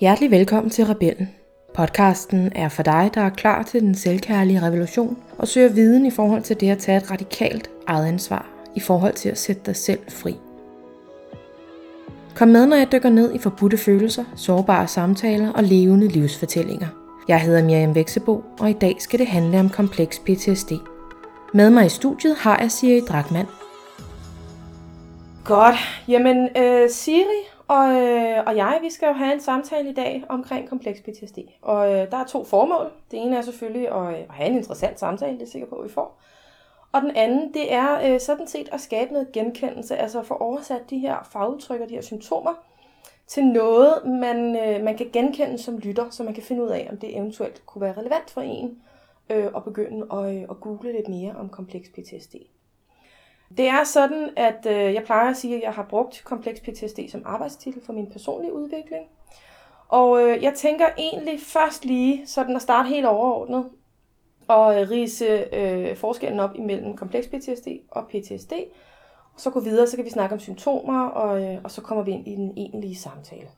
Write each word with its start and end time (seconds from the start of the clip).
Hjertelig 0.00 0.30
velkommen 0.30 0.70
til 0.70 0.86
Rebellen. 0.86 1.28
Podcasten 1.74 2.52
er 2.54 2.68
for 2.68 2.82
dig, 2.82 3.10
der 3.14 3.20
er 3.20 3.30
klar 3.30 3.62
til 3.62 3.80
den 3.80 3.94
selvkærlige 3.94 4.62
revolution 4.62 5.18
og 5.38 5.48
søger 5.48 5.68
viden 5.68 6.06
i 6.06 6.10
forhold 6.10 6.42
til 6.42 6.60
det 6.60 6.70
at 6.70 6.78
tage 6.78 6.98
et 6.98 7.10
radikalt 7.10 7.70
eget 7.86 8.06
ansvar 8.06 8.46
i 8.74 8.80
forhold 8.80 9.12
til 9.14 9.28
at 9.28 9.38
sætte 9.38 9.62
dig 9.66 9.76
selv 9.76 9.98
fri. 10.08 10.36
Kom 12.34 12.48
med, 12.48 12.66
når 12.66 12.76
jeg 12.76 12.92
dykker 12.92 13.08
ned 13.08 13.34
i 13.34 13.38
forbudte 13.38 13.76
følelser, 13.76 14.24
sårbare 14.36 14.88
samtaler 14.88 15.52
og 15.52 15.64
levende 15.64 16.08
livsfortællinger. 16.08 16.88
Jeg 17.28 17.40
hedder 17.40 17.64
Miriam 17.64 17.94
Veksebo, 17.94 18.44
og 18.60 18.70
i 18.70 18.72
dag 18.72 18.96
skal 18.98 19.18
det 19.18 19.26
handle 19.26 19.60
om 19.60 19.68
kompleks 19.70 20.18
PTSD. 20.18 20.72
Med 21.52 21.70
mig 21.70 21.86
i 21.86 21.88
studiet 21.88 22.36
har 22.36 22.58
jeg 22.60 22.70
Siri 22.70 23.00
Drakman. 23.00 23.46
Godt. 25.44 25.76
Jamen, 26.08 26.48
øh, 26.56 26.90
Siri 26.90 27.53
og, 27.68 27.90
øh, 27.90 28.44
og 28.46 28.56
jeg, 28.56 28.78
vi 28.82 28.90
skal 28.90 29.06
jo 29.06 29.12
have 29.12 29.32
en 29.32 29.40
samtale 29.40 29.90
i 29.90 29.94
dag 29.94 30.24
omkring 30.28 30.68
kompleks 30.68 31.00
PTSD. 31.00 31.38
Og 31.62 31.92
øh, 31.92 32.10
der 32.10 32.16
er 32.16 32.24
to 32.24 32.44
formål. 32.44 32.92
Det 33.10 33.22
ene 33.22 33.36
er 33.36 33.42
selvfølgelig 33.42 33.88
at, 33.88 34.14
øh, 34.14 34.18
at 34.18 34.30
have 34.30 34.48
en 34.50 34.56
interessant 34.56 35.00
samtale, 35.00 35.38
det 35.38 35.42
er 35.42 35.50
sikker 35.50 35.68
på, 35.68 35.76
at 35.76 35.84
vi 35.84 35.92
får. 35.92 36.20
Og 36.92 37.02
den 37.02 37.10
anden, 37.16 37.54
det 37.54 37.72
er 37.72 38.14
øh, 38.14 38.20
sådan 38.20 38.46
set 38.46 38.68
at 38.72 38.80
skabe 38.80 39.12
noget 39.12 39.32
genkendelse, 39.32 39.96
altså 39.96 40.20
at 40.20 40.26
få 40.26 40.34
oversat 40.34 40.90
de 40.90 40.98
her 40.98 41.28
fagudtryk 41.32 41.80
og 41.80 41.88
de 41.88 41.94
her 41.94 42.02
symptomer 42.02 42.54
til 43.26 43.44
noget, 43.44 44.06
man, 44.06 44.56
øh, 44.56 44.84
man 44.84 44.96
kan 44.96 45.10
genkende 45.12 45.58
som 45.58 45.78
lytter, 45.78 46.10
så 46.10 46.22
man 46.22 46.34
kan 46.34 46.42
finde 46.42 46.62
ud 46.62 46.68
af, 46.68 46.88
om 46.90 46.96
det 46.96 47.16
eventuelt 47.16 47.62
kunne 47.66 47.82
være 47.82 47.98
relevant 47.98 48.30
for 48.30 48.40
en 48.40 48.78
øh, 49.30 49.46
at 49.56 49.64
begynde 49.64 50.06
at, 50.12 50.36
øh, 50.36 50.42
at 50.42 50.60
google 50.60 50.92
lidt 50.92 51.08
mere 51.08 51.34
om 51.36 51.48
kompleks 51.48 51.88
PTSD. 51.88 52.34
Det 53.56 53.68
er 53.68 53.84
sådan, 53.84 54.30
at 54.36 54.66
øh, 54.66 54.94
jeg 54.94 55.02
plejer 55.02 55.30
at 55.30 55.36
sige, 55.36 55.56
at 55.56 55.62
jeg 55.62 55.72
har 55.72 55.86
brugt 55.90 56.22
kompleks 56.24 56.60
PTSD 56.60 56.98
som 57.08 57.22
arbejdstitel 57.24 57.82
for 57.86 57.92
min 57.92 58.10
personlige 58.10 58.52
udvikling. 58.52 59.06
Og 59.88 60.22
øh, 60.22 60.42
jeg 60.42 60.54
tænker 60.54 60.86
egentlig 60.98 61.40
først 61.40 61.84
lige 61.84 62.26
sådan 62.26 62.56
at 62.56 62.62
starte 62.62 62.88
helt 62.88 63.06
overordnet 63.06 63.70
og 64.48 64.80
øh, 64.80 64.90
rise 64.90 65.54
øh, 65.54 65.96
forskellen 65.96 66.40
op 66.40 66.50
imellem 66.54 66.96
kompleks 66.96 67.26
PTSD 67.26 67.68
og 67.90 68.08
PTSD. 68.08 68.52
Og 69.34 69.40
så 69.40 69.50
gå 69.50 69.60
videre, 69.60 69.86
så 69.86 69.96
kan 69.96 70.04
vi 70.04 70.10
snakke 70.10 70.32
om 70.32 70.40
symptomer, 70.40 71.06
og, 71.06 71.42
øh, 71.42 71.58
og 71.64 71.70
så 71.70 71.80
kommer 71.80 72.04
vi 72.04 72.10
ind 72.10 72.28
i 72.28 72.34
den 72.34 72.52
egentlige 72.56 72.96
samtale. 72.96 73.48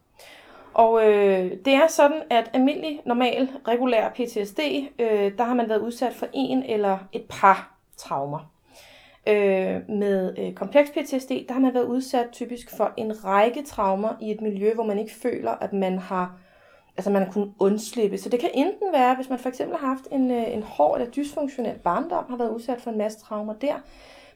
Og 0.75 1.07
øh, 1.07 1.51
det 1.65 1.75
er 1.75 1.87
sådan, 1.87 2.23
at 2.31 2.51
almindelig, 2.53 3.01
normal, 3.07 3.49
regulær 3.69 4.09
PTSD, 4.09 4.61
øh, 4.99 5.39
der 5.39 5.45
har 5.45 5.55
man 5.55 5.69
været 5.69 5.81
udsat 5.81 6.15
for 6.15 6.27
en 6.33 6.63
eller 6.63 6.99
et 7.13 7.25
par 7.29 7.77
traumer. 7.97 8.56
Øh, 9.29 9.91
med 9.91 10.35
øh, 10.39 10.53
kompleks 10.53 10.91
PTSD, 10.91 11.31
der 11.49 11.53
har 11.53 11.61
man 11.61 11.75
været 11.75 11.85
udsat 11.85 12.27
typisk 12.33 12.77
for 12.77 12.93
en 12.97 13.25
række 13.25 13.63
traumer 13.63 14.13
i 14.21 14.31
et 14.31 14.41
miljø, 14.41 14.75
hvor 14.75 14.85
man 14.85 14.99
ikke 14.99 15.15
føler, 15.15 15.51
at 15.51 15.73
man 15.73 15.99
har 15.99 16.39
altså 16.97 17.11
man 17.11 17.23
har 17.23 17.33
kunnet 17.33 17.53
undslippe. 17.59 18.19
Så 18.19 18.29
det 18.29 18.41
kan 18.41 18.51
enten 18.55 18.93
være, 18.93 19.15
hvis 19.15 19.31
man 19.31 19.39
for 19.39 19.49
eksempel 19.49 19.79
har 19.79 19.87
haft 19.87 20.09
en, 20.13 20.31
øh, 20.31 20.55
en 20.55 20.63
hård 20.63 21.01
eller 21.01 21.13
dysfunktionel 21.13 21.79
barndom, 21.79 22.25
har 22.29 22.37
været 22.37 22.51
udsat 22.51 22.81
for 22.81 22.91
en 22.91 22.99
masse 22.99 23.21
traumer 23.21 23.53
der. 23.53 23.75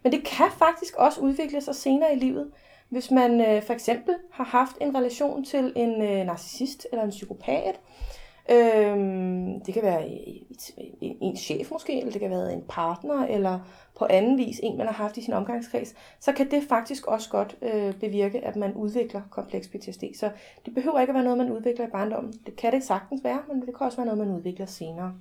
Men 0.03 0.13
det 0.13 0.25
kan 0.25 0.47
faktisk 0.59 0.95
også 0.97 1.21
udvikle 1.21 1.61
sig 1.61 1.75
senere 1.75 2.15
i 2.15 2.19
livet, 2.19 2.51
hvis 2.89 3.11
man 3.11 3.41
øh, 3.41 3.63
for 3.63 3.73
eksempel 3.73 4.15
har 4.33 4.45
haft 4.45 4.77
en 4.81 4.97
relation 4.97 5.45
til 5.45 5.73
en 5.77 6.03
øh, 6.03 6.27
narcissist 6.27 6.87
eller 6.93 7.05
en 7.05 7.11
psykopat, 7.11 7.81
Øhm, 8.51 9.61
det 9.61 9.75
kan 9.75 9.83
være 9.83 10.09
en 11.01 11.37
chef 11.37 11.71
måske, 11.71 11.99
eller 11.99 12.13
det 12.13 12.21
kan 12.21 12.31
være 12.31 12.53
en 12.53 12.65
partner, 12.69 13.27
eller 13.27 13.59
på 13.99 14.07
anden 14.11 14.39
vis 14.39 14.61
en, 14.63 14.79
man 14.79 14.87
har 14.87 14.95
haft 14.95 15.17
i 15.17 15.23
sin 15.23 15.35
omgangskreds, 15.35 15.95
så 16.21 16.33
kan 16.33 16.51
det 16.51 16.63
faktisk 16.69 17.07
også 17.07 17.31
godt 17.31 17.57
øh, 17.63 17.95
bevirke, 17.95 18.45
at 18.45 18.57
man 18.57 18.75
udvikler 18.75 19.21
kompleks 19.31 19.69
PTSD. 19.69 20.05
Så 20.15 20.31
det 20.65 20.75
behøver 20.75 21.01
ikke 21.01 21.11
at 21.11 21.15
være 21.15 21.25
noget, 21.25 21.39
man 21.39 21.51
udvikler 21.51 21.87
i 21.87 21.91
barndommen. 21.91 22.33
Det 22.47 22.57
kan 22.57 22.73
det 22.73 22.85
sagtens 22.85 23.25
være, 23.25 23.43
men 23.49 23.61
det 23.61 23.77
kan 23.77 23.87
også 23.87 23.97
være 23.97 24.07
noget, 24.07 24.19
man 24.19 24.37
udvikler 24.37 24.67
senere. 24.67 25.15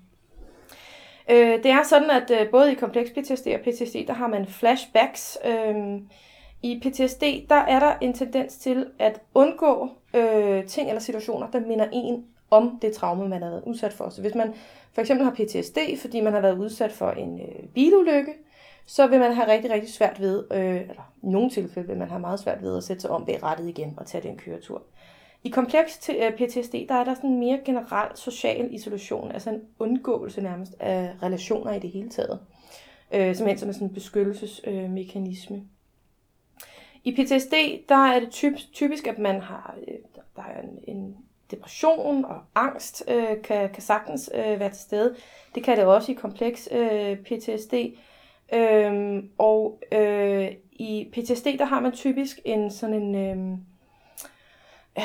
Øh, 1.29 1.63
det 1.63 1.71
er 1.71 1.83
sådan, 1.83 2.09
at 2.09 2.31
øh, 2.31 2.49
både 2.49 2.71
i 2.71 2.75
kompleks 2.75 3.11
PTSD 3.11 3.47
og 3.47 3.59
PTSD, 3.59 3.95
der 4.07 4.13
har 4.13 4.27
man 4.27 4.45
flashbacks. 4.45 5.37
Øh, 5.45 5.75
I 6.63 6.79
PTSD, 6.79 7.23
der 7.49 7.55
er 7.55 7.79
der 7.79 7.93
en 8.01 8.13
tendens 8.13 8.57
til 8.57 8.87
at 8.99 9.21
undgå 9.33 9.89
øh, 10.13 10.65
ting 10.65 10.89
eller 10.89 11.01
situationer, 11.01 11.51
der 11.51 11.59
minder 11.59 11.87
en 11.93 12.25
om 12.51 12.79
det 12.81 12.93
traume, 12.93 13.29
man 13.29 13.41
har 13.41 13.49
været 13.49 13.63
udsat 13.65 13.93
for. 13.93 14.09
Så 14.09 14.21
hvis 14.21 14.35
man 14.35 14.53
for 14.93 15.01
eksempel 15.01 15.25
har 15.25 15.33
PTSD, 15.33 15.77
fordi 16.01 16.21
man 16.21 16.33
har 16.33 16.41
været 16.41 16.57
udsat 16.57 16.91
for 16.91 17.11
en 17.11 17.39
øh, 17.39 17.67
bilulykke, 17.75 18.33
så 18.85 19.07
vil 19.07 19.19
man 19.19 19.33
have 19.33 19.51
rigtig, 19.51 19.71
rigtig 19.71 19.93
svært 19.93 20.19
ved, 20.19 20.43
øh, 20.51 20.81
eller 20.81 21.13
i 21.23 21.27
nogle 21.27 21.49
tilfælde 21.49 21.87
vil 21.87 21.97
man 21.97 22.09
have 22.09 22.21
meget 22.21 22.39
svært 22.39 22.61
ved 22.61 22.77
at 22.77 22.83
sætte 22.83 23.01
sig 23.01 23.09
om 23.09 23.25
bag 23.25 23.43
rettet 23.43 23.69
igen 23.69 23.93
og 23.97 24.05
tage 24.05 24.27
den 24.27 24.37
køretur. 24.37 24.81
I 25.43 25.49
kompleks 25.49 26.09
øh, 26.09 26.31
PTSD, 26.31 26.73
der 26.89 26.95
er 26.95 27.03
der 27.03 27.13
sådan 27.13 27.29
en 27.29 27.39
mere 27.39 27.59
generel 27.65 28.17
social 28.17 28.73
isolation, 28.73 29.31
altså 29.31 29.49
en 29.49 29.61
undgåelse 29.79 30.41
nærmest 30.41 30.75
af 30.79 31.11
relationer 31.23 31.73
i 31.73 31.79
det 31.79 31.89
hele 31.89 32.09
taget. 32.09 32.39
Øh, 33.11 33.35
som 33.35 33.57
som 33.57 33.73
sådan 33.73 33.87
en 33.87 33.93
beskyttelsesmekanisme. 33.93 35.57
Øh, 35.57 35.63
I 37.03 37.11
PTSD, 37.11 37.53
der 37.89 37.95
er 37.95 38.19
det 38.19 38.29
typisk, 38.29 38.73
typisk 38.73 39.07
at 39.07 39.19
man 39.19 39.41
har, 39.41 39.75
øh, 39.87 39.97
der 40.35 40.41
er 40.41 40.61
en, 40.61 40.97
en 40.97 41.17
depression 41.51 42.25
og 42.25 42.41
angst 42.55 43.03
øh, 43.07 43.41
kan, 43.43 43.69
kan 43.69 43.81
sagtens 43.81 44.29
øh, 44.33 44.59
være 44.59 44.69
til 44.69 44.81
stede. 44.81 45.15
Det 45.55 45.63
kan 45.63 45.77
det 45.77 45.85
også 45.85 46.11
i 46.11 46.15
kompleks 46.15 46.69
øh, 46.71 47.17
PTSD. 47.17 47.73
Øhm, 48.53 49.29
og 49.37 49.81
øh, 49.91 50.51
i 50.71 51.09
PTSD, 51.13 51.45
der 51.59 51.65
har 51.65 51.79
man 51.79 51.91
typisk 51.91 52.39
en 52.45 52.71
sådan 52.71 52.95
en... 52.95 53.15
Øh, 53.15 53.57
øh, 54.97 55.03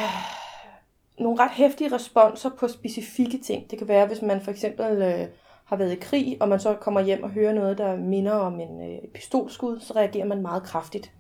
nogle 1.18 1.40
ret 1.40 1.50
hæftige 1.50 1.94
responser 1.94 2.50
på 2.58 2.68
specifikke 2.68 3.38
ting. 3.38 3.70
Det 3.70 3.78
kan 3.78 3.88
være, 3.88 4.06
hvis 4.06 4.22
man 4.22 4.40
for 4.40 4.50
eksempel 4.50 5.02
øh, 5.02 5.26
har 5.64 5.76
været 5.76 5.92
i 5.92 6.00
krig, 6.00 6.36
og 6.40 6.48
man 6.48 6.60
så 6.60 6.74
kommer 6.74 7.00
hjem 7.00 7.22
og 7.22 7.30
hører 7.30 7.52
noget, 7.52 7.78
der 7.78 7.96
minder 7.96 8.32
om 8.32 8.60
en 8.60 8.92
øh, 8.92 9.08
pistolskud, 9.14 9.80
så 9.80 9.92
reagerer 9.96 10.26
man 10.26 10.42
meget 10.42 10.62
kraftigt. 10.62 11.12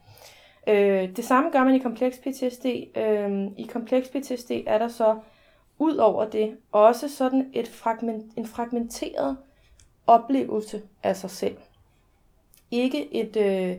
Øh, 0.68 1.16
det 1.16 1.24
samme 1.24 1.50
gør 1.50 1.64
man 1.64 1.74
i 1.74 1.78
kompleks 1.78 2.18
PTSD. 2.18 2.66
Øh, 2.96 3.46
I 3.56 3.68
kompleks 3.72 4.08
PTSD 4.08 4.50
er 4.66 4.78
der 4.78 4.88
så 4.88 5.18
ud 5.78 5.96
over 5.96 6.24
det 6.24 6.56
også 6.72 7.08
sådan 7.08 7.50
et 7.52 7.68
fragment, 7.68 8.32
en 8.36 8.46
fragmenteret 8.46 9.36
oplevelse 10.06 10.82
af 11.02 11.16
sig 11.16 11.30
selv. 11.30 11.56
Ikke 12.70 13.14
et 13.14 13.36
øh, 13.36 13.76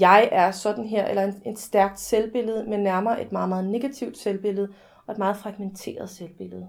jeg 0.00 0.28
er 0.32 0.50
sådan 0.50 0.84
her, 0.84 1.06
eller 1.06 1.24
en, 1.24 1.42
et 1.46 1.58
stærkt 1.58 2.00
selvbillede, 2.00 2.64
men 2.68 2.80
nærmere 2.80 3.22
et 3.22 3.32
meget, 3.32 3.48
meget 3.48 3.64
negativt 3.64 4.18
selvbillede, 4.18 4.68
og 5.06 5.12
et 5.12 5.18
meget 5.18 5.36
fragmenteret 5.36 6.10
selvbillede. 6.10 6.68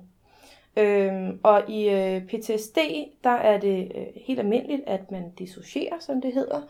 Øhm, 0.77 1.39
og 1.44 1.69
i 1.69 1.89
øh, 1.89 2.22
PTSD, 2.22 2.77
der 3.23 3.29
er 3.29 3.59
det 3.59 3.91
øh, 3.95 4.06
helt 4.16 4.39
almindeligt, 4.39 4.81
at 4.88 5.11
man 5.11 5.31
dissocierer, 5.39 6.00
som 6.00 6.22
det 6.22 6.33
hedder. 6.33 6.61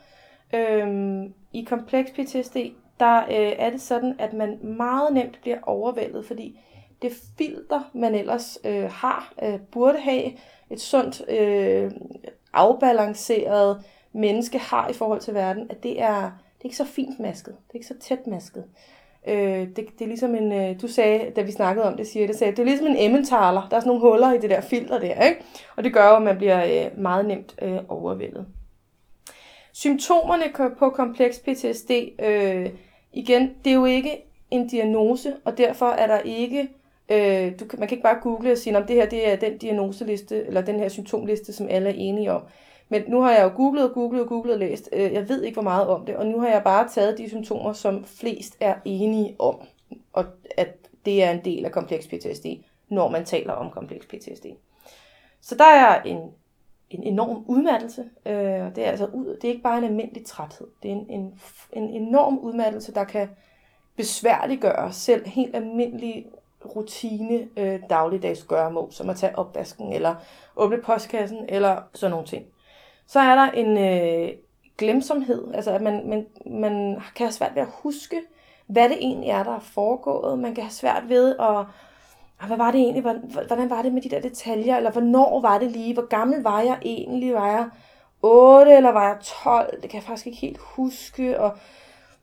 Øhm, 0.54 1.34
I 1.54 1.64
kompleks 1.64 2.12
PTSD, 2.12 2.58
der 3.00 3.18
øh, 3.18 3.54
er 3.58 3.70
det 3.70 3.82
sådan, 3.82 4.16
at 4.20 4.34
man 4.34 4.60
meget 4.64 5.14
nemt 5.14 5.40
bliver 5.42 5.58
overvældet, 5.62 6.26
fordi 6.26 6.60
det 7.02 7.12
filter, 7.38 7.82
man 7.94 8.16
ellers 8.16 8.60
øh, 8.66 8.92
har, 8.92 9.34
øh, 9.44 9.60
burde 9.72 10.00
have, 10.00 10.32
et 10.70 10.82
sundt, 10.82 11.30
øh, 11.30 11.92
afbalanceret 12.54 13.84
menneske 14.14 14.58
har 14.58 14.90
i 14.90 14.94
forhold 14.94 15.20
til 15.20 15.34
verden, 15.34 15.68
at 15.70 15.84
det 15.84 16.02
er, 16.02 16.22
det 16.22 16.62
er 16.62 16.66
ikke 16.66 16.78
så 16.78 16.86
fint 16.86 17.20
masket, 17.20 17.56
det 17.68 17.72
er 17.72 17.76
ikke 17.76 17.88
så 17.88 18.00
tæt 18.00 18.28
masket. 18.28 18.64
Øh, 19.28 19.68
det, 19.68 19.76
det 19.76 20.02
er 20.02 20.08
ligesom 20.08 20.36
en, 20.36 20.52
øh, 20.52 20.82
du 20.82 20.88
sagde, 20.88 21.32
da 21.36 21.42
vi 21.42 21.52
snakkede 21.52 21.86
om 21.86 21.98
det, 21.98 22.08
siger 22.08 22.28
det, 22.28 22.36
sagde, 22.36 22.52
det 22.52 22.60
er 22.60 22.66
ligesom 22.66 22.88
en 22.88 22.98
emmentaler. 22.98 23.68
Der 23.70 23.76
er 23.76 23.80
sådan 23.80 23.88
nogle 23.88 24.02
huller 24.02 24.34
i 24.34 24.38
det 24.38 24.50
der 24.50 24.62
filter 24.62 25.00
der, 25.00 25.24
ikke? 25.24 25.42
Og 25.76 25.84
det 25.84 25.94
gør 25.94 26.10
at 26.10 26.22
man 26.22 26.38
bliver 26.38 26.86
øh, 26.86 27.00
meget 27.00 27.26
nemt 27.26 27.56
øh, 27.62 27.78
overvældet. 27.88 28.46
Symptomerne 29.74 30.74
på 30.80 30.90
kompleks 30.90 31.40
PTSD, 31.40 31.92
øh, 32.20 32.70
igen, 33.18 33.56
det 33.64 33.70
er 33.70 33.76
jo 33.76 33.86
ikke 33.86 34.24
en 34.52 34.68
diagnose, 34.68 35.34
og 35.46 35.58
derfor 35.58 35.86
er 35.86 36.08
der 36.08 36.20
ikke, 36.20 36.68
øh, 37.10 37.60
du, 37.60 37.66
man 37.78 37.88
kan 37.88 37.96
ikke 37.96 38.04
bare 38.04 38.20
google 38.22 38.52
og 38.52 38.58
sige, 38.58 38.78
om 38.78 38.84
det 38.88 38.96
her 38.96 39.10
det 39.10 39.30
er 39.30 39.36
den 39.36 39.58
diagnoseliste, 39.58 40.46
eller 40.46 40.62
den 40.62 40.80
her 40.80 40.90
symptomliste, 40.90 41.54
som 41.54 41.68
alle 41.70 41.90
er 41.90 41.94
enige 41.98 42.32
om. 42.32 42.42
Men 42.90 43.04
nu 43.08 43.22
har 43.22 43.32
jeg 43.32 43.44
jo 43.44 43.52
googlet 43.56 43.84
og 43.90 43.94
googlet 43.94 44.22
og 44.22 44.28
googlet 44.28 44.54
og 44.54 44.60
læst. 44.60 44.90
Øh, 44.94 45.14
jeg 45.14 45.30
ved 45.30 45.44
ikke, 45.44 45.56
hvor 45.56 45.64
meget 45.64 45.88
om 45.88 46.06
det, 46.06 46.16
og 46.16 46.26
nu 46.26 46.40
har 46.40 46.48
jeg 46.48 46.64
bare 46.64 46.88
taget 46.90 47.18
de 47.18 47.30
symptomer, 47.30 47.74
som 47.74 48.06
flest 48.06 48.58
er 48.60 48.76
enige 48.86 49.36
om, 49.40 49.60
og 50.14 50.26
at 50.58 50.68
det 51.06 51.24
er 51.24 51.32
en 51.32 51.46
del 51.46 51.66
af 51.66 51.72
kompleks 51.72 52.08
PTSD, 52.08 52.46
når 52.90 53.10
man 53.10 53.26
taler 53.26 53.54
om 53.54 53.72
kompleks 53.72 54.06
PTSD. 54.06 54.46
Så 55.42 55.56
der 55.56 55.66
er 55.66 56.02
en, 56.02 56.18
en 56.90 57.04
enorm 57.04 57.44
udmattelse. 57.48 58.10
Øh, 58.26 58.34
det, 58.76 58.78
er 58.78 58.92
altså 58.92 59.06
ud, 59.06 59.26
det 59.26 59.44
er 59.44 59.52
ikke 59.52 59.64
bare 59.64 59.78
en 59.78 59.84
almindelig 59.84 60.26
træthed. 60.26 60.68
Det 60.84 60.92
er 60.92 60.96
en, 60.96 61.06
en, 61.10 61.40
en 61.74 61.90
enorm 61.90 62.38
udmattelse, 62.38 62.94
der 62.94 63.04
kan 63.04 63.30
besværliggøre 63.96 64.94
selv 64.94 65.28
helt 65.28 65.56
almindelige 65.56 66.28
rutine 66.66 67.48
øh, 67.58 67.80
dagligdags 67.90 68.44
gøremål, 68.44 68.92
som 68.92 69.10
at 69.10 69.16
tage 69.16 69.38
opvasken, 69.38 69.94
eller 69.94 70.16
åbne 70.56 70.82
postkassen, 70.82 71.46
eller 71.50 71.82
sådan 71.94 72.12
nogle 72.12 72.28
ting. 72.28 72.46
Så 73.08 73.20
er 73.20 73.36
der 73.36 73.52
en 73.52 73.78
øh, 73.78 74.30
glemsomhed, 74.78 75.54
altså 75.54 75.72
at 75.72 75.82
man, 75.82 76.10
man, 76.10 76.26
man 76.46 77.02
kan 77.16 77.26
have 77.26 77.32
svært 77.32 77.56
ved 77.56 77.62
at 77.62 77.68
huske, 77.72 78.22
hvad 78.68 78.90
det 78.90 78.98
egentlig 78.98 79.30
er, 79.30 79.44
der 79.44 79.56
er 79.56 79.60
foregået. 79.60 80.40
Man 80.40 80.56
kan 80.56 80.64
have 80.64 80.72
svært 80.72 81.04
ved 81.10 81.36
at 81.40 81.66
ah, 82.40 82.48
hvad 82.48 82.58
var 82.58 82.72
det 82.72 82.82
egentlig, 82.82 83.04
hvordan 83.48 83.70
var 83.70 83.82
det 83.82 83.94
med 83.94 84.02
de 84.02 84.10
der 84.10 84.22
detaljer, 84.22 84.78
eller 84.78 84.92
hvornår 84.92 85.42
var 85.42 85.60
det 85.60 85.72
lige, 85.72 85.94
hvor 85.94 86.08
gammel 86.08 86.42
var 86.42 86.62
jeg 86.62 86.78
egentlig, 86.82 87.34
var 87.34 87.48
jeg 87.48 87.70
8 88.22 88.76
eller 88.76 88.92
var 88.92 89.08
jeg 89.08 89.18
12, 89.44 89.82
det 89.82 89.90
kan 89.90 89.98
jeg 89.98 90.04
faktisk 90.04 90.28
ikke 90.28 90.40
helt 90.40 90.58
huske, 90.58 91.40
og 91.40 91.58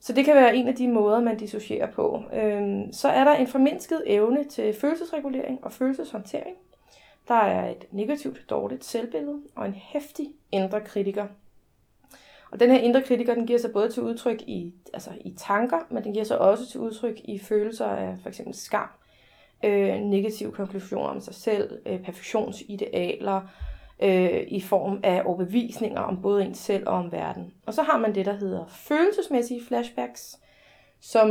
så 0.01 0.13
det 0.13 0.25
kan 0.25 0.35
være 0.35 0.57
en 0.57 0.69
af 0.69 0.75
de 0.75 0.89
måder, 0.89 1.21
man 1.21 1.37
dissocierer 1.37 1.91
på. 1.91 2.23
Øhm, 2.33 2.93
så 2.93 3.09
er 3.09 3.25
der 3.25 3.35
en 3.35 3.47
formindsket 3.47 4.03
evne 4.07 4.45
til 4.45 4.75
følelsesregulering 4.81 5.65
og 5.65 5.73
følelseshåndtering. 5.73 6.57
Der 7.29 7.35
er 7.35 7.71
et 7.71 7.85
negativt, 7.91 8.51
dårligt 8.51 8.85
selvbillede 8.85 9.43
og 9.55 9.67
en 9.67 9.75
hæftig 9.75 10.33
indre 10.53 10.81
kritiker. 10.81 11.27
Og 12.51 12.61
den 12.61 12.71
her 12.71 12.79
indre 12.79 13.03
kritiker, 13.03 13.35
den 13.35 13.47
giver 13.47 13.59
sig 13.59 13.73
både 13.73 13.89
til 13.89 14.03
udtryk 14.03 14.43
i, 14.43 14.75
altså 14.93 15.11
i 15.21 15.35
tanker, 15.39 15.79
men 15.91 16.05
den 16.05 16.13
giver 16.13 16.25
sig 16.25 16.39
også 16.39 16.71
til 16.71 16.81
udtryk 16.81 17.21
i 17.25 17.39
følelser 17.39 17.87
af 17.87 18.17
for 18.23 18.29
eksempel 18.29 18.55
skam, 18.55 18.89
øh, 19.65 20.01
negative 20.01 20.53
konklusioner 20.53 21.09
om 21.09 21.21
sig 21.21 21.35
selv, 21.35 21.79
øh, 21.87 22.01
perfektionsidealer, 22.01 23.41
øh, 24.03 24.43
i 24.49 24.61
form 24.61 25.01
af 25.03 25.23
overbevisninger 25.25 26.01
om 26.01 26.23
både 26.23 26.45
ens 26.45 26.59
selv 26.59 26.89
og 26.89 26.95
om 26.95 27.13
verden. 27.13 27.53
Og 27.67 27.75
så 27.75 27.83
har 27.83 27.99
man 27.99 28.15
det, 28.15 28.27
der 28.27 28.33
hedder 28.33 28.65
følelsesmæssige 28.69 29.61
flashbacks, 29.69 30.39
som, 31.01 31.31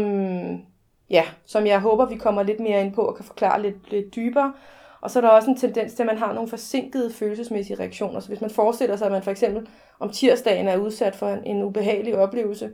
ja, 1.09 1.23
som 1.45 1.65
jeg 1.65 1.79
håber, 1.79 2.05
vi 2.05 2.15
kommer 2.15 2.43
lidt 2.43 2.59
mere 2.59 2.81
ind 2.81 2.93
på 2.93 3.01
og 3.01 3.15
kan 3.15 3.25
forklare 3.25 3.61
lidt, 3.61 3.91
lidt 3.91 4.15
dybere. 4.15 4.53
Og 5.01 5.11
så 5.11 5.19
er 5.19 5.21
der 5.21 5.29
også 5.29 5.49
en 5.49 5.57
tendens 5.57 5.93
til, 5.93 6.03
at 6.03 6.07
man 6.07 6.17
har 6.17 6.33
nogle 6.33 6.49
forsinkede 6.49 7.11
følelsesmæssige 7.11 7.79
reaktioner. 7.79 8.19
Så 8.19 8.27
hvis 8.27 8.41
man 8.41 8.49
forestiller 8.49 8.95
sig, 8.95 9.05
at 9.05 9.11
man 9.11 9.23
for 9.23 9.31
eksempel 9.31 9.67
om 9.99 10.09
tirsdagen 10.09 10.67
er 10.67 10.77
udsat 10.77 11.15
for 11.15 11.29
en, 11.29 11.43
en 11.43 11.63
ubehagelig 11.63 12.17
oplevelse, 12.17 12.71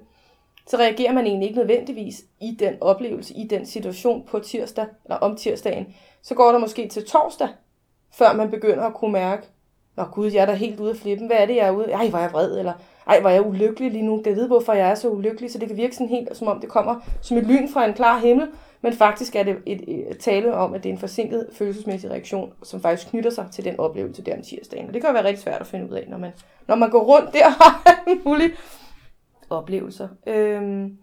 så 0.70 0.78
reagerer 0.78 1.14
man 1.14 1.26
egentlig 1.26 1.48
ikke 1.48 1.60
nødvendigvis 1.60 2.24
i 2.42 2.56
den 2.60 2.74
oplevelse, 2.82 3.34
i 3.34 3.48
den 3.48 3.66
situation 3.66 4.24
på 4.28 4.40
tirsdag, 4.40 4.86
eller 5.06 5.18
om 5.18 5.36
tirsdagen. 5.36 5.96
Så 6.22 6.36
går 6.36 6.52
der 6.52 6.60
måske 6.60 6.88
til 6.88 7.06
torsdag, 7.06 7.48
før 8.12 8.34
man 8.34 8.52
begynder 8.52 8.84
at 8.84 8.94
kunne 8.94 9.12
mærke, 9.12 9.48
Nå 10.00 10.04
gud, 10.04 10.32
jeg 10.32 10.42
er 10.42 10.46
da 10.46 10.54
helt 10.54 10.80
ude 10.80 10.90
af 10.90 10.96
flippen. 10.96 11.28
Hvad 11.28 11.38
er 11.38 11.46
det, 11.46 11.56
jeg 11.56 11.68
er 11.68 11.72
ude 11.72 11.92
Ej, 11.92 12.10
hvor 12.10 12.18
er 12.18 12.22
jeg 12.22 12.34
vred, 12.34 12.60
eller 12.60 12.74
ej, 13.08 13.20
hvor 13.20 13.30
er 13.30 13.34
jeg 13.34 13.46
ulykkelig 13.46 13.92
lige 13.92 14.06
nu. 14.06 14.22
Jeg 14.26 14.36
ved, 14.36 14.48
hvorfor 14.48 14.74
jeg 14.74 14.90
er 14.90 14.96
så 14.96 15.10
ulykkelig, 15.10 15.52
så 15.52 15.58
det 15.58 15.68
kan 15.68 15.78
virke 15.78 15.96
sådan 15.96 16.10
helt, 16.10 16.38
som 16.38 16.48
om 16.48 16.60
det 16.60 16.70
kommer 16.70 16.96
som 17.22 17.38
et 17.38 17.44
lyn 17.44 17.70
fra 17.70 17.86
en 17.86 17.94
klar 17.94 18.20
himmel. 18.20 18.48
Men 18.82 18.94
faktisk 18.94 19.36
er 19.36 19.44
det 19.44 19.56
et, 19.66 19.84
et, 19.88 20.18
tale 20.18 20.54
om, 20.54 20.74
at 20.74 20.84
det 20.84 20.90
er 20.90 20.94
en 20.94 21.00
forsinket 21.00 21.48
følelsesmæssig 21.54 22.12
reaktion, 22.12 22.54
som 22.64 22.82
faktisk 22.82 23.10
knytter 23.10 23.30
sig 23.30 23.46
til 23.52 23.66
den 23.66 23.80
oplevelse 23.80 24.22
der 24.22 24.36
om 24.36 24.42
tirsdagen. 24.42 24.88
Og 24.88 24.94
det 24.94 25.02
kan 25.02 25.10
jo 25.10 25.14
være 25.14 25.26
rigtig 25.26 25.44
svært 25.44 25.62
at 25.62 25.68
finde 25.68 25.90
ud 25.90 25.96
af, 25.96 26.06
når 26.10 26.18
man, 26.18 26.32
når 26.68 26.76
man 26.76 26.90
går 26.90 27.04
rundt 27.04 27.34
der 27.34 27.46
og 27.46 27.52
har 27.52 28.04
mulige 28.26 28.52
oplevelser. 29.50 30.08
Øhm, 30.28 30.98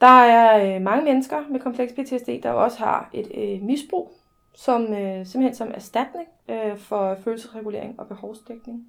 der 0.00 0.06
er 0.06 0.76
øh, 0.76 0.82
mange 0.82 1.04
mennesker 1.04 1.36
med 1.50 1.60
kompleks 1.60 1.92
PTSD, 1.92 2.28
der 2.42 2.50
også 2.50 2.78
har 2.78 3.10
et 3.12 3.30
øh, 3.34 3.62
misbrug 3.62 4.12
som 4.56 4.82
øh, 4.82 5.26
simpelthen 5.26 5.54
som 5.54 5.70
erstatning 5.74 6.28
øh, 6.48 6.76
for 6.76 7.16
følelsesregulering 7.24 8.00
og 8.00 8.08
behovsdækning. 8.08 8.86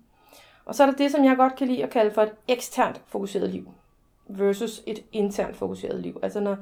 Og 0.65 0.75
så 0.75 0.83
er 0.83 0.87
der 0.87 0.97
det, 0.97 1.11
som 1.11 1.25
jeg 1.25 1.37
godt 1.37 1.55
kan 1.55 1.67
lide 1.67 1.83
at 1.83 1.89
kalde 1.89 2.11
for 2.11 2.21
et 2.21 2.33
eksternt 2.47 3.01
fokuseret 3.07 3.49
liv 3.49 3.67
versus 4.27 4.83
et 4.85 5.03
internt 5.11 5.55
fokuseret 5.55 5.99
liv. 5.99 6.19
Altså 6.23 6.39
når 6.39 6.57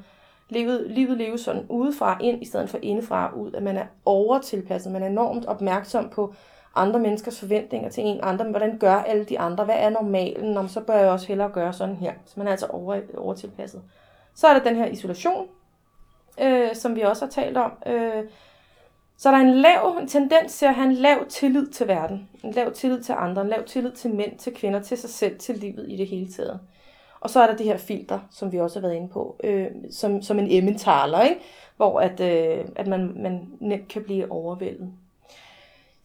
livet, 0.48 0.90
livet 0.90 1.18
leves 1.18 1.40
sådan 1.40 1.66
udefra 1.68 2.18
ind, 2.20 2.42
i 2.42 2.46
stedet 2.46 2.70
for 2.70 2.78
indefra 2.82 3.34
ud, 3.34 3.52
at 3.52 3.62
man 3.62 3.76
er 3.76 3.86
overtilpasset, 4.04 4.92
man 4.92 5.02
er 5.02 5.06
enormt 5.06 5.46
opmærksom 5.46 6.08
på 6.08 6.34
andre 6.76 7.00
menneskers 7.00 7.40
forventninger 7.40 7.90
til 7.90 8.04
en 8.04 8.20
andre, 8.22 8.44
hvordan 8.44 8.78
gør 8.78 8.94
alle 8.94 9.24
de 9.24 9.38
andre, 9.38 9.64
hvad 9.64 9.74
er 9.78 9.90
normalen, 9.90 10.52
Nå, 10.52 10.66
så 10.66 10.80
bør 10.80 10.94
jeg 10.94 11.10
også 11.10 11.26
hellere 11.26 11.48
gøre 11.48 11.72
sådan 11.72 11.96
her. 11.96 12.12
Så 12.24 12.34
man 12.36 12.46
er 12.46 12.50
altså 12.50 12.66
over, 12.66 13.00
overtilpasset. 13.16 13.82
Så 14.34 14.46
er 14.46 14.54
der 14.54 14.64
den 14.64 14.76
her 14.76 14.86
isolation, 14.86 15.46
øh, 16.40 16.74
som 16.74 16.96
vi 16.96 17.00
også 17.00 17.24
har 17.24 17.30
talt 17.30 17.56
om, 17.56 17.72
øh, 17.86 18.24
så 19.18 19.30
der 19.30 19.36
er 19.36 19.40
en 19.40 19.54
lav 19.54 19.96
en 20.00 20.08
tendens 20.08 20.58
til 20.58 20.66
at 20.66 20.74
have 20.74 20.88
en 20.88 20.94
lav 20.94 21.26
tillid 21.28 21.66
til 21.66 21.88
verden. 21.88 22.28
En 22.44 22.52
lav 22.52 22.72
tillid 22.72 23.02
til 23.02 23.14
andre, 23.18 23.42
en 23.42 23.48
lav 23.48 23.64
tillid 23.64 23.92
til 23.92 24.14
mænd, 24.14 24.38
til 24.38 24.54
kvinder, 24.54 24.82
til 24.82 24.98
sig 24.98 25.10
selv, 25.10 25.38
til 25.38 25.56
livet 25.56 25.86
i 25.88 25.96
det 25.96 26.06
hele 26.06 26.32
taget. 26.32 26.60
Og 27.20 27.30
så 27.30 27.40
er 27.40 27.46
der 27.46 27.56
det 27.56 27.66
her 27.66 27.76
filter, 27.76 28.20
som 28.30 28.52
vi 28.52 28.60
også 28.60 28.80
har 28.80 28.86
været 28.86 28.96
inde 28.96 29.08
på, 29.08 29.36
øh, 29.44 29.66
som, 29.90 30.22
som 30.22 30.38
en 30.38 30.50
emmentaler, 30.50 31.22
ikke? 31.22 31.40
hvor 31.76 32.00
at, 32.00 32.20
øh, 32.20 32.64
at 32.76 32.86
man, 32.86 33.12
man 33.16 33.48
nemt 33.60 33.88
kan 33.88 34.02
blive 34.02 34.32
overvældet. 34.32 34.92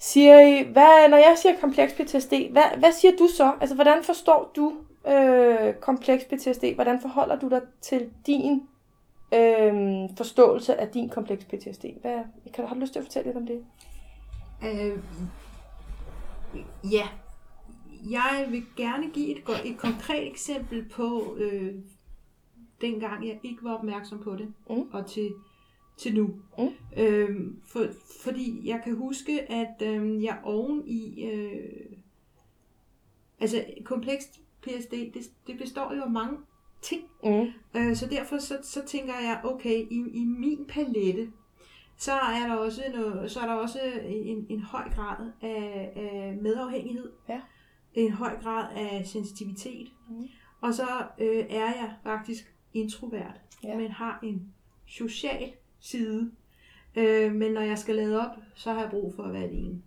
Siger 0.02 0.40
I, 0.40 0.64
hvad, 0.64 1.10
når 1.10 1.18
jeg 1.18 1.36
siger 1.38 1.60
kompleks 1.60 1.94
PTSD, 1.94 2.34
hvad, 2.52 2.78
hvad 2.78 2.92
siger 2.92 3.12
du 3.20 3.28
så? 3.38 3.54
Altså, 3.62 3.76
hvordan 3.76 4.04
forstår 4.04 4.52
du 4.56 4.74
øh, 5.08 5.74
kompleks 5.74 6.24
PTSD? 6.24 6.64
Hvordan 6.76 7.02
forholder 7.02 7.40
du 7.40 7.50
dig 7.50 7.62
til 7.82 8.10
din 8.26 8.62
øh, 9.34 10.10
forståelse 10.18 10.76
af 10.82 10.88
din 10.88 11.10
kompleks 11.10 11.46
PTSD. 11.46 11.86
Hvad, 12.02 12.24
kan, 12.54 12.68
har 12.68 12.76
du 12.76 12.82
lyst 12.82 12.94
til 12.94 13.00
at 13.00 13.06
fortælle 13.06 13.28
lidt 13.28 13.38
om 13.38 13.48
det? 13.48 13.66
Øh, 14.64 15.00
ja. 16.92 17.08
Jeg 18.10 18.48
vil 18.50 18.64
gerne 18.78 19.10
give 19.10 19.32
et, 19.32 19.44
et 19.66 19.78
konkret 19.78 20.28
eksempel 20.28 20.90
på 20.90 21.36
øh, 21.38 21.74
dengang 22.82 23.28
jeg 23.28 23.40
ikke 23.44 23.64
var 23.64 23.74
opmærksom 23.78 24.24
på 24.24 24.36
det, 24.36 24.54
mm. 24.70 24.82
og 24.94 25.06
til, 25.06 25.30
til 25.98 26.16
nu. 26.16 26.36
Mm. 26.58 26.70
Øh, 26.98 27.30
for, 27.64 27.86
fordi 28.24 28.62
jeg 28.70 28.82
kan 28.84 28.96
huske, 28.96 29.52
at 29.52 29.82
øh, 29.82 30.24
jeg 30.24 30.40
oven 30.44 30.88
i... 30.88 31.24
Øh, 31.24 31.98
altså 33.40 33.66
komplekst 33.84 34.42
PSD, 34.62 34.92
det, 34.92 35.32
det 35.48 35.58
består 35.58 35.94
jo 35.94 36.02
af 36.02 36.12
mange 36.12 36.38
ting. 36.82 37.02
Mm. 37.24 37.48
Øh, 37.80 37.96
så 37.96 38.08
derfor 38.08 38.38
så, 38.38 38.58
så 38.64 38.86
tænker 38.86 39.14
jeg, 39.14 39.42
okay, 39.44 39.88
i, 39.92 40.04
i 40.14 40.26
min 40.26 40.66
palette, 40.70 41.32
så 41.98 42.12
er 42.12 42.48
der 42.48 42.56
også, 42.56 42.84
noget, 42.94 43.32
så 43.32 43.40
er 43.40 43.46
der 43.46 43.54
også 43.54 43.80
en, 44.06 44.46
en 44.50 44.60
høj 44.60 44.90
grad 44.90 45.32
af, 45.42 45.92
af 45.96 46.38
medafhængighed. 46.42 47.12
Ja. 47.30 47.42
En 47.94 48.12
høj 48.12 48.42
grad 48.42 48.76
af 48.76 49.06
sensitivitet. 49.06 49.92
Mm. 50.10 50.28
Og 50.62 50.74
så 50.74 50.88
øh, 51.20 51.46
er 51.50 51.66
jeg 51.66 51.94
faktisk 52.04 52.56
introvert, 52.74 53.42
ja. 53.64 53.78
men 53.78 53.92
har 53.92 54.20
en 54.24 54.54
social 54.86 55.52
side. 55.82 56.32
Øh, 56.96 57.36
men 57.36 57.52
når 57.52 57.62
jeg 57.62 57.78
skal 57.78 57.96
lade 57.96 58.20
op, 58.22 58.38
så 58.56 58.74
har 58.74 58.82
jeg 58.82 58.90
brug 58.90 59.14
for 59.16 59.24
at 59.24 59.34
være 59.34 59.44
alene. 59.44 59.82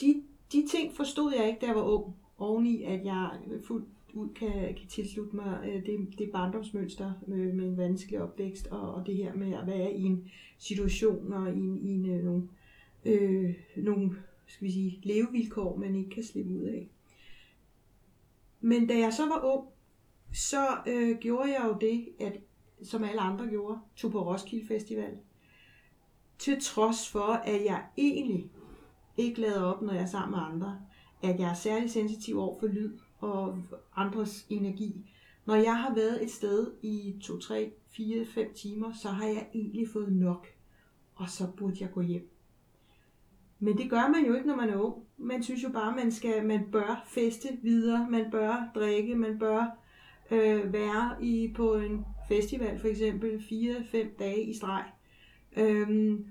De, 0.00 0.22
de 0.52 0.68
ting 0.70 0.96
forstod 0.96 1.32
jeg 1.34 1.48
ikke, 1.48 1.60
da 1.60 1.66
jeg 1.66 1.76
var 1.76 1.82
ung. 1.82 2.16
Oveni, 2.38 2.82
at 2.82 3.04
jeg 3.04 3.30
fuldt 3.66 3.88
ud 4.14 4.28
kan, 4.34 4.52
kan 4.52 4.88
tilslutte 4.88 5.36
mig 5.36 5.60
øh, 5.64 5.86
det, 5.86 6.18
det 6.18 6.30
barndomsmønster 6.32 7.12
med, 7.26 7.52
med 7.52 7.68
en 7.68 7.76
vanskelig 7.76 8.22
opvækst, 8.22 8.66
og, 8.66 8.94
og 8.94 9.06
det 9.06 9.16
her 9.16 9.34
med 9.34 9.54
at 9.54 9.66
være 9.66 9.92
i 9.92 10.02
en 10.02 10.30
situation 10.58 11.32
og 11.32 11.48
i, 11.48 11.58
en, 11.58 11.78
i 11.78 11.90
en, 11.90 12.10
øh, 12.10 12.24
nogle, 12.24 12.48
øh, 13.04 13.54
nogle 13.76 14.16
skal 14.46 14.66
vi 14.66 14.72
sige, 14.72 15.00
levevilkår, 15.02 15.76
man 15.76 15.96
ikke 15.96 16.10
kan 16.10 16.24
slippe 16.24 16.54
ud 16.54 16.62
af. 16.62 16.88
Men 18.60 18.86
da 18.86 18.98
jeg 18.98 19.12
så 19.12 19.26
var 19.26 19.54
ung, 19.54 19.68
så 20.32 20.76
øh, 20.86 21.18
gjorde 21.18 21.50
jeg 21.50 21.64
jo 21.68 21.76
det, 21.80 22.08
at, 22.20 22.40
som 22.84 23.04
alle 23.04 23.20
andre 23.20 23.46
gjorde, 23.46 23.78
tog 23.96 24.12
på 24.12 24.32
Roskilde 24.32 24.66
Festival. 24.66 25.18
Til 26.38 26.60
trods 26.60 27.08
for, 27.08 27.32
at 27.32 27.64
jeg 27.64 27.84
egentlig 27.96 28.50
ikke 29.16 29.40
lader 29.40 29.62
op, 29.62 29.82
når 29.82 29.92
jeg 29.92 30.02
er 30.02 30.06
sammen 30.06 30.30
med 30.30 30.46
andre. 30.46 30.80
At 31.22 31.40
jeg 31.40 31.50
er 31.50 31.54
særlig 31.54 31.90
sensitiv 31.90 32.38
over 32.38 32.60
for 32.60 32.66
lyd 32.66 32.98
og 33.18 33.58
andres 33.96 34.46
energi. 34.50 35.10
Når 35.46 35.54
jeg 35.54 35.76
har 35.76 35.94
været 35.94 36.24
et 36.24 36.30
sted 36.30 36.72
i 36.82 37.14
2, 37.22 37.38
3, 37.38 37.72
4, 37.88 38.24
5 38.24 38.54
timer, 38.54 38.92
så 38.92 39.08
har 39.08 39.26
jeg 39.26 39.48
egentlig 39.54 39.88
fået 39.92 40.12
nok, 40.12 40.46
og 41.14 41.28
så 41.28 41.46
burde 41.56 41.76
jeg 41.80 41.90
gå 41.90 42.00
hjem. 42.00 42.30
Men 43.58 43.78
det 43.78 43.90
gør 43.90 44.08
man 44.08 44.26
jo 44.26 44.34
ikke, 44.34 44.46
når 44.46 44.56
man 44.56 44.70
er 44.70 44.76
ung. 44.76 44.94
Man 45.16 45.42
synes 45.42 45.62
jo 45.62 45.68
bare, 45.68 45.96
man 45.96 46.12
skal, 46.12 46.46
man 46.46 46.64
bør 46.72 47.04
feste 47.06 47.48
videre, 47.62 48.06
man 48.10 48.30
bør 48.30 48.70
drikke, 48.74 49.14
man 49.14 49.38
bør 49.38 49.66
øh, 50.30 50.72
være 50.72 51.24
i 51.24 51.52
på 51.56 51.74
en 51.74 52.04
festival 52.32 52.78
for 52.78 52.88
eksempel 52.88 53.38
4-5 53.38 54.18
dage 54.18 54.44
i 54.44 54.54
streg. 54.54 54.84
Øhm, 55.56 56.26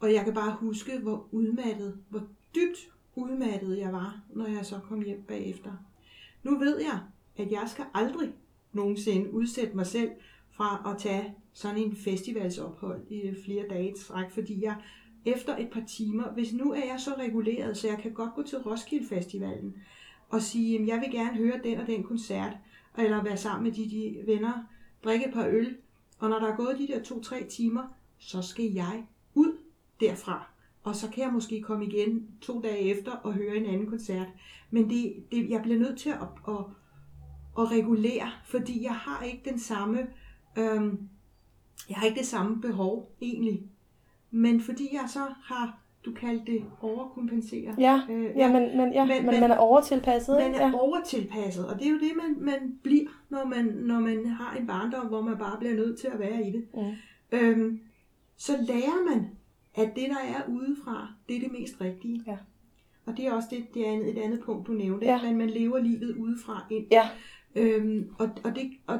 og 0.00 0.12
jeg 0.12 0.24
kan 0.24 0.34
bare 0.34 0.56
huske, 0.60 0.98
hvor 0.98 1.28
udmattet, 1.30 1.98
hvor 2.08 2.22
dybt 2.54 2.92
udmattet 3.14 3.78
jeg 3.78 3.92
var, 3.92 4.20
når 4.34 4.46
jeg 4.46 4.66
så 4.66 4.78
kom 4.78 5.00
hjem 5.00 5.22
bagefter. 5.22 5.70
Nu 6.42 6.58
ved 6.58 6.80
jeg, 6.80 7.00
at 7.36 7.52
jeg 7.52 7.64
skal 7.66 7.84
aldrig 7.94 8.32
nogensinde 8.72 9.32
udsætte 9.32 9.76
mig 9.76 9.86
selv 9.86 10.10
fra 10.50 10.92
at 10.92 11.02
tage 11.02 11.34
sådan 11.52 11.78
en 11.78 11.96
festivalsophold 11.96 13.06
i 13.10 13.34
flere 13.44 13.64
dage 13.70 13.90
i 13.90 13.94
træk, 13.98 14.30
fordi 14.30 14.64
jeg 14.64 14.76
efter 15.24 15.56
et 15.56 15.70
par 15.70 15.82
timer, 15.88 16.32
hvis 16.32 16.52
nu 16.52 16.72
er 16.72 16.84
jeg 16.86 17.00
så 17.00 17.10
reguleret, 17.18 17.76
så 17.76 17.88
jeg 17.88 17.98
kan 17.98 18.12
godt 18.12 18.34
gå 18.34 18.42
til 18.42 18.58
Roskilde 18.58 19.08
Festivalen 19.08 19.74
og 20.28 20.42
sige, 20.42 20.78
at 20.78 20.86
jeg 20.86 21.00
vil 21.00 21.10
gerne 21.10 21.36
høre 21.36 21.60
den 21.64 21.78
og 21.78 21.86
den 21.86 22.02
koncert, 22.02 22.52
eller 22.98 23.22
være 23.22 23.36
sammen 23.36 23.64
med 23.64 23.72
de, 23.72 23.90
de 23.90 24.26
venner, 24.26 24.52
drikke 25.04 25.26
et 25.26 25.34
par 25.34 25.46
øl, 25.46 25.76
og 26.18 26.28
når 26.28 26.38
der 26.38 26.52
er 26.52 26.56
gået 26.56 26.78
de 26.78 26.86
der 26.86 27.02
to-tre 27.02 27.46
timer, 27.50 27.82
så 28.18 28.42
skal 28.42 28.64
jeg 28.64 29.06
ud 29.34 29.58
derfra 30.00 30.46
og 30.88 30.96
så 30.96 31.08
kan 31.08 31.24
jeg 31.24 31.32
måske 31.32 31.62
komme 31.62 31.86
igen 31.86 32.28
to 32.40 32.60
dage 32.60 32.78
efter 32.78 33.12
og 33.12 33.32
høre 33.32 33.56
en 33.56 33.66
anden 33.66 33.86
koncert. 33.86 34.26
Men 34.70 34.90
det, 34.90 35.24
det, 35.32 35.50
jeg 35.50 35.62
bliver 35.62 35.78
nødt 35.78 35.98
til 35.98 36.10
at, 36.10 36.28
at, 36.48 36.64
at 37.58 37.70
regulere, 37.70 38.30
fordi 38.44 38.84
jeg 38.84 38.94
har 38.94 39.22
ikke 39.22 39.50
den 39.50 39.58
samme 39.58 40.06
øhm, 40.58 41.08
jeg 41.88 41.96
har 41.96 42.06
ikke 42.06 42.18
det 42.18 42.26
samme 42.26 42.60
behov 42.60 43.12
egentlig. 43.20 43.62
Men 44.30 44.60
fordi 44.60 44.88
jeg 44.92 45.08
så 45.12 45.34
har, 45.44 45.78
du 46.04 46.12
kaldte 46.12 46.52
det 46.52 46.64
overkompensere. 46.80 47.74
Ja, 47.78 48.00
Øh, 48.10 48.30
ja, 48.36 48.52
men, 48.52 48.76
men, 48.76 48.92
ja, 48.92 49.04
Men- 49.04 49.26
men, 49.26 49.40
man 49.40 49.50
er 49.50 49.56
overtilpasset, 49.56 50.36
Man 50.36 50.54
er 50.54 50.66
Ja. 50.68 50.72
overtilpasset, 50.74 51.66
og 51.68 51.78
det 51.78 51.86
er 51.86 51.90
jo 51.90 51.98
det, 51.98 52.12
man, 52.16 52.44
man 52.44 52.78
bliver, 52.82 53.08
når 53.28 53.44
man, 53.44 53.64
når 53.64 54.00
man 54.00 54.26
har 54.26 54.56
en 54.56 54.66
barndom, 54.66 55.06
hvor 55.06 55.20
man 55.22 55.38
bare 55.38 55.58
bliver 55.58 55.74
nødt 55.74 55.98
til 56.00 56.06
at 56.06 56.18
være 56.18 56.46
i 56.48 56.52
det. 56.52 56.66
Mm. 56.74 56.92
Øhm, 57.38 57.80
så 58.36 58.52
lærer 58.68 59.14
man, 59.14 59.26
at 59.74 59.92
det, 59.96 60.08
der 60.08 60.16
er 60.36 60.42
udefra, 60.52 61.08
det 61.28 61.36
er 61.36 61.40
det 61.40 61.52
mest 61.52 61.80
rigtige. 61.80 62.22
Ja. 62.26 62.36
Og 63.06 63.16
det 63.16 63.26
er 63.26 63.32
også 63.32 63.48
det, 63.50 63.64
det 63.74 63.88
er 63.88 63.92
et 63.92 64.18
andet 64.18 64.40
punkt, 64.40 64.66
du 64.66 64.72
nævnte. 64.72 65.06
Ja. 65.06 65.16
Ja. 65.16 65.22
Men 65.28 65.38
man 65.38 65.50
lever 65.50 65.78
livet 65.78 66.16
udefra 66.16 66.66
ind. 66.70 66.86
Ja, 66.90 67.08
Øhm, 67.54 68.10
og, 68.18 68.28
og, 68.44 68.54
det, 68.56 68.70
og 68.86 68.98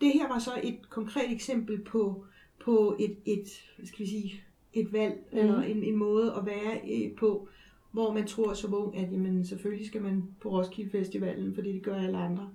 det 0.00 0.12
her 0.12 0.28
var 0.28 0.38
så 0.38 0.50
et 0.62 0.90
konkret 0.90 1.32
eksempel 1.32 1.82
på, 1.84 2.24
på 2.64 2.96
et, 3.00 3.16
et, 3.26 3.44
hvad 3.76 3.86
skal 3.86 3.98
vi 4.04 4.10
sige, 4.10 4.42
et 4.74 4.92
valg, 4.92 5.14
mm. 5.32 5.38
eller 5.38 5.62
en, 5.62 5.82
en 5.82 5.96
måde 5.96 6.34
at 6.36 6.46
være 6.46 6.80
øh, 6.90 7.16
på, 7.18 7.48
hvor 7.92 8.12
man 8.12 8.26
tror 8.26 8.54
som 8.54 8.74
ung, 8.74 8.96
at 8.96 9.12
jamen, 9.12 9.44
selvfølgelig 9.44 9.86
skal 9.86 10.02
man 10.02 10.24
på 10.40 10.48
Roskilde 10.48 10.90
Festivalen, 10.90 11.54
fordi 11.54 11.72
det 11.72 11.82
gør 11.82 11.96
alle 11.96 12.18
andre. 12.18 12.48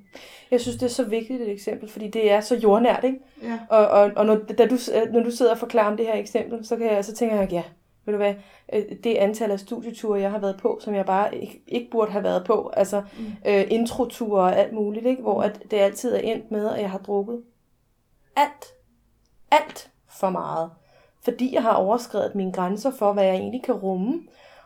jeg 0.52 0.62
synes, 0.62 0.78
det 0.78 0.86
er 0.86 0.90
så 0.90 1.04
vigtigt 1.04 1.42
et 1.42 1.52
eksempel, 1.52 1.90
fordi 1.90 2.08
det 2.08 2.32
er 2.32 2.42
så 2.42 2.56
jordnært, 2.56 3.04
ikke? 3.04 3.20
Ja. 3.44 3.60
Og, 3.70 3.88
og, 3.88 4.12
og 4.16 4.26
når, 4.26 4.36
da 4.36 4.68
du, 4.68 4.78
når 5.14 5.24
du 5.24 5.32
sidder 5.32 5.52
og 5.52 5.58
forklarer 5.58 5.92
om 5.92 5.98
det 5.98 6.06
her 6.06 6.16
eksempel, 6.16 6.66
så, 6.66 6.76
kan 6.78 6.88
jeg, 6.88 7.06
så 7.06 7.14
tænker 7.14 7.36
jeg, 7.36 7.52
ja, 7.52 7.64
ved 8.06 8.14
du 8.14 8.18
hvad, 8.18 8.36
øh, 8.74 8.84
det 9.04 9.16
antal 9.16 9.52
af 9.52 9.60
studieture, 9.60 10.20
jeg 10.20 10.32
har 10.32 10.40
været 10.40 10.58
på, 10.58 10.80
som 10.82 10.96
jeg 10.96 11.06
bare 11.06 11.36
ikke, 11.36 11.64
ikke 11.68 11.92
burde 11.92 12.12
have 12.12 12.24
været 12.24 12.46
på, 12.46 12.72
altså 12.78 13.04
mm. 13.20 13.26
øh, 13.48 13.64
introture 13.70 14.42
og 14.42 14.58
alt 14.58 14.74
muligt, 14.74 15.06
ikke? 15.06 15.22
hvor 15.22 15.42
at 15.42 15.62
det 15.72 15.78
altid 15.78 16.16
er 16.16 16.20
endt 16.20 16.52
med, 16.52 16.70
at 16.70 16.82
jeg 16.82 16.92
har 16.92 16.98
drukket 16.98 17.44
alt, 18.36 18.66
alt 19.52 19.92
for 20.10 20.30
meget. 20.30 20.70
Fordi 21.24 21.54
jeg 21.56 21.62
har 21.62 21.74
overskrevet 21.74 22.36
mine 22.36 22.52
grænser 22.52 22.92
for, 22.92 23.14
hvad 23.14 23.24
jeg 23.24 23.36
egentlig 23.36 23.64
kan 23.64 23.74
rumme, 23.76 24.22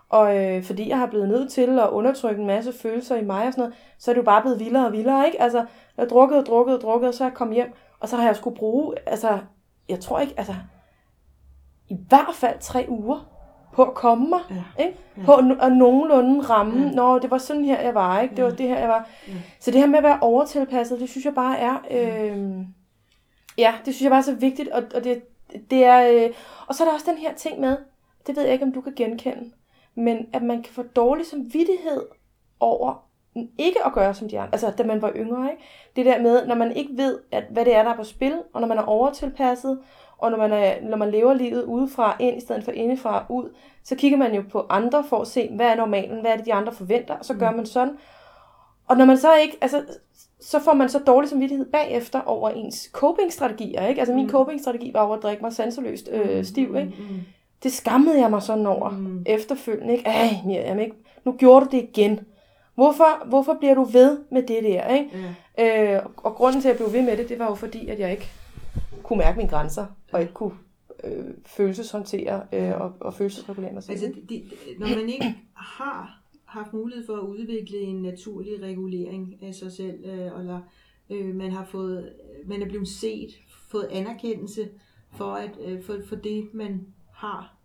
og 0.10 0.38
øh, 0.38 0.64
fordi 0.64 0.90
jeg 0.90 0.98
har 0.98 1.06
blevet 1.08 1.30
nødt 1.30 1.52
til 1.52 1.80
at 1.80 1.90
undertrykke 1.90 2.42
en 2.42 2.48
masse 2.48 2.74
følelser 2.82 3.16
i 3.16 3.24
mig 3.26 3.48
og 3.48 3.54
sådan 3.54 3.62
noget, 3.62 3.76
så 3.98 4.12
er 4.12 4.16
det 4.16 4.20
jo 4.22 4.26
bare 4.26 4.42
blevet 4.42 4.60
vildere 4.60 4.86
og 4.86 4.92
vildere, 4.94 5.26
ikke? 5.26 5.42
Altså, 5.42 5.58
jeg 5.58 5.66
har 6.00 6.06
drukket 6.06 6.38
og 6.38 6.46
drukket 6.46 6.76
og 6.76 6.82
drukket, 6.82 7.08
og 7.08 7.14
så 7.14 7.24
er 7.24 7.28
jeg 7.28 7.34
kommet 7.36 7.56
hjem, 7.56 7.74
og 8.00 8.10
så 8.10 8.16
har 8.16 8.24
jeg 8.26 8.36
skulle 8.36 8.56
bruge, 8.56 8.96
altså, 9.06 9.38
jeg 9.90 10.00
tror 10.00 10.20
ikke, 10.20 10.34
altså, 10.38 10.56
i 11.90 11.98
hvert 12.10 12.36
fald 12.36 12.60
tre 12.60 12.86
uger 12.90 13.30
på 13.74 13.84
at 13.84 13.94
komme 13.94 14.30
mig, 14.30 14.40
Ja. 14.50 14.84
ikke? 14.84 14.98
På 15.26 15.34
at, 15.34 15.46
at 15.62 15.72
nogenlunde 15.72 16.42
ramme, 16.42 16.82
Ja. 16.82 16.88
ja. 16.88 16.92
når 16.92 17.20
det 17.20 17.32
var 17.32 17.38
sådan 17.38 17.66
her, 17.66 17.82
jeg 17.82 17.94
var, 17.96 18.20
ikke? 18.22 18.36
Det 18.36 18.44
var 18.44 18.50
Ja. 18.50 18.56
det 18.56 18.68
her, 18.68 18.80
jeg 18.80 18.90
var. 18.90 19.08
Ja. 19.28 19.34
Så 19.60 19.72
det 19.72 19.80
her 19.80 19.88
med 19.88 19.98
at 19.98 20.04
være 20.04 20.20
overtilpasset, 20.22 21.00
det 21.00 21.10
synes 21.10 21.26
jeg 21.26 21.34
bare 21.36 21.58
er, 21.58 21.76
øh, 21.92 22.58
ja, 23.58 23.74
det 23.86 23.94
synes 23.96 24.02
jeg 24.04 24.10
bare 24.12 24.20
er 24.20 24.24
så 24.24 24.36
vigtigt, 24.36 24.70
og, 24.70 24.84
og 24.96 25.04
det, 25.04 25.22
det 25.72 25.84
er, 25.84 26.26
øh, 26.26 26.34
og 26.68 26.76
så 26.76 26.84
er 26.84 26.88
der 26.88 26.94
også 26.94 27.12
den 27.12 27.18
her 27.18 27.34
ting 27.34 27.60
med, 27.60 27.78
det 28.28 28.36
ved 28.36 28.44
jeg 28.44 28.54
ikke, 28.54 28.66
om 28.66 28.72
du 28.72 28.82
kan 28.82 28.94
genkende, 28.96 29.52
men 29.96 30.28
at 30.34 30.44
man 30.44 30.64
kan 30.64 30.74
få 30.74 30.84
dårlig 30.84 31.26
samvittighed 31.26 32.06
over 32.60 33.08
ikke 33.58 33.86
at 33.86 33.94
gøre 33.94 34.14
som 34.14 34.30
de 34.30 34.40
andre, 34.40 34.54
altså 34.54 34.72
da 34.78 34.84
man 34.84 35.02
var 35.02 35.12
yngre, 35.16 35.52
ikke? 35.52 35.64
Det 35.96 36.06
der 36.06 36.22
med, 36.22 36.48
når 36.48 36.56
man 36.56 36.72
ikke 36.72 36.98
ved, 36.98 37.20
at, 37.32 37.44
hvad 37.50 37.66
det 37.66 37.76
er, 37.76 37.84
der 37.84 37.90
er 37.90 37.96
på 37.96 38.04
spil, 38.04 38.42
og 38.54 38.62
når 38.62 38.68
man 38.68 38.78
er 38.78 38.84
overtilpasset, 38.84 39.80
og 40.18 40.32
når 40.32 40.38
man, 40.38 40.52
er, 40.52 40.82
når 40.82 40.98
man 40.98 41.12
lever 41.12 41.34
livet 41.34 41.64
udefra 41.64 42.16
ind, 42.20 42.38
i 42.38 42.42
stedet 42.42 42.64
for 42.64 42.72
indefra 42.72 43.26
ud, 43.30 43.56
så 43.84 43.96
kigger 43.96 44.18
man 44.18 44.36
jo 44.36 44.44
på 44.52 44.66
andre 44.70 45.04
for 45.04 45.22
at 45.22 45.28
se, 45.28 45.50
hvad 45.56 45.68
er 45.68 45.76
normalen, 45.76 46.22
hvad 46.22 46.32
er 46.32 46.36
det, 46.38 46.46
de 46.46 46.54
andre 46.54 46.74
forventer, 46.74 47.18
og 47.18 47.26
så 47.26 47.34
gør 47.34 47.52
man 47.52 47.66
sådan. 47.66 47.98
Og 48.88 48.98
når 48.98 49.06
man 49.06 49.18
så 49.18 49.36
ikke, 49.36 49.58
altså, 49.62 49.84
så 50.42 50.60
får 50.60 50.74
man 50.74 50.90
så 50.90 51.00
dårlig 51.00 51.30
samvittighed 51.30 51.66
bagefter 51.66 52.22
over 52.22 52.50
ens 52.50 52.90
coping-strategier, 52.94 53.88
ikke? 53.88 54.00
Altså 54.02 54.16
min 54.16 54.26
Mm. 54.26 54.32
coping-strategi 54.32 54.94
var 54.94 55.00
over 55.02 55.16
at 55.18 55.24
drikke 55.24 55.42
mig 55.44 55.54
sanseløst 55.54 56.10
øh, 56.12 56.46
stiv, 56.46 56.76
ikke? 56.76 56.94
Mm, 57.00 57.04
mm, 57.16 57.20
Det 57.64 57.72
skammede 57.72 58.20
jeg 58.22 58.30
mig 58.30 58.42
sådan 58.42 58.66
over 58.66 58.90
Mm. 58.90 58.96
mm. 58.98 59.24
efterfølgende, 59.26 59.94
ikke? 59.98 60.06
Ej, 60.10 60.30
Miriam, 60.46 60.80
ikke? 60.80 60.96
Nu 61.26 61.32
gjorde 61.32 61.66
du 61.66 61.72
det 61.72 61.84
igen. 61.94 62.20
Hvorfor, 62.76 63.26
hvorfor 63.26 63.54
bliver 63.60 63.76
du 63.76 63.84
ved 63.84 64.18
med 64.32 64.42
det 64.44 64.64
der, 64.64 64.88
ikke? 64.88 65.10
ja. 65.58 65.96
Øh, 65.96 66.02
og 66.18 66.36
grunden 66.36 66.62
til, 66.62 66.70
at 66.70 66.80
jeg 66.80 66.86
blev 66.88 66.94
ved 66.94 67.02
med 67.10 67.18
det, 67.18 67.30
det 67.30 67.40
var 67.40 67.46
jo 67.46 67.56
fordi, 67.56 67.88
at 67.88 68.00
jeg 68.00 68.12
ikke 68.12 68.30
kunne 69.04 69.20
mærke 69.20 69.38
mine 69.38 69.50
grænser, 69.50 69.86
og 70.12 70.22
ikke 70.22 70.34
kunne 70.34 70.52
øh, 71.04 71.26
følelseshåndtere 71.46 72.42
øh, 72.54 72.82
og, 72.82 72.92
og 73.00 73.14
følelsesregulere 73.14 73.74
mig 73.74 73.84
selv. 73.84 73.92
Altså, 73.92 74.08
det, 74.08 74.30
det, 74.30 74.44
når 74.80 74.88
man 74.88 75.10
ikke 75.10 75.36
har 75.56 76.17
haft 76.48 76.74
mulighed 76.74 77.06
for 77.06 77.16
at 77.16 77.24
udvikle 77.28 77.78
en 77.78 78.02
naturlig 78.02 78.62
regulering 78.62 79.38
af 79.42 79.56
sig 79.56 79.72
selv, 79.72 80.06
øh, 80.06 80.40
eller 80.40 80.60
øh, 81.10 81.36
man 81.36 81.52
har 81.52 81.66
fået, 81.66 82.14
man 82.46 82.62
er 82.62 82.70
blevet 82.70 82.88
set, 82.88 83.30
fået 83.70 83.88
anerkendelse 83.92 84.70
for, 85.12 85.32
at, 85.34 85.52
øh, 85.66 85.84
for, 85.84 85.98
for 86.06 86.16
det, 86.16 86.54
man 86.54 86.88
har 87.14 87.58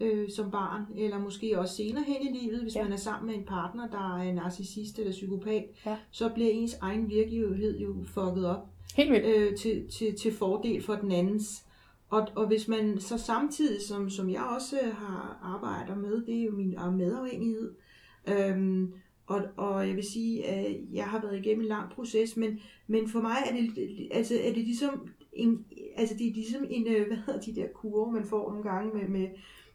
øh, 0.00 0.30
som 0.30 0.50
barn, 0.50 0.82
eller 0.96 1.18
måske 1.18 1.58
også 1.58 1.74
senere 1.76 2.04
hen 2.06 2.34
i 2.34 2.38
livet, 2.38 2.62
hvis 2.62 2.76
Ja. 2.76 2.82
man 2.82 2.92
er 2.92 2.96
sammen 2.96 3.26
med 3.30 3.34
en 3.38 3.44
partner, 3.46 3.88
der 3.90 4.18
er 4.18 4.32
narcissist 4.34 4.98
eller 4.98 5.12
psykopat, 5.12 5.64
Ja. 5.86 5.96
så 6.10 6.28
bliver 6.34 6.50
ens 6.50 6.74
egen 6.74 7.08
virkelighed 7.10 7.78
jo 7.78 7.94
fucket 8.06 8.46
op 8.46 8.66
Helt 8.96 9.12
vildt. 9.12 9.26
øh, 9.26 9.56
til, 9.56 9.88
til, 9.88 10.14
til 10.18 10.32
fordel 10.32 10.82
for 10.82 10.94
den 10.94 11.12
andens. 11.12 11.62
Og, 12.08 12.28
og 12.36 12.46
hvis 12.46 12.68
man 12.68 13.00
så 13.00 13.18
samtidig, 13.18 13.82
som, 13.82 14.10
som 14.10 14.30
jeg 14.30 14.42
også 14.56 14.76
har 14.92 15.38
arbejder 15.42 15.94
med, 16.00 16.24
det 16.26 16.40
er 16.40 16.44
jo 16.44 16.52
min 16.52 16.74
øh, 16.86 16.92
medafhængighed. 16.94 17.74
Øhm, 18.28 18.92
og, 19.26 19.42
og 19.56 19.88
jeg 19.88 19.96
vil 19.96 20.04
sige, 20.04 20.46
at 20.46 20.76
jeg 20.92 21.04
har 21.04 21.20
været 21.20 21.38
igennem 21.38 21.62
en 21.62 21.68
lang 21.68 21.90
proces, 21.90 22.36
men, 22.36 22.60
men 22.86 23.08
for 23.08 23.20
mig 23.20 23.36
er 23.50 23.52
det, 23.56 24.08
altså, 24.10 24.34
er 24.42 24.52
det 24.52 24.64
ligesom 24.64 25.08
en, 25.32 25.64
altså 25.96 26.14
det 26.18 26.26
er 26.28 26.32
ligesom 26.34 26.64
en, 26.70 26.86
øh, 26.86 27.06
hvad 27.06 27.16
hedder 27.16 27.40
de 27.40 27.54
der 27.54 27.66
kurve, 27.74 28.12
man 28.12 28.24
får 28.24 28.50
nogle 28.50 28.70
gange 28.70 28.94
med, 28.98 29.08
med 29.08 29.28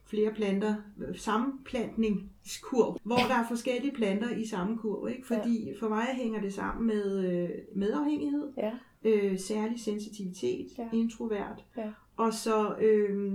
flere 0.04 0.34
planter, 0.34 0.74
sammenplantningskurv, 1.14 2.98
hvor 3.04 3.16
der 3.16 3.34
er 3.34 3.48
forskellige 3.48 3.92
planter 3.94 4.30
i 4.36 4.46
samme 4.46 4.78
kurv, 4.78 5.08
ikke? 5.08 5.26
Fordi 5.26 5.72
for 5.80 5.88
mig 5.88 6.06
hænger 6.14 6.40
det 6.40 6.52
sammen 6.54 6.86
med 6.86 7.32
øh, 7.32 7.48
medafhængighed, 7.74 8.52
Ja. 8.56 8.72
øh, 9.04 9.38
særlig 9.38 9.80
sensitivitet, 9.80 10.66
Ja. 10.78 10.82
ja. 10.92 10.98
introvert, 10.98 11.64
Ja. 11.76 11.90
og 12.16 12.32
så 12.34 12.76
øh, 12.80 13.32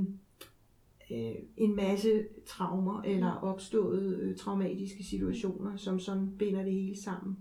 øh, 1.12 1.36
en 1.58 1.76
masse 1.76 2.26
traumer 2.46 3.02
eller 3.02 3.32
opståede 3.32 4.18
øh, 4.22 4.38
traumatiske 4.38 5.04
situationer, 5.04 5.78
som 5.78 6.00
sådan 6.00 6.32
binder 6.40 6.64
det 6.64 6.74
hele 6.74 7.02
sammen. 7.02 7.38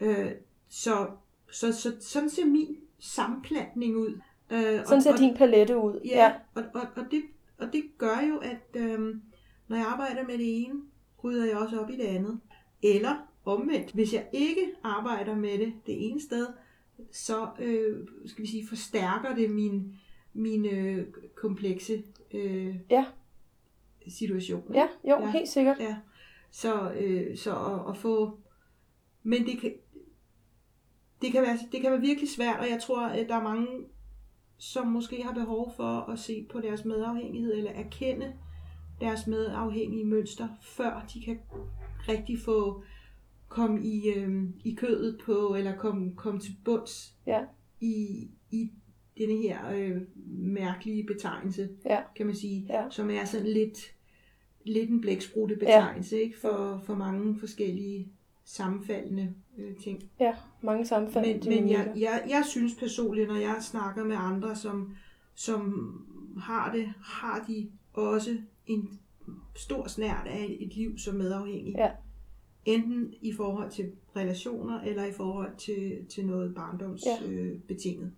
Øh, 0.00 0.30
så, 0.68 1.08
så, 1.50 1.72
så 1.72 1.96
sådan 2.00 2.30
ser 2.30 2.46
min 2.46 2.76
sammenplantning 2.98 3.96
ud. 3.96 4.20
Øh, 4.52 4.86
Sådan 4.86 5.02
ser 5.02 5.16
din 5.16 5.36
palette 5.36 5.76
ud. 5.76 6.00
Ja, 6.04 6.24
ja. 6.24 6.32
Og, 6.54 6.62
og, 6.74 6.82
og, 6.96 7.04
det, 7.10 7.22
og 7.58 7.72
det 7.72 7.84
gør 7.98 8.20
jo, 8.28 8.38
at 8.38 8.82
øhm, 8.82 9.22
når 9.68 9.76
jeg 9.76 9.86
arbejder 9.86 10.26
med 10.26 10.38
det 10.38 10.62
ene, 10.62 10.74
rydder 11.24 11.46
jeg 11.46 11.56
også 11.56 11.80
op 11.80 11.90
i 11.90 11.96
det 11.96 12.04
andet. 12.04 12.40
Eller 12.82 13.16
omvendt, 13.44 13.92
hvis 13.92 14.14
jeg 14.14 14.26
ikke 14.32 14.70
arbejder 14.82 15.36
med 15.36 15.58
det 15.58 15.72
det 15.86 16.10
ene 16.10 16.20
sted, 16.20 16.46
så 17.12 17.48
øh, 17.60 18.06
skal 18.26 18.42
vi 18.42 18.48
sige, 18.48 18.68
forstærker 18.68 19.34
det 19.34 19.50
min, 19.50 19.94
min 20.32 20.66
øh, 20.66 21.06
komplekse 21.34 22.02
øh, 22.34 22.76
Ja. 22.90 23.04
situation. 24.08 24.74
Ja, 24.74 24.86
jo, 25.04 25.16
Ja. 25.20 25.30
helt 25.30 25.48
sikkert. 25.48 25.76
Ja. 25.80 25.96
Så, 26.50 26.92
øh, 26.92 27.36
så 27.38 27.50
at, 27.56 27.90
at 27.90 27.96
få... 27.96 28.38
Men 29.22 29.46
det 29.46 29.60
kan, 29.60 29.72
det, 31.22 31.32
kan 31.32 31.42
være, 31.42 31.58
det 31.72 31.80
kan 31.80 31.90
være 31.90 32.00
virkelig 32.00 32.28
svært, 32.30 32.60
og 32.60 32.68
jeg 32.70 32.80
tror, 32.82 33.06
at 33.06 33.28
der 33.28 33.34
er 33.36 33.42
mange, 33.42 33.66
som 34.58 34.86
måske 34.86 35.22
har 35.22 35.32
behov 35.32 35.72
for 35.76 36.10
at 36.10 36.18
se 36.18 36.46
på 36.52 36.60
deres 36.60 36.84
medafhængighed, 36.84 37.54
eller 37.54 37.70
erkende 37.70 38.32
deres 39.00 39.26
medafhængige 39.26 40.04
mønster, 40.04 40.48
før 40.62 41.06
de 41.14 41.22
kan 41.22 41.38
rigtig 42.08 42.38
få 42.38 42.82
komme 43.48 43.82
i, 43.86 44.08
øh, 44.16 44.44
i 44.64 44.74
kødet 44.74 45.20
på, 45.24 45.54
eller 45.58 45.76
komme, 45.76 46.14
komme 46.16 46.40
til 46.40 46.52
bunds 46.64 47.14
Ja. 47.26 47.40
i, 47.80 48.28
i 48.50 48.70
denne 49.18 49.42
her 49.42 49.58
øh, 49.76 50.00
mærkelige 50.26 51.06
betegnelse, 51.06 51.68
Ja. 51.86 52.00
kan 52.16 52.26
man 52.26 52.34
sige, 52.34 52.66
Ja. 52.68 52.84
som 52.90 53.10
er 53.10 53.24
sådan 53.24 53.46
lidt, 53.46 53.78
lidt 54.64 54.90
en 54.90 55.00
blæksprutte 55.00 55.56
betegnelse, 55.56 56.16
ja. 56.16 56.22
ikke? 56.22 56.38
For, 56.40 56.82
for 56.86 56.94
mange 56.94 57.38
forskellige 57.40 58.12
sammenfaldende 58.44 59.34
øh, 59.58 59.76
ting. 59.76 60.10
Ja, 60.20 60.32
mange 60.62 60.86
sammenfald. 60.86 61.26
Men, 61.26 61.42
men 61.62 61.70
jeg, 61.70 61.92
jeg, 61.96 62.22
jeg 62.28 62.44
synes 62.48 62.74
personligt, 62.74 63.28
når 63.28 63.36
jeg 63.36 63.56
snakker 63.60 64.04
med 64.04 64.16
andre, 64.18 64.56
som, 64.56 64.94
som 65.34 65.92
har 66.40 66.72
det, 66.72 66.92
har 67.04 67.44
de 67.48 67.70
også 67.92 68.38
en 68.66 68.98
stor 69.56 69.86
snært 69.88 70.26
af 70.26 70.56
et 70.60 70.76
liv 70.76 70.98
som 70.98 71.14
medafhængig. 71.14 71.74
Ja. 71.78 71.90
Enten 72.64 73.14
i 73.22 73.32
forhold 73.32 73.70
til 73.70 73.92
relationer, 74.16 74.80
eller 74.80 75.04
i 75.04 75.12
forhold 75.12 75.56
til, 75.56 76.06
til 76.08 76.26
noget 76.26 76.54
barndomsbetinget. 76.54 77.36
Ja. 77.36 77.42
Øh, 77.52 77.58
betinget. 77.60 78.12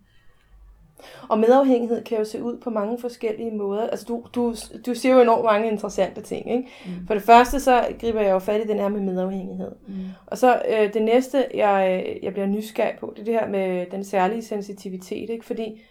Og 1.29 1.39
medafhængighed 1.39 2.05
kan 2.05 2.19
jo 2.19 2.25
se 2.25 2.43
ud 2.43 2.59
på 2.59 2.71
mange 2.71 2.99
forskellige 2.99 3.51
måder. 3.51 3.87
Altså, 3.87 4.05
du, 4.09 4.25
du, 4.35 4.55
du 4.87 4.95
siger 4.95 5.15
jo 5.15 5.21
enormt 5.21 5.45
mange 5.45 5.71
interessante 5.71 6.21
ting, 6.21 6.53
ikke? 6.53 6.69
Mm. 6.87 7.07
For 7.07 7.15
det 7.15 7.23
første, 7.23 7.61
så 7.61 7.85
griber 8.01 8.21
jeg 8.21 8.31
jo 8.31 8.39
fat 8.39 8.61
i 8.65 8.69
den 8.69 8.79
her 8.79 8.89
med 8.89 9.01
medafhængighed. 9.01 9.73
Mm. 9.89 9.95
Og 10.27 10.39
så 10.39 10.63
øh, 10.71 10.95
det 10.95 11.03
næste, 11.03 11.47
jeg, 11.55 12.07
jeg 12.23 12.33
bliver 12.33 12.47
nysgerrig 12.47 12.99
på, 13.01 13.13
det 13.17 13.21
er 13.21 13.25
det 13.25 13.35
her 13.35 13.49
med 13.49 13.87
den 13.91 14.05
særlige 14.05 14.43
sensitivitet, 14.43 15.31
ikke? 15.31 15.45
Fordi 15.45 15.83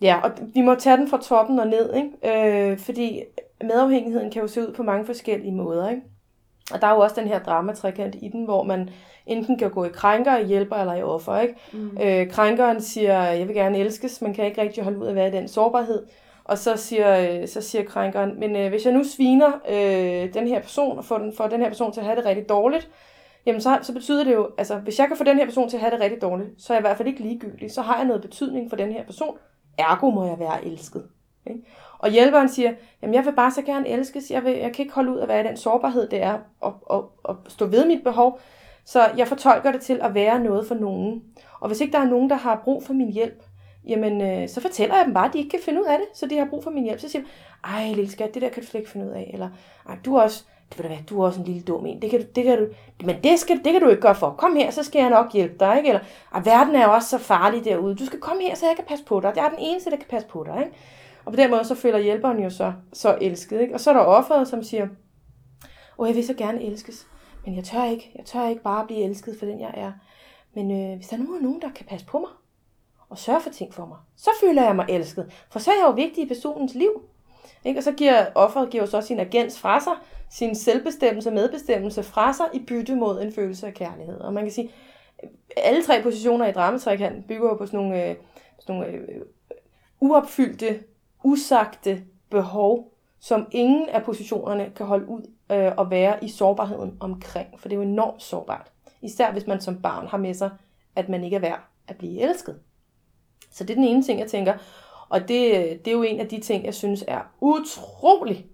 Ja, 0.00 0.20
og 0.20 0.30
vi 0.54 0.60
må 0.60 0.74
tage 0.74 0.96
den 0.96 1.08
fra 1.08 1.22
toppen 1.22 1.58
og 1.58 1.66
ned, 1.66 1.94
ikke? 1.94 2.70
Øh, 2.70 2.78
fordi 2.78 3.22
medafhængigheden 3.64 4.30
kan 4.30 4.42
jo 4.42 4.48
se 4.48 4.60
ud 4.60 4.72
på 4.72 4.82
mange 4.82 5.06
forskellige 5.06 5.52
måder. 5.52 5.88
Ikke? 5.88 6.02
Og 6.72 6.80
der 6.80 6.86
er 6.86 6.94
jo 6.94 7.00
også 7.00 7.20
den 7.20 7.28
her 7.28 7.38
dramatrekant 7.38 8.16
i 8.22 8.28
den, 8.28 8.44
hvor 8.44 8.62
man 8.62 8.90
enten 9.28 9.58
kan 9.58 9.70
gå 9.70 9.84
i 9.84 9.88
krænker, 9.88 10.36
i 10.36 10.44
hjælper 10.44 10.76
eller 10.76 10.94
i 10.94 11.02
offer. 11.02 11.38
Ikke? 11.38 11.54
Mm. 11.72 11.98
Øh, 12.02 12.30
krænkeren 12.30 12.80
siger, 12.80 13.22
jeg 13.22 13.48
vil 13.48 13.56
gerne 13.56 13.78
elskes, 13.78 14.22
man 14.22 14.34
kan 14.34 14.44
ikke 14.44 14.62
rigtig 14.62 14.84
holde 14.84 14.98
ud 14.98 15.04
af 15.04 15.10
at 15.10 15.16
være 15.16 15.28
i 15.28 15.32
den 15.32 15.48
sårbarhed. 15.48 16.06
Og 16.44 16.58
så 16.58 16.76
siger, 16.76 17.46
så 17.46 17.60
siger 17.60 17.84
krænkeren, 17.84 18.40
men 18.40 18.56
øh, 18.56 18.68
hvis 18.68 18.84
jeg 18.84 18.92
nu 18.92 19.04
sviner 19.04 19.52
øh, 19.68 20.34
den 20.34 20.48
her 20.48 20.60
person, 20.60 20.98
og 20.98 21.04
får 21.04 21.18
den, 21.18 21.32
får 21.36 21.46
den 21.46 21.60
her 21.60 21.68
person 21.68 21.92
til 21.92 22.00
at 22.00 22.06
have 22.06 22.16
det 22.16 22.24
rigtig 22.24 22.48
dårligt, 22.48 22.90
jamen 23.46 23.60
så, 23.60 23.78
så 23.82 23.92
betyder 23.92 24.24
det 24.24 24.34
jo, 24.34 24.48
altså 24.58 24.76
hvis 24.76 24.98
jeg 24.98 25.08
kan 25.08 25.16
få 25.16 25.24
den 25.24 25.36
her 25.38 25.44
person 25.44 25.68
til 25.68 25.76
at 25.76 25.80
have 25.80 25.90
det 25.90 26.00
rigtig 26.00 26.22
dårligt, 26.22 26.48
så 26.58 26.72
er 26.72 26.76
jeg 26.76 26.80
i 26.80 26.86
hvert 26.86 26.96
fald 26.96 27.08
ikke 27.08 27.22
ligegyldig. 27.22 27.72
Så 27.72 27.82
har 27.82 27.96
jeg 27.96 28.06
noget 28.06 28.22
betydning 28.22 28.70
for 28.70 28.76
den 28.76 28.92
her 28.92 29.04
person. 29.04 29.38
Ergo 29.78 30.10
må 30.10 30.26
jeg 30.26 30.38
være 30.38 30.64
elsket. 30.64 31.04
Ikke? 31.46 31.60
Og 31.98 32.10
hjælperen 32.10 32.48
siger, 32.48 32.72
jamen 33.02 33.14
jeg 33.14 33.24
vil 33.24 33.32
bare 33.32 33.50
så 33.50 33.62
gerne 33.62 33.88
elskes, 33.88 34.30
jeg, 34.30 34.44
vil, 34.44 34.52
jeg 34.52 34.72
kan 34.72 34.82
ikke 34.82 34.94
holde 34.94 35.12
ud 35.12 35.18
at 35.18 35.28
være 35.28 35.44
i 35.44 35.48
den 35.48 35.56
sårbarhed, 35.56 36.08
det 36.08 36.22
er 36.22 36.38
at, 36.64 36.72
at, 36.90 37.00
at 37.28 37.34
stå 37.48 37.66
ved 37.66 37.86
mit 37.86 38.04
behov, 38.04 38.40
så 38.88 39.10
jeg 39.16 39.28
fortolker 39.28 39.72
det 39.72 39.80
til 39.80 40.00
at 40.02 40.14
være 40.14 40.40
noget 40.40 40.66
for 40.66 40.74
nogen. 40.74 41.22
Og 41.60 41.68
hvis 41.68 41.80
ikke 41.80 41.92
der 41.92 41.98
er 41.98 42.08
nogen, 42.08 42.30
der 42.30 42.36
har 42.36 42.60
brug 42.64 42.82
for 42.82 42.92
min 42.92 43.12
hjælp, 43.12 43.42
jamen 43.86 44.20
øh, 44.20 44.48
så 44.48 44.60
fortæller 44.60 44.96
jeg 44.96 45.04
dem 45.04 45.14
bare, 45.14 45.26
at 45.26 45.32
de 45.32 45.38
ikke 45.38 45.50
kan 45.50 45.60
finde 45.64 45.80
ud 45.80 45.86
af 45.86 45.98
det, 45.98 46.18
så 46.18 46.26
de 46.26 46.38
har 46.38 46.46
brug 46.50 46.64
for 46.64 46.70
min 46.70 46.84
hjælp. 46.84 47.00
Så 47.00 47.08
siger 47.08 47.22
jeg, 47.22 47.74
ej 47.74 47.92
lille 47.92 48.10
skat, 48.10 48.34
det 48.34 48.42
der 48.42 48.48
kan 48.48 48.62
du 48.62 48.68
slet 48.68 48.80
ikke 48.80 48.90
finde 48.90 49.06
ud 49.06 49.10
af, 49.10 49.30
eller 49.32 49.48
ej, 49.88 49.96
du 50.04 50.16
er 50.16 50.22
også, 50.22 50.44
det 50.68 50.78
vil 50.78 50.84
da 50.84 50.88
være, 50.88 51.04
du 51.10 51.20
er 51.20 51.26
også 51.26 51.40
en 51.40 51.46
lille 51.46 51.62
dum 51.62 51.86
en, 51.86 52.02
det 52.02 52.10
kan, 52.10 52.20
du, 52.20 52.26
det 52.36 52.44
kan 52.44 52.58
du, 52.58 52.66
men 53.04 53.16
det, 53.24 53.38
skal, 53.38 53.60
det 53.64 53.72
kan 53.72 53.82
du 53.82 53.88
ikke 53.88 54.02
gøre 54.02 54.14
for. 54.14 54.30
Kom 54.30 54.56
her, 54.56 54.70
så 54.70 54.82
skal 54.82 55.00
jeg 55.00 55.10
nok 55.10 55.32
hjælpe 55.32 55.54
dig, 55.60 55.76
ikke? 55.76 55.88
Eller, 55.88 56.02
ej, 56.34 56.40
verden 56.44 56.74
er 56.74 56.84
jo 56.84 56.92
også 56.92 57.08
så 57.08 57.18
farlig 57.18 57.64
derude, 57.64 57.94
du 57.94 58.06
skal 58.06 58.20
komme 58.20 58.42
her, 58.42 58.54
så 58.54 58.66
jeg 58.66 58.76
kan 58.76 58.84
passe 58.88 59.04
på 59.04 59.20
dig. 59.20 59.32
Jeg 59.36 59.44
er 59.44 59.50
den 59.50 59.58
eneste, 59.60 59.90
der 59.90 59.96
kan 59.96 60.06
passe 60.10 60.28
på 60.28 60.44
dig, 60.46 60.58
ikke? 60.58 60.76
Og 61.24 61.32
på 61.32 61.36
den 61.36 61.50
måde, 61.50 61.64
så 61.64 61.74
føler 61.74 61.98
hjælperen 61.98 62.42
jo 62.42 62.50
så, 62.50 62.72
så 62.92 63.18
elsket. 63.20 63.60
Ikke? 63.60 63.74
Og 63.74 63.80
så 63.80 63.90
er 63.90 63.94
der 63.94 64.00
offeret, 64.00 64.48
som 64.48 64.62
siger, 64.62 64.88
åh, 65.98 66.08
jeg 66.08 66.16
vil 66.16 66.26
så 66.26 66.34
gerne 66.34 66.62
elskes, 66.62 67.06
men 67.48 67.56
jeg 67.56 67.64
tør 67.64 67.84
ikke. 67.84 68.10
Jeg 68.14 68.24
tør 68.24 68.48
ikke 68.48 68.62
bare 68.62 68.86
blive 68.86 69.00
elsket 69.00 69.38
for 69.38 69.46
den, 69.46 69.60
jeg 69.60 69.70
er. 69.74 69.92
Men 70.54 70.70
øh, 70.70 70.96
hvis 70.96 71.08
der 71.08 71.16
nu 71.16 71.34
er 71.34 71.40
nogen, 71.40 71.62
der 71.62 71.70
kan 71.72 71.86
passe 71.86 72.06
på 72.06 72.18
mig, 72.18 72.30
og 73.08 73.18
sørge 73.18 73.40
for 73.40 73.50
ting 73.50 73.74
for 73.74 73.86
mig, 73.86 73.96
så 74.16 74.30
føler 74.40 74.62
jeg 74.62 74.76
mig 74.76 74.86
elsket. 74.88 75.32
For 75.50 75.58
så 75.58 75.70
er 75.70 75.74
jeg 75.74 75.86
jo 75.86 75.90
vigtig 75.90 76.24
i 76.24 76.28
personens 76.28 76.74
liv. 76.74 77.02
Ikke? 77.64 77.80
Og 77.80 77.82
så 77.82 77.92
giver 77.92 78.26
offeret 78.34 78.70
giver 78.70 78.82
jo 78.82 78.90
så 78.90 79.00
sin 79.00 79.20
agens 79.20 79.58
fra 79.58 79.80
sig, 79.80 79.92
sin 80.30 80.54
selvbestemmelse 80.54 81.28
og 81.28 81.34
medbestemmelse 81.34 82.02
fra 82.02 82.32
sig 82.32 82.46
i 82.54 82.58
bytte 82.58 82.94
mod 82.94 83.22
en 83.22 83.32
følelse 83.32 83.66
af 83.66 83.74
kærlighed. 83.74 84.20
Og 84.20 84.32
man 84.32 84.44
kan 84.44 84.52
sige, 84.52 84.70
alle 85.56 85.82
tre 85.82 86.02
positioner 86.02 86.46
i 86.46 86.52
dramatrækanten 86.52 87.22
bygger 87.22 87.48
jo 87.48 87.54
på 87.54 87.66
sådan 87.66 87.80
nogle, 87.80 88.10
øh, 88.10 88.16
sådan 88.58 88.74
nogle 88.74 88.92
øh, 88.92 89.22
uopfyldte 90.00 90.80
usagte 91.24 92.02
behov, 92.30 92.92
som 93.20 93.46
ingen 93.50 93.88
af 93.88 94.02
positionerne 94.02 94.72
kan 94.76 94.86
holde 94.86 95.08
ud 95.08 95.22
øh, 95.50 95.72
og 95.76 95.90
være 95.90 96.24
i 96.24 96.28
sårbarheden 96.28 96.96
omkring. 97.00 97.60
For 97.60 97.68
det 97.68 97.76
er 97.76 97.80
jo 97.80 97.88
enormt 97.88 98.22
sårbart. 98.22 98.72
Især 99.02 99.32
hvis 99.32 99.46
man 99.46 99.60
som 99.60 99.82
barn 99.82 100.06
har 100.06 100.18
med 100.18 100.34
sig, 100.34 100.50
at 100.96 101.08
man 101.08 101.24
ikke 101.24 101.36
er 101.36 101.40
værd 101.40 101.60
at 101.88 101.96
blive 101.96 102.20
elsket. 102.20 102.60
Så 103.50 103.64
det 103.64 103.70
er 103.70 103.74
den 103.74 103.84
ene 103.84 104.02
ting, 104.02 104.20
jeg 104.20 104.28
tænker. 104.28 104.54
Og 105.08 105.20
det, 105.20 105.30
det 105.84 105.88
er 105.88 105.92
jo 105.92 106.02
en 106.02 106.20
af 106.20 106.28
de 106.28 106.40
ting, 106.40 106.64
jeg 106.64 106.74
synes 106.74 107.04
er 107.08 107.20
utrolig, 107.40 108.46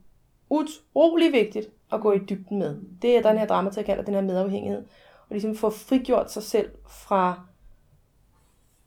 utrolig 0.50 1.32
vigtigt 1.32 1.68
at 1.92 2.00
gå 2.00 2.12
i 2.12 2.18
dybden 2.18 2.58
med. 2.58 2.80
Det 3.02 3.16
er 3.16 3.22
den 3.22 3.38
her 3.38 3.46
dramatik, 3.46 3.88
og 3.88 4.06
den 4.06 4.14
her 4.14 4.20
medafhængighed. 4.20 4.84
Og 5.20 5.30
ligesom 5.30 5.56
få 5.56 5.70
frigjort 5.70 6.32
sig 6.32 6.42
selv 6.42 6.70
fra, 6.88 7.40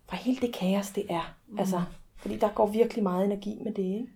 fra 0.05 0.17
hele 0.17 0.39
det 0.41 0.53
kaos, 0.53 0.89
det 0.89 1.05
er. 1.09 1.35
Mm. 1.47 1.59
Altså, 1.59 1.81
fordi 2.17 2.37
der 2.37 2.49
går 2.49 2.67
virkelig 2.67 3.03
meget 3.03 3.25
energi 3.25 3.59
med 3.63 3.73
det, 3.73 3.83
ikke? 3.83 4.07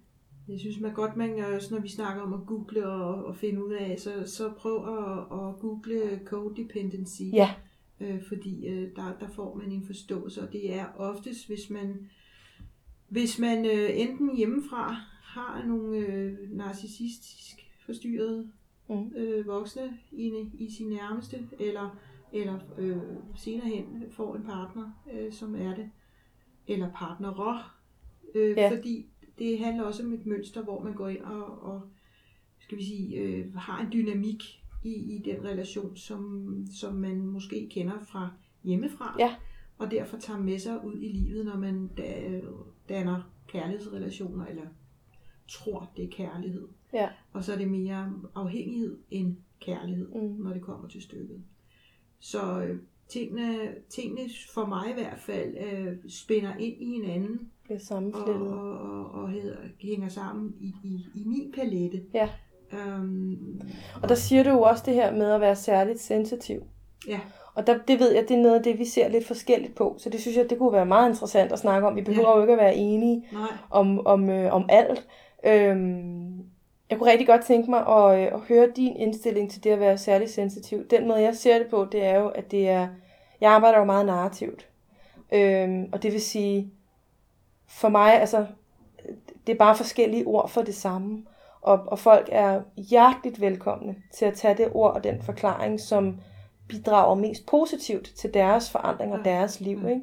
Jeg 0.47 0.59
synes 0.59 0.79
man 0.79 0.93
godt, 0.93 1.15
man 1.15 1.39
også 1.55 1.73
når 1.75 1.81
vi 1.81 1.87
snakker 1.87 2.23
om 2.23 2.33
at 2.33 2.39
google 2.47 2.87
og, 2.87 3.25
og 3.25 3.35
finde 3.35 3.65
ud 3.65 3.71
af, 3.71 3.99
så, 3.99 4.23
så 4.25 4.53
prøv 4.57 4.75
at, 4.75 5.19
at 5.19 5.59
google 5.59 6.19
codependency. 6.25 7.23
Ja. 7.33 7.53
Øh, 7.99 8.23
fordi 8.27 8.67
øh, 8.67 8.95
der, 8.95 9.17
der 9.19 9.27
får 9.27 9.55
man 9.55 9.71
en 9.71 9.85
forståelse, 9.85 10.41
og 10.41 10.53
det 10.53 10.73
er 10.73 10.85
oftest, 10.95 11.47
hvis 11.47 11.69
man, 11.69 12.09
hvis 13.09 13.39
man 13.39 13.65
øh, 13.65 13.89
enten 13.93 14.37
hjemmefra 14.37 14.95
har 15.23 15.65
nogle 15.65 15.97
øh, 15.97 16.37
narcissistisk 16.51 17.69
forstyrrede 17.85 18.51
mm. 18.89 19.11
øh, 19.15 19.47
voksne 19.47 19.97
i, 20.11 20.31
i 20.53 20.71
sin 20.77 20.89
nærmeste, 20.89 21.47
eller, 21.59 21.97
eller 22.33 22.59
øh, 22.77 22.97
senere 23.35 23.67
hen 23.67 24.03
får 24.11 24.35
en 24.35 24.43
partner, 24.43 25.03
øh, 25.13 25.31
som 25.31 25.55
er 25.55 25.75
det, 25.75 25.89
eller 26.67 26.91
partnerer, 26.91 27.77
Øh, 28.35 28.57
ja. 28.57 28.75
Fordi 28.75 29.10
det 29.41 29.59
handler 29.59 29.83
også 29.83 30.03
om 30.03 30.13
et 30.13 30.25
mønster, 30.25 30.63
hvor 30.63 30.83
man 30.83 30.93
går 30.93 31.07
ind 31.07 31.21
og, 31.21 31.63
og 31.63 31.81
skal 32.59 32.77
vi 32.77 32.83
sige, 32.83 33.15
øh, 33.15 33.55
har 33.55 33.81
en 33.81 33.91
dynamik 33.93 34.43
i, 34.83 34.93
i 34.93 35.21
den 35.25 35.45
relation, 35.45 35.97
som, 35.97 36.65
som 36.79 36.93
man 36.93 37.25
måske 37.25 37.69
kender 37.71 37.99
fra 37.99 38.29
hjemmefra. 38.63 39.15
Ja. 39.19 39.35
Og 39.77 39.91
derfor 39.91 40.17
tager 40.17 40.39
med 40.39 40.59
sig 40.59 40.85
ud 40.85 41.01
i 41.01 41.07
livet, 41.07 41.45
når 41.45 41.57
man 41.57 41.89
danner 42.89 43.31
kærlighedsrelationer, 43.47 44.45
eller 44.45 44.65
tror, 45.47 45.91
det 45.97 46.05
er 46.05 46.09
kærlighed. 46.09 46.67
Ja. 46.93 47.09
Og 47.33 47.43
så 47.43 47.53
er 47.53 47.57
det 47.57 47.67
mere 47.67 48.13
afhængighed 48.35 48.97
end 49.11 49.35
kærlighed, 49.59 50.07
mm. 50.07 50.43
når 50.43 50.53
det 50.53 50.61
kommer 50.61 50.87
til 50.87 51.01
stykket. 51.01 51.43
Så 52.19 52.61
øh, 52.61 52.79
tingene, 53.07 53.75
tingene 53.89 54.29
for 54.53 54.65
mig 54.65 54.89
i 54.89 54.93
hvert 54.93 55.19
fald 55.19 55.57
øh, 55.57 55.97
spænder 56.09 56.55
ind 56.55 56.81
i 56.81 56.85
hinanden 56.85 57.51
bliver 57.71 57.85
sammenflettet. 57.85 58.53
Og, 58.53 58.77
og, 58.79 59.21
og 59.21 59.29
hedder, 59.29 59.55
hænger 59.81 60.09
sammen 60.09 60.53
i, 60.59 60.73
i, 60.83 61.05
i 61.15 61.23
min 61.25 61.53
palette. 61.55 62.01
Ja. 62.13 62.29
Um, 62.73 63.61
og 64.03 64.09
der 64.09 64.15
siger 64.15 64.43
du 64.43 64.49
jo 64.49 64.61
også 64.61 64.83
det 64.85 64.93
her 64.93 65.13
med 65.13 65.31
at 65.31 65.41
være 65.41 65.55
særligt 65.55 65.99
sensitiv. 65.99 66.63
Ja. 67.07 67.19
Og 67.53 67.67
der, 67.67 67.77
det 67.87 67.99
ved 67.99 68.11
jeg, 68.11 68.23
det 68.29 68.37
er 68.37 68.41
noget 68.41 68.55
af 68.55 68.63
det, 68.63 68.79
vi 68.79 68.85
ser 68.85 69.07
lidt 69.07 69.27
forskelligt 69.27 69.75
på. 69.75 69.95
Så 69.97 70.09
det 70.09 70.21
synes 70.21 70.37
jeg, 70.37 70.49
det 70.49 70.57
kunne 70.57 70.73
være 70.73 70.85
meget 70.85 71.09
interessant 71.09 71.51
at 71.51 71.59
snakke 71.59 71.87
om. 71.87 71.95
Vi 71.95 72.01
behøver 72.01 72.29
ja. 72.29 72.35
jo 72.35 72.41
ikke 72.41 72.53
at 72.53 72.59
være 72.59 72.75
enige 72.75 73.25
Nej. 73.33 73.47
om, 73.69 74.05
om, 74.07 74.29
øh, 74.29 74.53
om 74.53 74.65
alt. 74.69 75.07
Øhm, 75.45 76.39
jeg 76.89 76.97
kunne 76.97 77.11
rigtig 77.11 77.27
godt 77.27 77.41
tænke 77.41 77.69
mig 77.69 77.87
at, 77.87 78.19
øh, 78.19 78.33
at 78.33 78.39
høre 78.39 78.67
din 78.75 78.95
indstilling 78.95 79.51
til 79.51 79.63
det 79.63 79.69
at 79.69 79.79
være 79.79 79.97
særligt 79.97 80.31
sensitiv. 80.31 80.87
Den 80.87 81.07
måde, 81.07 81.21
jeg 81.21 81.35
ser 81.35 81.57
det 81.57 81.67
på, 81.67 81.87
det 81.91 82.05
er 82.05 82.19
jo, 82.19 82.27
at 82.27 82.51
det 82.51 82.69
er... 82.69 82.87
Jeg 83.41 83.51
arbejder 83.51 83.79
jo 83.79 83.85
meget 83.85 84.05
narrativt. 84.05 84.67
Øhm, 85.33 85.89
og 85.91 86.03
det 86.03 86.11
vil 86.13 86.21
sige, 86.21 86.71
for 87.71 87.89
mig, 87.89 88.13
altså, 88.13 88.45
det 89.47 89.53
er 89.53 89.57
bare 89.57 89.75
forskellige 89.75 90.25
ord 90.25 90.49
for 90.49 90.61
det 90.61 90.75
samme. 90.75 91.25
Og, 91.61 91.79
og 91.87 91.99
folk 91.99 92.29
er 92.31 92.61
hjerteligt 92.77 93.41
velkomne 93.41 93.95
til 94.13 94.25
at 94.25 94.33
tage 94.33 94.57
det 94.57 94.69
ord 94.73 94.93
og 94.93 95.03
den 95.03 95.21
forklaring, 95.21 95.79
som 95.79 96.19
bidrager 96.67 97.15
mest 97.15 97.45
positivt 97.45 98.11
til 98.15 98.33
deres 98.33 98.69
forandring 98.69 99.13
og 99.13 99.25
deres 99.25 99.59
liv. 99.59 99.87
Ikke? 99.89 100.01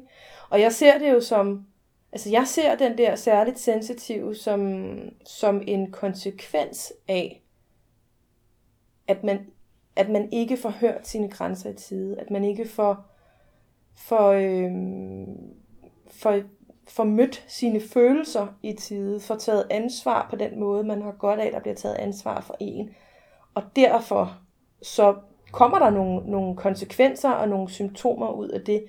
Og 0.49 0.61
jeg 0.61 0.73
ser 0.73 0.97
det 0.97 1.11
jo 1.11 1.21
som, 1.21 1.65
altså 2.11 2.29
jeg 2.29 2.47
ser 2.47 2.75
den 2.75 2.97
der 2.97 3.15
særligt 3.15 3.59
sensitive 3.59 4.35
som, 4.35 4.91
som 5.25 5.61
en 5.67 5.91
konsekvens 5.91 6.93
af, 7.07 7.43
at 9.07 9.23
man, 9.23 9.47
at 9.95 10.09
man 10.09 10.29
ikke 10.31 10.57
får 10.57 10.69
hørt 10.69 11.07
sine 11.07 11.29
grænser 11.29 11.69
i 11.69 11.73
tide, 11.73 12.19
at 12.19 12.31
man 12.31 12.43
ikke 12.43 12.67
får, 12.67 13.05
får, 13.95 14.31
øh, 14.31 14.71
får 16.07 16.41
får 16.89 17.03
mødt 17.03 17.43
sine 17.47 17.79
følelser 17.79 18.47
i 18.63 18.73
tide, 18.73 19.19
får 19.19 19.35
taget 19.35 19.67
ansvar 19.69 20.27
på 20.29 20.35
den 20.35 20.59
måde, 20.59 20.83
man 20.83 21.01
har 21.01 21.11
godt 21.11 21.39
af, 21.39 21.51
der 21.51 21.59
bliver 21.59 21.75
taget 21.75 21.95
ansvar 21.95 22.41
for 22.41 22.55
en. 22.59 22.89
Og 23.53 23.63
derfor 23.75 24.37
så 24.81 25.15
kommer 25.51 25.79
der 25.79 25.89
nogle, 25.89 26.31
nogle 26.31 26.55
konsekvenser 26.55 27.29
og 27.29 27.49
nogle 27.49 27.69
symptomer 27.69 28.31
ud 28.31 28.47
af 28.47 28.61
det. 28.61 28.83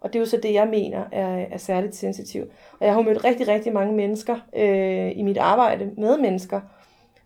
Og 0.00 0.12
det 0.12 0.18
er 0.18 0.20
jo 0.20 0.26
så 0.26 0.36
det, 0.36 0.52
jeg 0.52 0.68
mener 0.68 1.04
er, 1.12 1.46
er 1.50 1.58
særligt 1.58 1.94
sensitiv. 1.94 2.42
Og 2.80 2.86
jeg 2.86 2.94
har 2.94 3.02
mødt 3.02 3.24
rigtig, 3.24 3.48
rigtig 3.48 3.72
mange 3.72 3.94
mennesker 3.94 4.36
øh, 4.56 5.18
i 5.18 5.22
mit 5.22 5.38
arbejde 5.38 5.90
med 5.96 6.18
mennesker, 6.18 6.60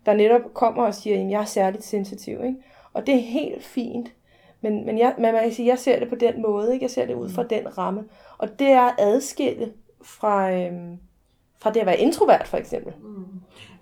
der 0.07 0.14
netop 0.14 0.55
kommer 0.55 0.83
og 0.83 0.95
siger, 0.95 1.25
at 1.25 1.31
jeg 1.31 1.41
er 1.41 1.45
særligt 1.45 1.85
sensitiv. 1.85 2.45
Ikke? 2.45 2.57
Og 2.93 3.07
det 3.07 3.14
er 3.14 3.23
helt 3.23 3.64
fint. 3.64 4.12
Men, 4.61 4.87
men 4.87 4.99
jeg, 4.99 5.14
man 5.19 5.35
kan 5.35 5.53
sige, 5.53 5.69
jeg 5.69 5.79
ser 5.79 5.99
det 5.99 6.09
på 6.09 6.14
den 6.14 6.43
måde. 6.43 6.73
Ikke? 6.73 6.85
Jeg 6.85 6.91
ser 6.91 7.07
det 7.07 7.14
ud 7.14 7.29
fra 7.29 7.43
den 7.43 7.79
ramme. 7.79 8.05
Og 8.38 8.59
det 8.59 8.67
er 8.67 8.81
at 8.81 8.95
adskille 8.99 9.73
fra, 10.09 10.53
øhm, 10.53 10.99
fra 11.59 11.73
det 11.73 11.81
at 11.81 11.87
være 11.87 12.01
introvert, 12.01 12.49
for 12.49 12.57
eksempel. 12.57 12.92
Mm. 13.03 13.25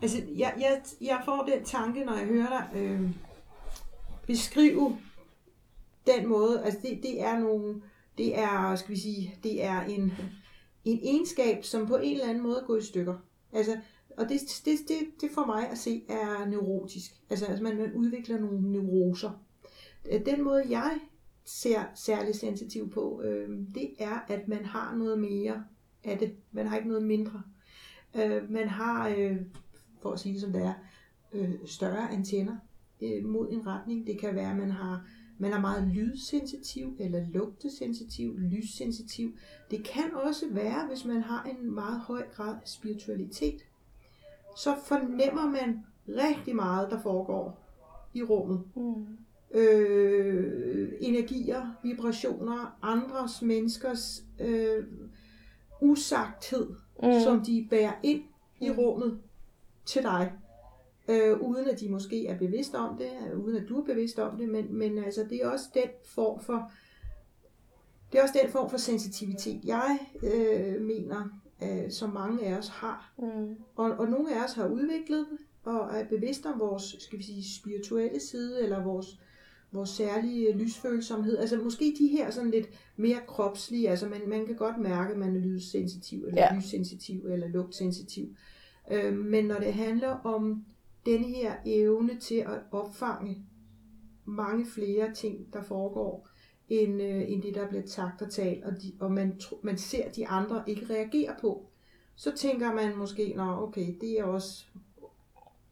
Altså, 0.03 0.23
jeg, 0.37 0.55
jeg, 0.61 0.83
jeg 1.01 1.23
får 1.25 1.49
den 1.49 1.65
tanke, 1.65 2.05
når 2.05 2.17
jeg 2.17 2.27
hører 2.27 2.49
dig 2.49 2.81
øh, 2.81 3.11
beskrive 4.27 4.99
den 6.07 6.29
måde, 6.29 6.65
altså 6.65 6.81
det, 6.83 6.99
det 7.03 7.23
er 7.23 7.39
nogle, 7.39 7.83
det 8.19 8.39
er, 8.39 8.77
skal 8.77 8.95
vi 8.95 9.01
sige, 9.01 9.39
det 9.43 9.65
er 9.65 9.81
en, 9.83 10.13
en 10.85 11.01
egenskab, 11.03 11.65
som 11.65 11.87
på 11.87 11.97
en 11.97 12.13
eller 12.13 12.29
anden 12.29 12.43
måde 12.43 12.65
går 12.67 12.77
i 12.77 12.83
stykker. 12.83 13.15
Altså, 13.53 13.77
og 14.17 14.29
det, 14.29 14.41
det, 14.65 14.79
det, 14.89 14.99
det 15.21 15.31
for 15.35 15.47
mig 15.47 15.71
at 15.71 15.79
se 15.79 16.03
er 16.09 16.47
neurotisk. 16.47 17.11
Altså, 17.31 17.47
altså 17.47 17.63
man, 17.63 17.77
man 17.77 17.93
udvikler 17.93 18.39
nogle 18.39 18.73
neuroser. 18.73 19.31
Den 20.27 20.45
måde, 20.45 20.65
jeg 20.69 20.99
ser 21.45 21.81
særligt 21.95 22.37
sensitiv 22.37 22.91
på, 22.91 23.23
øh, 23.23 23.49
det 23.75 23.91
er, 23.99 24.19
at 24.29 24.49
man 24.49 24.65
har 24.65 24.95
noget 24.95 25.19
mere 25.19 25.65
af 26.07 26.19
det. 26.19 26.35
Man 26.53 26.67
har 26.67 26.77
ikke 26.77 26.89
noget 26.89 27.05
mindre. 27.05 27.43
Øh, 28.17 28.51
man 28.51 28.69
har, 28.69 29.09
øh, 29.09 29.37
for 30.03 30.13
at 30.13 30.21
sige 30.21 30.33
det 30.33 30.41
som 30.41 30.53
det 30.53 30.63
er, 30.63 30.75
øh, 31.33 31.55
større 31.65 32.11
antenner 32.11 32.57
øh, 33.03 33.25
mod 33.25 33.51
en 33.51 33.67
retning. 33.67 34.07
Det 34.07 34.21
kan 34.21 34.35
være, 34.35 34.51
at 34.51 34.57
man 34.57 34.71
har 34.71 35.07
man 35.39 35.53
er 35.53 35.61
meget 35.61 35.89
lydsensitiv 35.89 36.97
eller 36.99 37.25
lugtesensitiv, 37.33 38.39
lyssensitiv. 38.39 39.37
Det 39.71 39.85
kan 39.85 40.15
også 40.15 40.47
være, 40.51 40.87
hvis 40.89 41.05
man 41.05 41.23
har 41.23 41.45
en 41.45 41.75
meget 41.75 42.01
høj 42.01 42.23
grad 42.33 42.55
af 42.55 42.69
spiritualitet. 42.69 43.61
Så 44.57 44.77
fornemmer 44.85 45.51
man 45.51 45.85
rigtig 46.09 46.57
meget, 46.57 46.91
der 46.91 47.03
foregår 47.03 47.67
i 48.15 48.23
rummet. 48.23 48.63
Mm. 48.77 49.07
Øh, 49.59 50.93
energier, 51.01 51.77
vibrationer, 51.83 52.79
andres 52.83 53.43
menneskers 53.43 54.25
øh, 54.41 54.85
usagthed, 55.81 56.67
mm. 57.03 57.21
som 57.25 57.45
de 57.45 57.67
bærer 57.71 57.93
ind 58.03 58.23
i 58.61 58.71
rummet 58.71 59.21
til 59.85 60.03
dig 60.03 60.33
øh, 61.09 61.41
uden 61.41 61.69
at 61.69 61.81
de 61.81 61.89
måske 61.89 62.27
er 62.27 62.39
bevidst 62.39 62.75
om 62.75 62.97
det, 62.97 63.11
øh, 63.33 63.39
uden 63.39 63.57
at 63.57 63.69
du 63.69 63.81
er 63.81 63.85
bevidst 63.85 64.19
om 64.19 64.37
det, 64.37 64.49
men, 64.49 64.75
men 64.75 64.99
altså, 64.99 65.27
det 65.31 65.43
er 65.43 65.51
også 65.51 65.65
den 65.75 65.89
form 66.05 66.41
for 66.41 66.71
det 68.13 68.19
er 68.19 68.23
også 68.23 68.39
den 68.43 68.51
form 68.51 68.71
for 68.71 68.77
sensitivitet, 68.77 69.61
jeg 69.65 69.99
øh, 70.23 70.83
mener, 70.83 71.41
øh, 71.63 71.91
som 71.91 72.13
mange 72.13 72.47
af 72.47 72.59
os 72.59 72.69
har. 72.69 73.13
Mm. 73.19 73.57
Og, 73.77 73.91
og 73.91 74.09
nogle 74.09 74.35
af 74.35 74.45
os 74.45 74.53
har 74.53 74.69
udviklet 74.69 75.27
og 75.65 75.99
er 75.99 76.05
bevidst 76.05 76.47
om 76.47 76.61
vores 76.61 76.97
skal 76.99 77.19
vi 77.19 77.25
sige, 77.25 77.55
spirituelle 77.61 78.21
side, 78.21 78.63
eller 78.63 78.83
vores, 78.83 79.21
vores 79.73 79.91
særlige 79.91 80.53
lysfølsomhed. 80.53 81.39
Altså 81.39 81.57
måske 81.57 81.95
de 81.99 82.09
her 82.09 82.31
sådan 82.31 82.51
lidt 82.51 82.69
mere 82.97 83.21
kropslige, 83.27 83.91
altså 83.91 84.09
man, 84.09 84.21
man 84.27 84.47
kan 84.47 84.57
godt 84.57 84.79
mærke, 84.79 85.13
at 85.13 85.19
man 85.19 85.37
er 85.37 85.41
lydsensitiv, 85.41 86.25
eller 86.25 86.43
ja. 86.43 86.57
lyssensitiv, 86.57 87.27
eller 87.27 87.49
lugtsensitiv. 87.49 88.37
Øh, 88.91 89.19
men 89.19 89.45
når 89.45 89.59
det 89.59 89.75
handler 89.75 90.09
om 90.09 90.65
denne 91.07 91.27
her 91.27 91.55
evne 91.67 92.19
til 92.21 92.35
at 92.35 92.63
opfange 92.71 93.47
mange 94.25 94.67
flere 94.67 95.15
ting, 95.15 95.53
der 95.53 95.63
foregår, 95.63 96.29
end, 96.69 97.03
øh, 97.03 97.31
end 97.31 97.43
det, 97.43 97.55
der 97.55 97.69
bliver 97.69 97.87
sagt 97.87 98.23
og 98.23 98.31
talt, 98.31 98.65
og, 98.65 98.73
de, 98.83 98.93
og 99.01 99.13
man, 99.13 99.41
man 99.63 99.79
ser 99.79 100.11
de 100.11 100.29
andre 100.29 100.65
ikke 100.67 100.87
reagere 100.95 101.35
på, 101.41 101.71
så 102.17 102.33
tænker 102.37 102.73
man 102.73 102.97
måske, 102.97 103.33
nå 103.37 103.43
okay, 103.43 103.95
det 104.01 104.19
er 104.19 104.25
også 104.25 104.67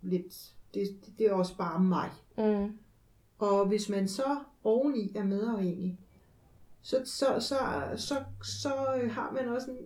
lidt, 0.02 0.52
det, 0.74 0.88
det 1.18 1.26
er 1.26 1.32
også 1.32 1.56
bare 1.56 1.80
mig. 1.80 2.10
Mm. 2.38 2.78
Og 3.44 3.66
hvis 3.66 3.88
man 3.88 4.08
så 4.08 4.38
oveni 4.64 5.12
er 5.16 5.24
medafhængig, 5.24 5.98
så, 6.82 7.02
så, 7.04 7.36
så, 7.40 7.56
så, 7.96 8.14
så 8.42 8.68
har 9.10 9.32
man 9.32 9.48
også, 9.48 9.70
en, 9.70 9.76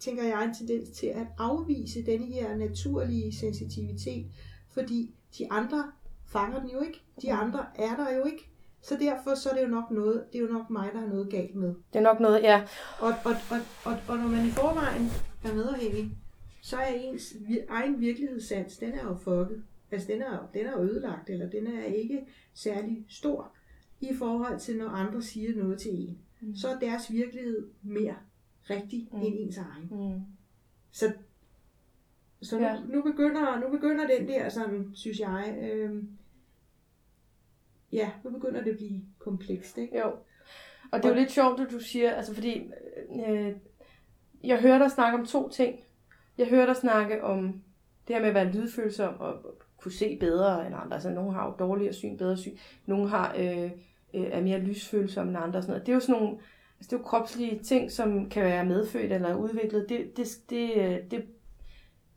tænker 0.00 0.22
jeg, 0.22 0.44
en 0.44 0.54
tendens 0.54 0.90
til 0.90 1.06
at 1.06 1.26
afvise 1.38 2.06
denne 2.06 2.26
her 2.26 2.56
naturlige 2.56 3.36
sensitivitet, 3.36 4.26
fordi 4.70 5.14
de 5.38 5.52
andre 5.52 5.92
fanger 6.26 6.60
den 6.60 6.70
jo 6.70 6.80
ikke. 6.80 7.02
De 7.22 7.32
mm. 7.32 7.38
andre 7.38 7.66
er 7.74 7.96
der 7.96 8.16
jo 8.16 8.24
ikke. 8.24 8.50
Så 8.82 8.96
derfor 9.00 9.34
så 9.34 9.50
er 9.50 9.54
det 9.54 9.62
jo 9.62 9.68
nok 9.68 9.90
noget, 9.90 10.24
det 10.32 10.38
er 10.38 10.42
jo 10.42 10.52
nok 10.52 10.70
mig, 10.70 10.90
der 10.92 11.00
har 11.00 11.06
noget 11.06 11.30
galt 11.30 11.54
med. 11.54 11.68
Det 11.68 11.98
er 11.98 12.00
nok 12.00 12.20
noget, 12.20 12.42
ja. 12.42 12.62
Og, 13.00 13.08
og, 13.24 13.34
og, 13.50 13.58
og, 13.84 13.98
og 14.08 14.16
når 14.18 14.28
man 14.28 14.46
i 14.46 14.50
forvejen 14.50 15.10
er 15.44 15.54
medafhængig, 15.54 16.10
så 16.62 16.76
er 16.76 16.86
ens 16.86 17.34
egen 17.68 18.00
virkelighedssans, 18.00 18.76
den 18.76 18.92
er 18.92 19.04
jo 19.04 19.16
fucket. 19.16 19.62
Altså 19.90 20.12
den 20.12 20.22
er, 20.22 20.50
den 20.54 20.66
er 20.66 20.80
ødelagt, 20.80 21.30
eller 21.30 21.50
den 21.50 21.66
er 21.66 21.84
ikke 21.84 22.26
særlig 22.54 23.04
stor 23.08 23.52
i 24.00 24.14
forhold 24.14 24.60
til, 24.60 24.78
når 24.78 24.88
andre 24.88 25.22
siger 25.22 25.56
noget 25.56 25.78
til 25.78 25.90
en. 25.94 26.18
Mm. 26.40 26.56
Så 26.56 26.68
er 26.68 26.78
deres 26.78 27.12
virkelighed 27.12 27.68
mere 27.82 28.16
rigtig 28.70 29.08
mm. 29.12 29.20
end 29.20 29.34
ens 29.38 29.58
egen. 29.58 29.88
Mm. 29.90 30.20
Så 30.90 31.12
så 32.42 32.58
nu, 32.58 32.64
ja. 32.64 32.76
nu, 32.88 33.02
begynder, 33.02 33.60
nu 33.60 33.70
begynder 33.70 34.06
den 34.06 34.28
der, 34.28 34.48
sådan, 34.48 34.90
synes 34.94 35.20
jeg, 35.20 35.58
øh, 35.62 36.02
ja, 37.92 38.10
nu 38.24 38.30
begynder 38.30 38.62
det 38.62 38.70
at 38.70 38.76
blive 38.76 39.02
komplekst, 39.18 39.78
ikke? 39.78 39.98
Jo. 39.98 40.16
Og 40.90 41.02
det 41.02 41.04
er 41.04 41.08
jo 41.08 41.14
lidt 41.14 41.30
sjovt, 41.30 41.60
at 41.60 41.70
du 41.70 41.78
siger, 41.78 42.12
altså 42.12 42.34
fordi, 42.34 42.70
øh, 43.28 43.52
jeg 44.44 44.60
hører 44.60 44.78
dig 44.78 44.90
snakke 44.90 45.18
om 45.18 45.26
to 45.26 45.48
ting. 45.48 45.80
Jeg 46.38 46.46
hører 46.46 46.66
dig 46.66 46.76
snakke 46.76 47.24
om 47.24 47.62
det 48.08 48.16
her 48.16 48.20
med 48.20 48.28
at 48.28 48.34
være 48.34 48.52
lydfølsom 48.52 49.20
og 49.20 49.62
kunne 49.86 49.92
se 49.92 50.16
bedre 50.20 50.66
end 50.66 50.74
andre. 50.74 50.94
Altså, 50.94 51.10
nogle 51.10 51.32
har 51.32 51.46
jo 51.46 51.52
dårligere 51.58 51.92
syn, 51.92 52.16
bedre 52.16 52.36
syn. 52.36 52.56
Nogle 52.86 53.08
har, 53.08 53.34
øh, 53.38 53.70
øh, 54.14 54.26
er 54.32 54.40
mere 54.40 54.58
lysfølsomme 54.58 55.30
end 55.30 55.38
andre. 55.42 55.58
Og 55.58 55.62
sådan 55.62 55.72
noget. 55.72 55.86
Det 55.86 55.92
er 55.92 55.96
jo 55.96 56.00
sådan 56.00 56.22
nogle, 56.22 56.38
altså, 56.78 56.90
det 56.90 56.92
er 56.92 56.98
jo 56.98 57.02
kropslige 57.02 57.58
ting, 57.58 57.92
som 57.92 58.28
kan 58.30 58.42
være 58.42 58.64
medfødt 58.64 59.12
eller 59.12 59.34
udviklet. 59.34 59.88
Det, 59.88 60.16
det, 60.16 60.26
det, 60.50 61.10
det 61.10 61.24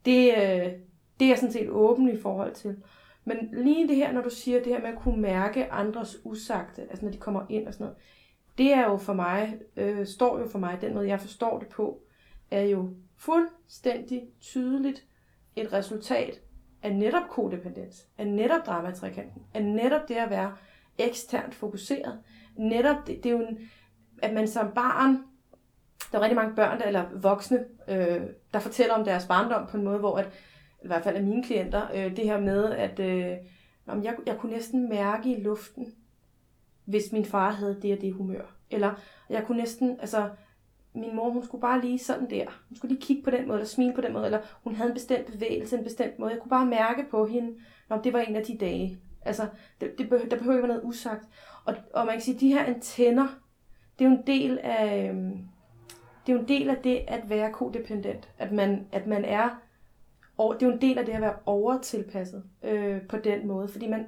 det, 0.06 0.28
øh, 0.28 0.72
det 1.20 1.26
er 1.26 1.30
jeg 1.30 1.38
sådan 1.38 1.52
set 1.52 1.70
åben 1.70 2.10
i 2.10 2.18
forhold 2.18 2.56
til. 2.56 2.76
Men 3.26 3.38
lige 3.52 3.88
det 3.88 3.96
her, 3.96 4.12
når 4.12 4.22
du 4.22 4.30
siger 4.30 4.64
det 4.64 4.74
her 4.74 4.82
med 4.82 4.90
at 4.90 5.00
kunne 5.00 5.22
mærke 5.22 5.72
andres 5.72 6.18
usagte, 6.24 6.82
altså 6.82 7.06
når 7.06 7.12
de 7.12 7.18
kommer 7.18 7.46
ind 7.50 7.68
og 7.68 7.74
sådan 7.74 7.84
noget, 7.84 7.98
det 8.58 8.74
er 8.74 8.84
jo 8.84 8.98
for 8.98 9.14
mig, 9.14 9.60
øh, 9.78 10.08
står 10.08 10.40
jo 10.40 10.48
for 10.48 10.60
mig, 10.60 10.78
den 10.82 10.94
måde 10.94 11.08
jeg 11.08 11.22
forstår 11.22 11.60
det 11.60 11.68
på, 11.68 12.02
er 12.52 12.62
jo 12.62 12.90
fuldstændig 13.18 14.24
tydeligt 14.42 15.06
et 15.56 15.74
resultat 15.74 16.42
af 16.84 16.96
netop 16.96 17.30
kodependens, 17.30 18.08
af 18.18 18.28
netop 18.28 18.65
dramatrikanten, 18.65 19.42
af 19.54 19.65
netop 19.65 20.08
det 20.08 20.15
at 20.15 20.30
være 20.30 20.56
eksternt 20.98 21.56
fokuseret. 21.56 22.20
Netop, 22.58 23.08
det, 23.08 23.24
det 23.24 23.26
er 23.26 23.34
jo 23.34 23.42
en, 23.48 23.60
at 24.22 24.34
man 24.34 24.48
som 24.48 24.72
barn 24.76 25.18
der 26.12 26.18
er 26.18 26.22
rigtig 26.22 26.36
mange 26.36 26.56
børn, 26.56 26.80
der, 26.80 26.86
eller 26.86 27.06
voksne, 27.22 27.65
øh, 27.88 28.22
der 28.54 28.60
fortæller 28.60 28.94
om 28.94 29.06
deres 29.06 29.28
barndom 29.28 29.68
på 29.68 29.78
en 29.78 29.84
måde, 29.84 30.00
hvor 30.00 30.18
at, 30.18 30.26
i 30.84 30.88
hvert 30.88 31.04
fald 31.04 31.15
af 31.15 31.24
mine 31.24 31.44
klienter, 31.44 31.88
øh, 31.94 32.15
det 32.15 32.26
her 32.26 32.39
med, 32.39 32.72
at 32.72 33.00
øh, 33.00 33.38
jeg, 34.04 34.15
jeg 34.26 34.38
kunne 34.38 34.52
næsten 34.52 34.89
mærke 34.89 35.38
i 35.38 35.42
luften, 35.42 35.94
hvis 36.86 37.12
min 37.12 37.26
far 37.26 37.52
havde 37.52 37.80
det 37.82 37.96
og 37.96 38.02
det 38.02 38.13
humør. 38.13 38.56
Eller 38.72 38.94
jeg 39.30 39.44
kunne 39.46 39.58
næsten, 39.58 40.00
altså 40.00 40.30
min 40.93 41.15
mor, 41.15 41.30
hun 41.30 41.45
skulle 41.45 41.62
bare 41.62 41.82
lige 41.82 41.99
sådan 41.99 42.30
der. 42.30 42.45
Hun 42.69 42.78
skulle 42.78 42.93
lige 42.93 43.06
kigge 43.06 43.23
på 43.23 43.30
den 43.30 43.47
måde, 43.47 43.58
eller 43.58 43.67
smile 43.67 43.93
på 43.93 44.02
den 44.02 44.13
måde, 44.13 44.25
eller 44.25 44.39
hun 44.63 44.75
havde 44.75 44.89
en 44.89 44.93
bestemt 44.93 45.32
bevægelse, 45.32 45.78
en 45.78 45.84
bestemt 45.84 46.19
måde. 46.19 46.32
Jeg 46.32 46.39
kunne 46.39 46.49
bare 46.49 46.65
mærke 46.65 47.06
på 47.12 47.25
hende, 47.25 47.56
når 47.89 48.02
det 48.02 48.13
var 48.13 48.19
en 48.19 48.36
af 48.36 48.43
de 48.43 48.58
dage. 48.58 48.99
Altså, 49.25 49.47
det, 49.82 49.97
det 49.97 50.10
behøver, 50.10 50.30
der 50.30 50.38
behøver 50.38 50.58
ikke 50.58 50.67
være 50.67 50.78
noget 50.78 50.89
usagt. 50.89 51.28
Og, 51.65 51.75
og 51.93 52.06
man 52.06 52.15
kan 52.15 52.21
sige, 52.21 52.36
at 52.36 52.41
de 52.41 52.54
her 52.54 52.63
antenner, 52.63 53.28
det 53.99 54.06
er 54.06 54.10
jo 54.10 54.15
en 54.15 54.28
del 54.28 54.60
af, 54.63 55.10
øhm, 55.10 55.38
det 56.28 56.34
er 56.34 56.38
jo 56.38 56.39
en 56.39 56.47
del 56.47 56.69
af 56.69 56.78
det 56.78 56.99
at 57.08 57.30
være 57.30 57.52
kodependent, 57.52 58.30
at 58.38 58.52
man, 58.52 58.88
at 58.91 59.08
man 59.08 59.25
er, 59.25 59.49
og 60.38 60.54
det 60.54 60.65
er 60.65 60.67
jo 60.67 60.73
en 60.75 60.82
del 60.82 60.97
af 60.97 61.06
det 61.06 61.13
at 61.13 61.21
være 61.21 61.36
overtilpasset 61.45 62.43
øh, 62.63 63.02
på 63.08 63.17
den 63.17 63.47
måde, 63.47 63.67
fordi 63.67 63.88
man, 63.88 64.06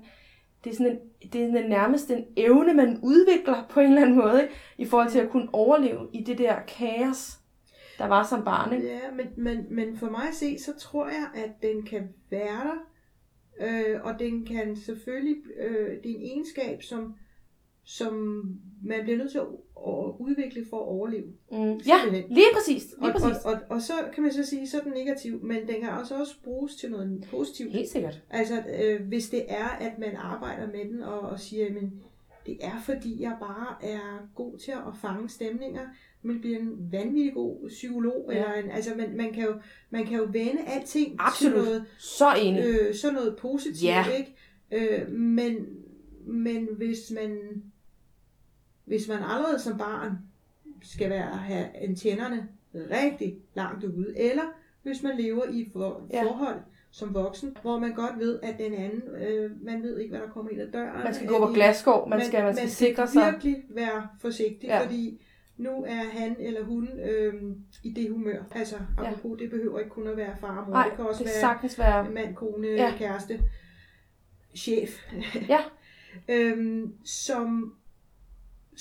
det 0.63 0.69
er 0.69 0.73
sådan 0.73 0.91
en, 0.91 1.29
det 1.33 1.41
er 1.41 1.45
en, 1.45 1.69
nærmest 1.69 2.11
en 2.11 2.25
evne, 2.37 2.73
man 2.73 2.99
udvikler 3.03 3.67
på 3.69 3.79
en 3.79 3.87
eller 3.87 4.01
anden 4.01 4.17
måde, 4.17 4.41
ikke? 4.41 4.53
i 4.77 4.85
forhold 4.85 5.09
til 5.09 5.19
at 5.19 5.29
kunne 5.29 5.49
overleve 5.53 6.07
i 6.13 6.23
det 6.23 6.37
der 6.37 6.55
kaos, 6.67 7.39
der 7.97 8.07
var 8.07 8.23
som 8.23 8.43
barn. 8.43 8.73
Ikke? 8.73 8.87
Ja, 8.87 9.11
men, 9.15 9.27
men, 9.37 9.65
men 9.69 9.97
for 9.97 10.09
mig 10.09 10.27
at 10.27 10.35
se, 10.35 10.59
så 10.59 10.73
tror 10.79 11.05
jeg, 11.07 11.43
at 11.43 11.51
den 11.61 11.83
kan 11.83 12.09
være 12.29 12.63
der, 12.63 12.91
øh, 13.61 14.01
og 14.03 14.19
den 14.19 14.45
kan 14.45 14.75
selvfølgelig, 14.75 15.37
øh, 15.59 16.03
det 16.03 16.11
er 16.11 16.15
en 16.15 16.21
egenskab, 16.21 16.83
som, 16.83 17.15
som 17.97 18.13
man 18.83 19.03
bliver 19.03 19.17
nødt 19.17 19.31
til 19.31 19.37
at 19.37 19.45
udvikle 20.19 20.65
for 20.69 20.77
at 20.77 20.87
overleve. 20.87 21.27
Mm. 21.51 21.57
Ja, 21.57 22.23
lige 22.29 22.45
præcis. 22.53 22.95
Lige 23.01 23.11
præcis. 23.11 23.45
Og, 23.45 23.53
og, 23.53 23.53
og, 23.53 23.59
og 23.69 23.81
så 23.81 23.93
kan 24.13 24.23
man 24.23 24.33
så 24.33 24.43
sige, 24.45 24.67
så 24.69 24.77
er 24.79 24.81
den 24.81 24.91
negativ, 24.91 25.43
men 25.43 25.67
den 25.67 25.81
kan 25.81 25.89
også, 25.89 26.15
også 26.15 26.35
bruges 26.43 26.75
til 26.75 26.91
noget 26.91 27.27
positivt. 27.29 27.71
Helt 27.71 27.89
sikkert. 27.89 28.21
Altså, 28.29 28.63
øh, 28.83 29.07
hvis 29.07 29.29
det 29.29 29.45
er, 29.47 29.67
at 29.67 29.99
man 29.99 30.15
arbejder 30.15 30.67
med 30.67 30.85
den 30.85 31.03
og, 31.03 31.19
og 31.19 31.39
siger, 31.39 31.73
men 31.73 31.93
det 32.45 32.57
er 32.61 32.81
fordi, 32.85 33.21
jeg 33.21 33.35
bare 33.39 33.91
er 33.91 34.29
god 34.35 34.57
til 34.57 34.71
at 34.71 34.97
fange 35.01 35.29
stemninger, 35.29 35.87
man 36.21 36.39
bliver 36.39 36.59
en 36.59 36.91
vanvittig 36.91 37.33
god 37.33 37.69
psykolog, 37.69 38.29
ja. 38.31 38.37
eller 38.37 38.53
en, 38.53 38.71
altså 38.71 38.95
man, 38.97 39.17
man, 39.17 39.33
kan 39.33 39.43
jo, 39.43 39.53
man 39.89 40.05
kan 40.05 40.17
jo 40.17 40.23
vende 40.31 40.61
alting 40.67 41.15
Absolut. 41.19 41.53
til 41.53 41.63
noget, 41.63 41.85
så 41.97 42.33
enig. 42.41 42.63
Øh, 42.65 42.95
så 42.95 43.11
noget 43.11 43.37
positivt, 43.39 43.83
ja. 43.83 44.05
ikke? 44.17 44.35
Øh, 44.71 45.11
men, 45.11 45.67
men 46.25 46.67
hvis 46.77 47.11
man 47.11 47.39
hvis 48.91 49.07
man 49.07 49.17
allerede 49.17 49.59
som 49.59 49.77
barn 49.77 50.11
skal 50.81 51.09
være, 51.09 51.37
have 51.37 51.75
antennerne 51.75 52.47
rigtig 52.73 53.37
langt 53.53 53.83
ude, 53.83 54.13
eller 54.17 54.43
hvis 54.83 55.03
man 55.03 55.17
lever 55.17 55.45
i 55.45 55.61
et 55.61 55.67
for, 55.73 56.07
ja. 56.13 56.23
forhold 56.23 56.59
som 56.91 57.13
voksen, 57.13 57.57
hvor 57.61 57.79
man 57.79 57.93
godt 57.93 58.19
ved, 58.19 58.39
at 58.43 58.57
den 58.57 58.73
anden, 58.73 59.01
øh, 59.15 59.51
man 59.63 59.83
ved 59.83 59.99
ikke, 59.99 60.11
hvad 60.11 60.27
der 60.27 60.33
kommer 60.33 60.51
ind 60.51 60.61
ad 60.61 60.71
døren. 60.71 61.03
Man 61.03 61.13
skal 61.13 61.27
gå 61.27 61.47
på 61.47 61.53
glasgård, 61.53 62.09
man, 62.09 62.17
man 62.19 62.27
skal, 62.27 62.43
man 62.43 62.53
skal, 62.53 62.63
man 62.63 62.69
skal 62.69 62.87
sikre 62.87 63.07
sig. 63.07 63.21
Man 63.21 63.39
skal 63.39 63.49
virkelig 63.49 63.75
være 63.75 64.07
forsigtig, 64.21 64.67
ja. 64.67 64.83
fordi 64.83 65.21
nu 65.57 65.83
er 65.87 66.03
han 66.11 66.35
eller 66.39 66.63
hun 66.63 66.89
øh, 67.09 67.33
i 67.83 67.93
det 67.93 68.09
humør. 68.11 68.43
Altså, 68.51 68.75
apropos, 68.97 69.39
ja. 69.39 69.43
det 69.43 69.51
behøver 69.51 69.79
ikke 69.79 69.91
kun 69.91 70.07
at 70.07 70.17
være 70.17 70.37
far 70.39 70.61
og 70.61 70.67
mor. 70.67 70.75
Ej, 70.75 70.87
det 70.87 70.95
kan 70.95 71.05
også 71.05 71.23
det 71.23 71.77
være, 71.79 72.05
være 72.05 72.11
mand, 72.11 72.35
kone, 72.35 72.67
ja. 72.67 72.93
kæreste, 72.97 73.41
chef. 74.55 74.89
Ja. 75.49 75.59
øhm, 76.35 76.93
som 77.05 77.75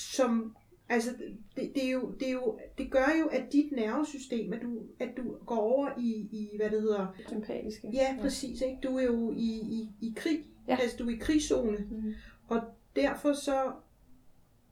som 0.01 0.55
Altså, 0.89 1.09
det, 1.55 1.71
det, 1.75 1.85
er 1.87 1.91
jo, 1.91 2.11
det, 2.19 2.27
er 2.27 2.31
jo, 2.31 2.59
det 2.77 2.91
gør 2.91 3.05
jo, 3.19 3.27
at 3.27 3.53
dit 3.53 3.71
nervesystem, 3.71 4.53
at 4.53 4.61
du, 4.61 4.79
at 4.99 5.09
du 5.17 5.35
går 5.45 5.57
over 5.57 5.89
i, 5.99 6.11
i 6.31 6.49
hvad 6.57 6.69
det 6.69 6.81
hedder, 6.81 7.07
Sympatiske. 7.27 7.89
ja, 7.93 8.17
præcis, 8.21 8.61
ikke? 8.61 8.77
du 8.83 8.97
er 8.97 9.03
jo 9.03 9.31
i, 9.31 9.45
i, 9.51 9.89
i 10.01 10.13
krig, 10.15 10.45
Ja. 10.67 10.77
altså 10.81 10.97
du 10.97 11.09
er 11.09 11.15
i 11.15 11.17
krigszone, 11.17 11.77
Mm. 11.91 12.13
og 12.47 12.61
derfor 12.95 13.33
så 13.33 13.71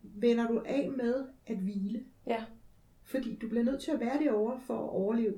vender 0.01 0.47
du 0.47 0.61
af 0.65 0.91
med 0.97 1.25
at 1.47 1.57
hvile. 1.57 2.03
Ja. 2.27 2.43
Fordi 3.03 3.35
du 3.35 3.49
bliver 3.49 3.63
nødt 3.63 3.81
til 3.81 3.91
at 3.91 3.99
være 3.99 4.19
derovre 4.23 4.59
for 4.67 4.73
at 4.77 4.89
overleve. 4.89 5.35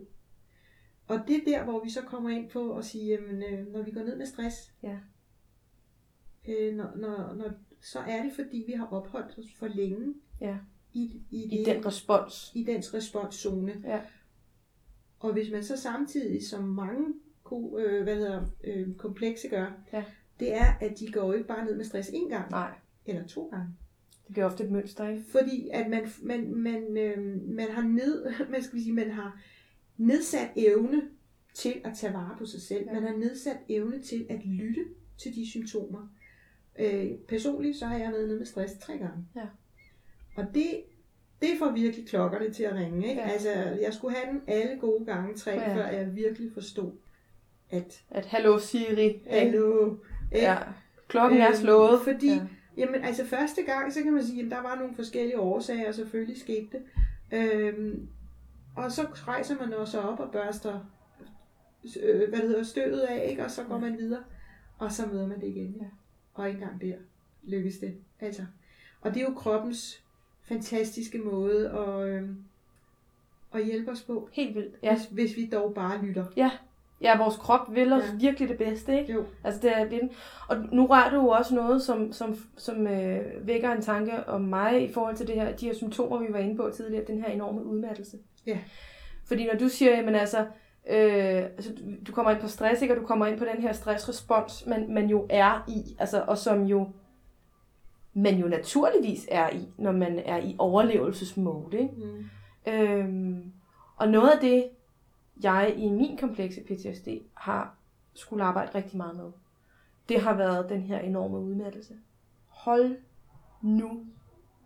Og 1.08 1.20
det 1.28 1.36
er 1.36 1.46
der, 1.58 1.64
hvor 1.64 1.84
vi 1.84 1.90
så 1.90 2.02
kommer 2.02 2.30
ind 2.30 2.50
på 2.50 2.78
at 2.78 2.86
sige, 2.86 3.06
jamen, 3.06 3.44
øh, 3.44 3.68
når 3.68 3.82
vi 3.82 3.92
går 3.92 4.04
ned 4.04 4.18
med 4.18 4.26
stress, 4.26 4.74
Ja. 4.84 4.98
øh, 6.48 6.76
når, 6.76 6.92
når, 6.96 7.34
når, 7.34 7.52
så 7.82 8.00
er 8.00 8.24
det 8.24 8.32
fordi, 8.36 8.64
vi 8.68 8.74
har 8.74 8.86
opholdt 8.88 9.38
os 9.40 9.46
for 9.60 9.68
længe 9.68 10.14
Ja. 10.42 10.58
i, 10.94 11.22
i, 11.32 11.44
I 11.44 11.58
det, 11.58 11.66
den 11.76 11.86
respons. 11.86 12.52
i 12.56 12.64
dens 12.64 12.94
responszone. 12.94 13.82
Ja. 13.86 14.00
Og 15.20 15.34
hvis 15.34 15.52
man 15.52 15.64
så 15.64 15.78
samtidig, 15.78 16.48
som 16.48 16.64
mange 16.64 17.14
ko- 17.44 17.78
øh, 17.78 18.04
hvad 18.04 18.16
hedder, 18.16 18.46
øh, 18.64 18.96
komplekse 18.96 19.48
gør, 19.48 19.72
Ja. 19.94 20.04
det 20.40 20.54
er, 20.56 20.74
at 20.82 21.00
de 21.00 21.12
går 21.12 21.34
ikke 21.34 21.48
bare 21.48 21.66
ned 21.66 21.76
med 21.78 21.86
stress 21.86 22.10
én 22.10 22.30
gang, 22.30 22.52
Nej, 22.52 22.72
eller 23.06 23.28
to 23.28 23.48
gange. 23.48 23.68
det 24.28 24.32
bliver 24.34 24.46
ofte 24.46 24.64
et 24.64 24.72
mønster, 24.72 25.08
ikke? 25.10 25.24
Fordi 25.32 25.70
at 25.74 25.90
man, 25.90 26.08
man, 26.22 26.56
man, 26.56 26.98
øh, 26.98 27.42
man 27.50 27.72
har 27.72 27.82
ned, 27.82 28.26
man 28.52 28.64
skal 28.64 28.80
sige, 28.82 28.94
man 28.94 29.12
har 29.12 29.40
nedsat 29.98 30.50
evne 30.56 31.02
til 31.54 31.82
at 31.84 31.98
tage 31.98 32.14
vare 32.14 32.36
på 32.38 32.46
sig 32.46 32.62
selv. 32.62 32.86
Ja. 32.88 32.94
Man 32.94 33.04
har 33.04 33.16
nedsat 33.18 33.58
evne 33.70 34.02
til 34.02 34.26
at 34.30 34.46
lytte 34.46 34.82
til 35.18 35.36
de 35.36 35.50
symptomer. 35.50 36.08
Øh, 36.82 37.12
personligt 37.28 37.78
så 37.78 37.86
har 37.86 37.98
jeg 37.98 38.12
været 38.12 38.28
nede 38.28 38.38
med 38.38 38.46
stress 38.46 38.74
tre 38.78 38.94
gange. 38.98 39.26
Ja. 39.36 39.46
Og 40.38 40.46
det, 40.54 40.84
det 41.42 41.50
får 41.60 41.72
virkelig 41.72 42.08
klokkerne 42.08 42.54
til 42.54 42.64
at 42.64 42.74
ringe. 42.76 43.10
Ikke? 43.10 43.22
Ja. 43.22 43.30
Altså, 43.30 43.50
jeg 43.82 43.94
skulle 43.94 44.16
have 44.16 44.34
den 44.34 44.42
alle 44.48 44.78
gode 44.80 45.06
gange 45.06 45.36
tre, 45.36 45.52
Ja. 45.52 45.76
før 45.76 45.86
jeg 45.88 46.16
virkelig 46.16 46.52
forstod, 46.54 46.92
at 47.70 48.04
At 48.10 48.26
hallo 48.26 48.58
Siri, 48.60 49.22
hallo, 49.30 49.86
ikke? 49.86 50.46
Ja. 50.46 50.58
Klokken 51.08 51.42
er 51.42 51.48
Øhm, 51.48 51.56
slået. 51.56 52.02
fordi- 52.04 52.28
Ja. 52.34 52.42
Jamen, 52.78 53.04
altså 53.04 53.26
første 53.26 53.62
gang, 53.64 53.94
så 53.94 54.04
kan 54.04 54.14
man 54.14 54.24
sige, 54.24 54.46
at 54.46 54.52
der 54.52 54.62
var 54.62 54.76
nogle 54.76 54.96
forskellige 54.96 55.40
årsager, 55.40 55.88
og 55.88 55.94
selvfølgelig 55.96 56.38
skete 56.42 56.68
det. 56.72 56.82
Øhm, 57.34 58.08
og 58.76 58.92
så 58.92 59.02
rejser 59.14 59.56
man 59.60 59.74
også 59.74 60.00
op 60.02 60.20
og 60.20 60.32
børster 60.32 60.80
øh, 62.04 62.30
hvad 62.30 62.40
det 62.40 62.48
hedder, 62.48 62.64
støvet 62.64 63.00
af, 63.00 63.28
ikke? 63.30 63.44
og 63.46 63.52
så 63.52 63.64
går 63.64 63.78
man 63.78 63.98
videre, 63.98 64.24
og 64.78 64.92
så 64.92 65.08
møder 65.08 65.28
man 65.28 65.42
det 65.42 65.48
igen. 65.48 65.76
Ja. 65.82 65.86
Og 66.34 66.48
ikke 66.48 66.62
engang 66.62 66.82
der 66.82 66.94
lykkes 67.44 67.78
det. 67.78 67.96
Altså. 68.20 68.42
Og 69.02 69.14
det 69.14 69.22
er 69.22 69.26
jo 69.26 69.34
kroppens 69.34 70.04
fantastiske 70.44 71.18
måde 71.18 71.70
at, 71.70 72.08
øh, 72.10 72.30
at 73.54 73.66
hjælpe 73.66 73.92
os 73.92 74.02
på, 74.02 74.30
Helt 74.32 74.56
vildt. 74.56 74.76
ja. 74.84 74.88
Ja. 74.90 74.96
hvis, 74.96 75.06
hvis 75.12 75.38
vi 75.38 75.50
dog 75.54 75.74
bare 75.74 76.06
lytter. 76.06 76.26
ja, 77.02 77.18
vores 77.18 77.36
krop 77.38 77.76
vil 77.76 77.94
os 77.94 78.04
Ja. 78.04 78.16
virkelig 78.20 78.50
det 78.50 78.58
bedste, 78.58 79.00
ikke? 79.00 79.14
Jo. 79.14 79.26
Altså 79.44 79.62
det 79.62 79.78
er 79.78 79.86
vildt. 79.86 80.12
Og 80.50 80.58
nu 80.72 80.86
rører 80.86 81.10
du 81.10 81.16
jo 81.16 81.28
også 81.28 81.56
noget, 81.56 81.82
som, 81.82 82.12
som, 82.14 82.36
som 82.58 82.88
øh, 82.88 83.48
vækker 83.48 83.72
en 83.72 83.82
tanke 83.82 84.28
om 84.28 84.42
mig 84.42 84.90
i 84.90 84.94
forhold 84.94 85.16
til 85.16 85.28
det 85.28 85.36
her, 85.36 85.56
de 85.56 85.66
her 85.66 85.74
symptomer, 85.74 86.18
vi 86.28 86.34
var 86.34 86.40
inde 86.40 86.56
på 86.58 86.70
tidligere, 86.76 87.06
den 87.08 87.22
her 87.24 87.30
enorme 87.30 87.66
udmattelse. 87.66 88.18
Ja. 88.46 88.60
Fordi 89.26 89.46
når 89.48 89.56
du 89.60 89.70
siger, 89.70 89.92
jamen 89.92 90.16
altså, 90.16 90.46
øh, 90.90 91.36
altså 91.44 91.74
du- 91.76 91.96
du 92.08 92.12
kommer 92.12 92.32
ind 92.32 92.42
på 92.42 92.48
stress, 92.48 92.82
ikke? 92.82 92.94
og 92.94 93.02
du 93.02 93.06
kommer 93.06 93.26
ind 93.26 93.38
på 93.40 93.46
den 93.46 93.62
her 93.62 93.74
stressrespons, 93.74 94.66
man, 94.68 94.94
man 94.94 95.10
jo 95.10 95.28
er 95.30 95.64
i, 95.68 95.96
altså, 96.00 96.24
og 96.28 96.38
som 96.38 96.64
jo 96.64 96.90
man 98.14 98.38
jo 98.38 98.48
naturligvis 98.48 99.28
er 99.32 99.50
i, 99.50 99.68
når 99.78 99.92
man 99.92 100.20
er 100.20 100.38
i 100.38 100.56
overlevelsesmode. 100.60 101.78
Ikke? 101.80 101.94
Mm. 101.96 102.72
Øhm, 102.74 103.52
og 103.98 104.08
noget 104.08 104.30
af 104.30 104.40
det, 104.40 104.70
jeg 105.44 105.74
i 105.78 105.90
min 105.90 106.18
komplekse 106.18 106.62
PTSD 106.62 107.08
har 107.34 107.76
skulle 108.14 108.44
arbejde 108.44 108.72
rigtig 108.76 108.98
meget 108.98 109.16
med, 109.16 109.32
det 110.10 110.22
har 110.22 110.34
været 110.34 110.70
den 110.70 110.82
her 110.82 111.00
enorme 111.00 111.40
udmattelse. 111.40 111.94
Hold 112.48 112.98
nu 113.62 114.06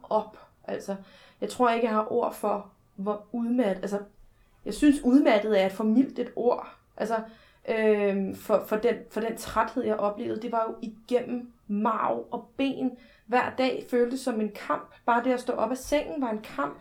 op. 0.04 0.38
Altså, 0.64 0.96
jeg 1.42 1.50
tror 1.50 1.70
ikke, 1.70 1.88
jeg 1.88 1.96
har 1.96 2.12
ord 2.12 2.34
for, 2.34 2.72
hvor 2.96 3.26
udmattet, 3.32 3.82
altså, 3.82 4.00
jeg 4.66 4.74
synes 4.74 5.02
udmattet 5.04 5.62
er 5.62 5.66
et 5.66 5.72
for 5.72 5.84
mildt 5.84 6.20
et 6.20 6.32
ord. 6.36 6.78
Altså, 6.98 7.16
øhm, 7.70 8.36
for, 8.36 8.64
for, 8.68 8.76
den, 8.76 8.96
for 9.10 9.22
den 9.22 9.38
træthed, 9.38 9.84
jeg 9.84 9.96
oplevede, 9.96 10.42
det 10.42 10.52
var 10.52 10.66
jo 10.70 10.76
igennem 10.82 11.52
marv 11.68 12.28
og 12.32 12.50
ben. 12.58 12.92
Hver 13.26 13.54
dag 13.58 13.86
føltes 13.90 14.20
som 14.20 14.42
en 14.42 14.52
kamp. 14.68 14.96
Bare 15.06 15.24
det 15.24 15.32
at 15.32 15.40
stå 15.40 15.54
op 15.54 15.72
af 15.72 15.78
sengen 15.78 16.22
var 16.22 16.30
en 16.30 16.42
kamp. 16.56 16.78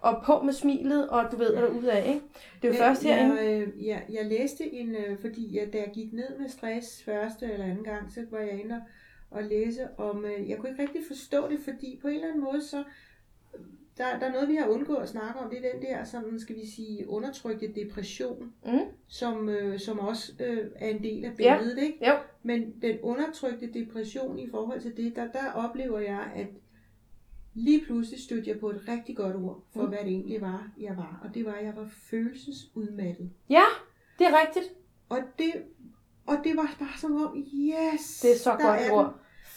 Og 0.00 0.22
på 0.24 0.42
med 0.42 0.52
smilet, 0.52 1.08
og 1.08 1.32
du 1.32 1.36
ved, 1.36 1.52
hvad 1.52 1.62
der 1.62 1.68
er 1.68 1.72
ud 1.72 1.84
af, 1.84 2.06
ikke? 2.06 2.20
Det 2.62 2.68
er 2.68 2.72
jo 2.72 2.78
først 2.78 3.02
herinde. 3.02 3.40
jeg, 3.40 3.62
øh, 3.62 3.86
jeg, 3.86 4.02
jeg 4.10 4.26
læste 4.26 4.72
en, 4.72 4.94
øh, 4.94 5.18
fordi 5.20 5.58
jeg, 5.58 5.72
da 5.72 5.78
jeg 5.78 5.90
gik 5.94 6.12
ned 6.12 6.38
med 6.38 6.48
stress 6.48 7.02
første 7.04 7.52
eller 7.52 7.64
anden 7.64 7.84
gang, 7.84 8.12
så 8.12 8.20
var 8.30 8.38
jeg 8.38 8.60
inde 8.60 8.74
og, 8.74 8.80
og 9.38 9.42
læse 9.42 9.88
om, 9.98 10.24
øh, 10.24 10.50
jeg 10.50 10.58
kunne 10.58 10.70
ikke 10.70 10.82
rigtig 10.82 11.02
forstå 11.08 11.48
det, 11.48 11.60
fordi 11.64 11.98
på 12.02 12.08
en 12.08 12.14
eller 12.14 12.28
anden 12.28 12.44
måde, 12.44 12.62
så 12.62 12.84
der, 13.98 14.18
der 14.18 14.26
er 14.26 14.32
noget, 14.32 14.48
vi 14.48 14.54
har 14.54 14.66
undgået 14.68 15.02
at 15.02 15.08
snakke 15.08 15.40
om, 15.40 15.50
det 15.50 15.58
er 15.66 15.72
den 15.72 15.82
der, 15.82 16.04
sådan 16.04 16.40
skal 16.40 16.56
vi 16.56 16.66
sige, 16.76 17.08
undertrykte 17.08 17.72
depression, 17.74 18.52
Mm. 18.66 18.78
som, 19.08 19.48
øh, 19.48 19.78
som 19.80 19.98
også 19.98 20.32
øh, 20.40 20.70
er 20.76 20.88
en 20.88 21.02
del 21.02 21.24
af 21.24 21.32
Ja. 21.40 21.56
billedet, 21.58 21.82
ikke? 21.82 22.06
Jo. 22.08 22.12
Men 22.42 22.74
den 22.82 22.98
undertrykte 23.02 23.72
depression 23.74 24.38
i 24.38 24.50
forhold 24.50 24.80
til 24.80 24.96
det, 24.96 25.16
der, 25.16 25.26
der 25.32 25.52
oplever 25.54 25.98
jeg, 25.98 26.32
at 26.34 26.46
lige 27.54 27.84
pludselig 27.84 28.20
stødte 28.20 28.50
jeg 28.50 28.60
på 28.60 28.70
et 28.70 28.82
rigtig 28.88 29.16
godt 29.16 29.36
ord 29.36 29.64
for, 29.72 29.82
Mm. 29.82 29.88
hvad 29.88 29.98
det 29.98 30.08
egentlig 30.08 30.40
var, 30.40 30.70
jeg 30.80 30.96
var. 30.96 31.20
Og 31.24 31.34
det 31.34 31.44
var, 31.44 31.52
at 31.52 31.64
jeg 31.64 31.76
var 31.76 31.88
følelsesudmattet. 32.10 33.30
Ja, 33.50 33.64
det 34.18 34.26
er 34.26 34.40
rigtigt. 34.46 34.74
Og 35.08 35.18
det, 35.38 35.52
og 36.26 36.36
det 36.44 36.56
var 36.56 36.74
bare 36.78 36.98
som 36.98 37.22
om, 37.22 37.36
yes! 37.36 38.20
Det 38.22 38.32
er 38.32 38.38
så 38.38 38.50
godt 38.50 38.80
et 38.80 38.90
den. 38.90 39.06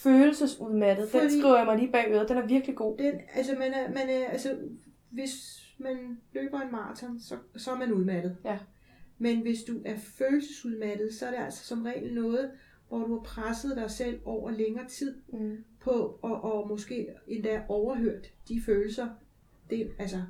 Følelsesudmattet. 0.02 1.12
Den 1.12 1.20
Fordi- 1.20 1.38
skriver 1.40 1.56
jeg 1.56 1.66
mig 1.66 1.78
lige 1.78 1.92
bag 1.92 2.04
øret. 2.08 2.28
Den 2.28 2.36
er 2.36 2.46
virkelig 2.46 2.76
god. 2.76 2.98
Den, 2.98 3.14
altså, 3.34 3.52
man 3.58 3.72
er, 3.72 3.88
man 3.88 4.08
er, 4.08 4.26
altså, 4.26 4.58
hvis 5.10 5.62
man 5.78 6.18
løber 6.32 6.60
en 6.60 6.72
maraton, 6.72 7.20
så, 7.20 7.34
så 7.56 7.70
er 7.70 7.78
man 7.78 7.92
udmattet. 7.92 8.36
Ja. 8.44 8.58
Men 9.18 9.40
hvis 9.40 9.62
du 9.62 9.72
er 9.84 9.96
følelsesudmattet, 9.98 11.14
så 11.14 11.26
er 11.26 11.30
det 11.30 11.44
altså 11.44 11.64
som 11.64 11.82
regel 11.82 12.14
noget, 12.14 12.50
hvor 12.88 12.98
du 12.98 13.14
har 13.14 13.22
presset 13.22 13.76
dig 13.76 13.90
selv 13.90 14.20
over 14.24 14.50
længere 14.50 14.88
tid 14.88 15.14
Mm. 15.32 15.56
på, 15.80 16.18
og, 16.22 16.44
og 16.44 16.68
måske 16.68 17.08
endda 17.26 17.62
overhørt 17.68 18.32
de 18.48 18.62
følelser, 18.66 19.08
det, 19.70 19.90
altså, 19.98 20.22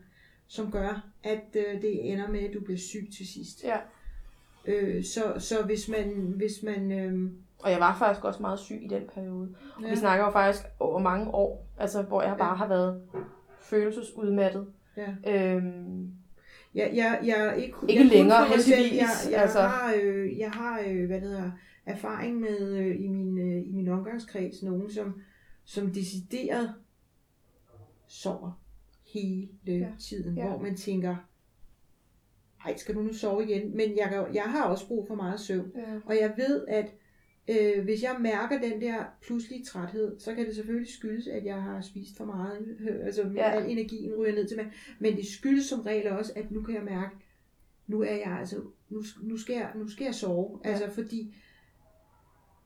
som 0.47 0.71
gør, 0.71 1.09
at 1.23 1.57
øh, 1.57 1.83
det 1.83 2.13
ender 2.13 2.29
med, 2.29 2.41
at 2.41 2.55
du 2.55 2.61
bliver 2.61 2.79
syg 2.79 3.09
til 3.17 3.27
sidst. 3.29 3.65
Ja. 3.65 3.77
Øh, 4.67 5.05
så, 5.05 5.35
så 5.39 5.63
hvis 5.63 5.89
man, 5.89 6.09
hvis 6.37 6.63
man 6.63 6.93
øh, 6.93 7.31
Og 7.63 7.71
jeg 7.71 7.81
var 7.81 7.97
faktisk 7.99 8.25
også 8.25 8.43
meget 8.43 8.59
syg 8.59 8.79
i 8.83 8.89
den 8.89 9.03
periode. 9.15 9.55
Og 9.77 9.83
ja, 9.83 9.91
vi 9.91 9.97
snakker 9.97 10.25
jo 10.25 10.31
faktisk 10.31 10.63
over 10.81 10.99
mange 10.99 11.31
år, 11.35 11.67
altså 11.79 12.03
hvor 12.03 12.23
jeg 12.23 12.37
bare 12.39 12.57
har 12.57 12.69
været 12.69 13.03
følelsesudmattet. 13.61 14.67
ja, 14.97 15.15
Øhm, 15.27 16.11
Jeg, 16.75 16.91
jeg, 16.95 17.21
jeg 17.25 17.55
ikke, 17.59 17.75
Ikke 17.89 18.03
jeg 18.03 18.11
længere, 18.13 18.45
heldigvis, 18.49 18.93
Jeg, 18.93 19.09
jeg, 19.33 19.43
altså. 19.43 19.61
har, 19.61 19.95
øh, 20.03 20.39
jeg 20.39 20.51
har 20.51 20.83
øh, 20.89 21.07
hvad 21.07 21.21
det 21.21 21.29
hedder, 21.29 21.51
erfaring 21.87 22.41
med 22.41 22.73
øh, 22.77 23.01
i, 23.01 23.09
min, 23.09 23.39
øh, 23.39 23.69
i 23.69 23.73
min 23.73 23.89
omgangskreds 23.89 24.63
nogen, 24.63 24.91
som, 24.91 25.21
som 25.65 25.91
decideret 25.91 26.75
sover 28.09 28.61
hele 29.15 29.49
Ja. 29.67 29.89
tiden, 30.01 30.37
Ja. 30.37 30.49
hvor 30.49 30.59
man 30.59 30.77
tænker, 30.77 31.17
ej, 32.65 32.77
skal 32.77 32.95
du 32.95 33.01
nu 33.01 33.13
sove 33.13 33.45
igen? 33.45 33.77
Men 33.77 33.97
jeg, 33.97 34.27
jeg 34.35 34.43
har 34.45 34.65
også 34.65 34.89
brug 34.89 35.07
for 35.09 35.15
meget 35.15 35.41
søvn. 35.41 35.73
ja. 35.77 35.99
Og 36.07 36.15
jeg 36.21 36.35
ved, 36.37 36.67
at 36.69 36.87
øh, 37.49 37.85
hvis 37.85 38.03
jeg 38.03 38.17
mærker 38.21 38.61
den 38.61 38.81
der 38.81 39.05
pludselige 39.23 39.65
træthed, 39.65 40.19
så 40.21 40.35
kan 40.35 40.47
det 40.47 40.55
selvfølgelig 40.57 40.93
skyldes, 40.93 41.27
at 41.27 41.45
jeg 41.45 41.63
har 41.63 41.81
spist 41.81 42.17
for 42.17 42.25
meget. 42.25 42.77
Øh, 42.81 43.07
altså 43.07 43.31
Ja. 43.35 43.51
al 43.51 43.71
energien 43.71 44.15
ryger 44.15 44.35
ned 44.35 44.49
til 44.49 44.57
mig. 44.57 44.73
Men 44.99 45.17
det 45.17 45.27
skyldes 45.27 45.65
som 45.67 45.81
regel 45.81 46.09
også, 46.13 46.33
at 46.37 46.51
nu 46.51 46.63
kan 46.63 46.75
jeg 46.75 46.85
mærke, 46.85 47.15
nu 47.87 48.01
er 48.01 48.15
jeg 48.15 48.37
altså, 48.41 48.57
nu, 48.91 49.03
nu, 49.23 49.37
skal, 49.37 49.55
jeg, 49.55 49.71
nu 49.75 49.89
skal 49.89 50.05
jeg 50.05 50.15
sove. 50.15 50.61
Ja. 50.65 50.71
Altså 50.71 50.91
fordi, 50.91 51.35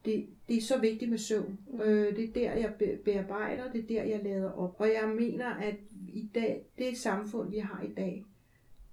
det, 0.04 0.26
det 0.48 0.56
er 0.56 0.60
så 0.62 0.78
vigtigt 0.78 1.10
med 1.10 1.18
søvn. 1.18 1.58
Mm. 1.72 1.80
Øh, 1.80 2.16
det 2.16 2.24
er 2.28 2.32
der, 2.32 2.52
jeg 2.52 2.74
be- 2.78 2.98
bearbejder, 3.04 3.72
det 3.72 3.82
er 3.82 3.86
der, 3.86 4.02
jeg 4.02 4.20
lader 4.24 4.50
op. 4.52 4.74
Og 4.78 4.86
jeg 4.88 5.12
mener, 5.16 5.46
at 5.46 5.74
i 6.08 6.30
dag, 6.34 6.66
det 6.78 6.96
samfund, 6.96 7.50
vi 7.50 7.58
har 7.58 7.82
i 7.82 7.92
dag, 7.96 8.24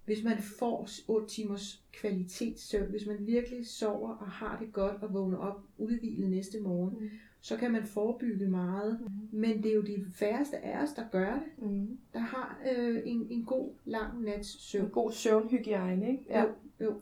hvis 0.06 0.24
man 0.24 0.38
får 0.60 0.88
8 1.08 1.28
timers 1.28 1.84
kvalitetssøvn, 1.94 2.90
hvis 2.90 3.06
man 3.08 3.18
virkelig 3.20 3.68
sover 3.68 4.10
og 4.10 4.28
har 4.28 4.58
det 4.60 4.74
godt 4.74 5.04
og 5.04 5.14
vågner 5.14 5.38
op 5.38 5.62
udhvilet 5.78 6.30
næste 6.30 6.60
morgen, 6.60 6.94
Mm. 7.00 7.10
så 7.42 7.58
kan 7.58 7.72
man 7.72 7.84
forebygge 7.86 8.48
meget. 8.48 9.00
Mm. 9.02 9.40
Men 9.40 9.64
det 9.64 9.72
er 9.72 9.76
jo 9.76 9.82
de 9.82 10.06
færreste 10.16 10.58
af 10.58 10.84
os, 10.84 10.90
der 10.94 11.04
gør 11.12 11.34
det, 11.34 11.64
Mm. 11.70 11.98
der 12.14 12.20
har 12.20 12.60
øh, 12.78 13.02
en, 13.06 13.28
en 13.30 13.44
god 13.46 13.72
lang 13.86 14.22
nats 14.24 14.54
En 14.56 14.60
søvn. 14.60 14.90
god 14.90 15.12
søvnhygiejne, 15.12 16.12
ikke? 16.12 16.26
Ja. 16.30 16.42
Jo, 16.42 16.48
jo. 16.82 16.94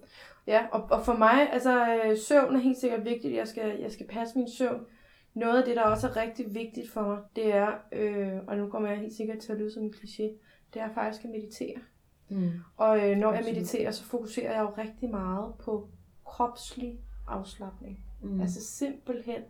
Ja, 0.47 0.65
og, 0.71 0.83
og 0.91 1.05
for 1.05 1.17
mig, 1.17 1.53
altså 1.53 2.01
øh, 2.05 2.17
søvn 2.17 2.55
er 2.55 2.59
helt 2.59 2.77
sikkert 2.77 3.05
vigtigt. 3.05 3.33
Jeg 3.35 3.47
skal, 3.47 3.79
jeg 3.79 3.91
skal 3.91 4.07
passe 4.07 4.37
min 4.37 4.49
søvn. 4.49 4.85
noget 5.33 5.57
af 5.59 5.65
det, 5.65 5.75
der 5.75 5.81
også 5.83 6.07
er 6.07 6.15
rigtig 6.17 6.55
vigtigt 6.55 6.89
for 6.89 7.01
mig, 7.01 7.17
det 7.35 7.53
er, 7.53 7.71
øh, 7.93 8.39
og 8.47 8.57
nu 8.57 8.67
kommer 8.69 8.89
jeg 8.89 8.97
helt 8.99 9.13
sikkert 9.13 9.37
til 9.39 9.51
at 9.51 9.57
lyde 9.57 9.71
som 9.71 9.83
en 9.83 9.93
kliché, 9.97 10.23
det 10.73 10.81
er 10.81 10.93
faktisk 10.93 11.23
at 11.25 11.29
meditere. 11.31 11.75
Mm. 12.31 12.49
Og 12.77 13.09
øh, 13.11 13.17
når 13.17 13.33
jeg 13.33 13.43
mediterer, 13.45 13.91
så 13.91 14.03
fokuserer 14.03 14.53
jeg 14.53 14.61
jo 14.61 14.81
rigtig 14.81 15.09
meget 15.09 15.53
på 15.63 15.87
kropslig 16.25 16.99
afslappning. 17.27 17.99
Mm. 18.21 18.41
Altså 18.41 18.61
simpelthen 18.65 19.41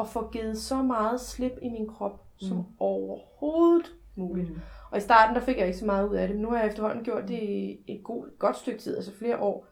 at 0.00 0.08
få 0.08 0.30
givet 0.30 0.58
så 0.58 0.82
meget 0.82 1.20
slip 1.20 1.52
i 1.62 1.68
min 1.68 1.86
krop 1.88 2.24
som 2.36 2.56
Mm. 2.56 2.64
overhovedet 2.78 3.92
muligt. 4.14 4.50
Mm. 4.50 4.60
Og 4.90 4.98
i 4.98 5.00
starten, 5.00 5.34
der 5.34 5.40
fik 5.40 5.58
jeg 5.58 5.66
ikke 5.66 5.78
så 5.78 5.86
meget 5.86 6.08
ud 6.08 6.14
af 6.16 6.28
det, 6.28 6.36
men 6.36 6.42
nu 6.42 6.50
har 6.50 6.58
jeg 6.58 6.66
efterhånden 6.68 7.04
gjort 7.04 7.28
det 7.28 7.42
i 7.42 7.78
et 7.86 8.04
god, 8.04 8.38
godt 8.38 8.56
stykke 8.56 8.78
tid, 8.78 8.96
altså 8.96 9.12
flere 9.14 9.38
år. 9.38 9.66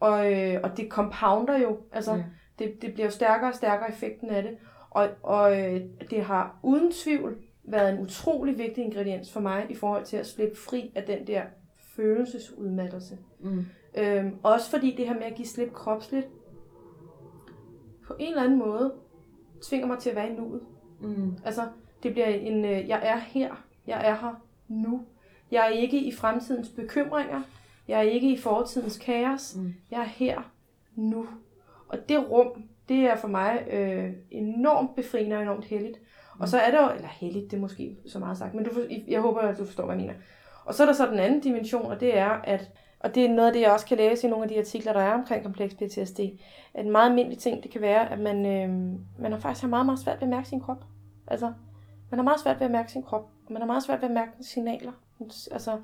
Og, 0.00 0.32
øh, 0.32 0.60
og 0.62 0.76
det 0.76 0.88
compounder 0.90 1.58
jo, 1.58 1.78
altså 1.92 2.14
Ja. 2.14 2.24
det, 2.58 2.82
det 2.82 2.92
bliver 2.94 3.06
jo 3.06 3.10
stærkere 3.10 3.50
og 3.50 3.54
stærkere 3.54 3.88
effekten 3.90 4.30
af 4.30 4.42
det. 4.42 4.56
Og, 4.90 5.08
og 5.22 5.60
øh, 5.60 5.80
det 6.10 6.22
har 6.24 6.58
uden 6.62 6.92
tvivl 6.92 7.36
været 7.64 7.92
en 7.94 7.98
utrolig 8.00 8.58
vigtig 8.58 8.84
ingrediens 8.84 9.32
for 9.32 9.40
mig 9.40 9.66
i 9.70 9.74
forhold 9.74 10.04
til 10.04 10.16
at 10.16 10.26
slippe 10.26 10.56
fri 10.56 10.92
af 10.94 11.02
den 11.02 11.26
der 11.26 11.42
følelsesudmattelse. 11.98 13.18
Mm. 13.40 13.64
Øhm, 13.98 14.34
også 14.42 14.70
fordi 14.70 14.94
det 14.96 15.06
her 15.06 15.14
med 15.14 15.22
at 15.22 15.34
give 15.34 15.46
slip 15.48 15.72
kropsligt, 15.72 16.26
på 18.06 18.14
en 18.18 18.28
eller 18.28 18.42
anden 18.42 18.58
måde, 18.58 18.92
tvinger 19.62 19.86
mig 19.86 19.98
til 19.98 20.10
at 20.10 20.16
være 20.16 20.30
i 20.30 20.34
nuet. 20.36 20.60
Mm. 21.00 21.36
Altså, 21.44 21.62
det 22.02 22.12
bliver 22.12 22.26
en, 22.26 22.64
øh, 22.64 22.88
jeg 22.88 23.00
er 23.02 23.16
her, 23.18 23.64
jeg 23.86 24.08
er 24.08 24.14
her 24.14 24.42
nu. 24.68 25.02
Jeg 25.50 25.64
er 25.66 25.68
ikke 25.70 26.00
i 26.04 26.12
fremtidens 26.12 26.68
bekymringer, 26.68 27.42
jeg 27.88 27.98
er 27.98 28.02
ikke 28.02 28.32
i 28.32 28.36
fortidens 28.38 28.98
kaos, 28.98 29.56
Mm. 29.56 29.74
jeg 29.90 30.00
er 30.00 30.04
her 30.04 30.52
nu. 30.96 31.26
Og 31.88 32.08
det 32.08 32.30
rum, 32.30 32.62
det 32.88 32.96
er 32.98 33.16
for 33.16 33.28
mig 33.28 33.66
øh, 33.70 34.12
enormt 34.30 34.94
befriende 34.96 35.36
og 35.36 35.42
enormt 35.42 35.64
heldigt. 35.64 35.98
Og 36.38 36.48
så 36.48 36.58
er 36.58 36.70
der 36.70 36.82
jo, 36.82 36.94
eller 36.96 37.08
heldigt, 37.08 37.50
det 37.50 37.56
er 37.56 37.60
måske 37.60 37.96
så 38.06 38.18
meget 38.18 38.38
sagt, 38.38 38.54
men 38.54 38.64
du, 38.64 38.70
jeg 39.08 39.20
håber, 39.20 39.40
at 39.40 39.58
du 39.58 39.64
forstår, 39.64 39.84
hvad 39.84 39.96
jeg 39.96 40.00
mener. 40.06 40.14
Og 40.68 40.74
så 40.74 40.82
er 40.82 40.86
der 40.86 40.92
så 40.92 41.06
den 41.06 41.18
anden 41.18 41.40
dimension, 41.40 41.86
og 41.86 42.00
det 42.00 42.18
er, 42.18 42.30
at, 42.30 42.70
og 43.00 43.14
det 43.14 43.24
er 43.24 43.28
noget 43.28 43.46
af 43.46 43.52
det, 43.52 43.60
jeg 43.60 43.72
også 43.72 43.86
kan 43.86 43.96
læse 43.96 44.26
i 44.26 44.30
nogle 44.30 44.44
af 44.44 44.48
de 44.48 44.58
artikler, 44.58 44.92
der 44.92 45.00
er 45.00 45.14
omkring 45.14 45.42
kompleks 45.42 45.74
PTSD, 45.74 46.20
at 46.74 46.84
en 46.84 46.92
meget 46.92 47.08
almindelig 47.08 47.38
ting, 47.38 47.62
det 47.62 47.70
kan 47.70 47.80
være, 47.80 48.12
at 48.12 48.18
man, 48.18 48.46
øh, 48.46 48.98
man 49.18 49.32
har 49.32 49.38
faktisk 49.38 49.62
har 49.62 49.68
meget, 49.68 49.86
meget 49.86 49.98
svært 49.98 50.16
ved 50.16 50.22
at 50.22 50.28
mærke 50.28 50.48
sin 50.48 50.60
krop. 50.60 50.84
Altså, 51.26 51.52
man 52.10 52.18
har 52.18 52.22
meget 52.22 52.40
svært 52.40 52.60
ved 52.60 52.66
at 52.66 52.72
mærke 52.72 52.92
sin 52.92 53.02
krop, 53.02 53.28
man 53.50 53.62
har 53.62 53.66
meget 53.66 53.82
svært 53.82 54.02
ved 54.02 54.08
at 54.08 54.14
mærke 54.14 54.30
signaler. 54.40 54.92
Altså, 55.50 55.78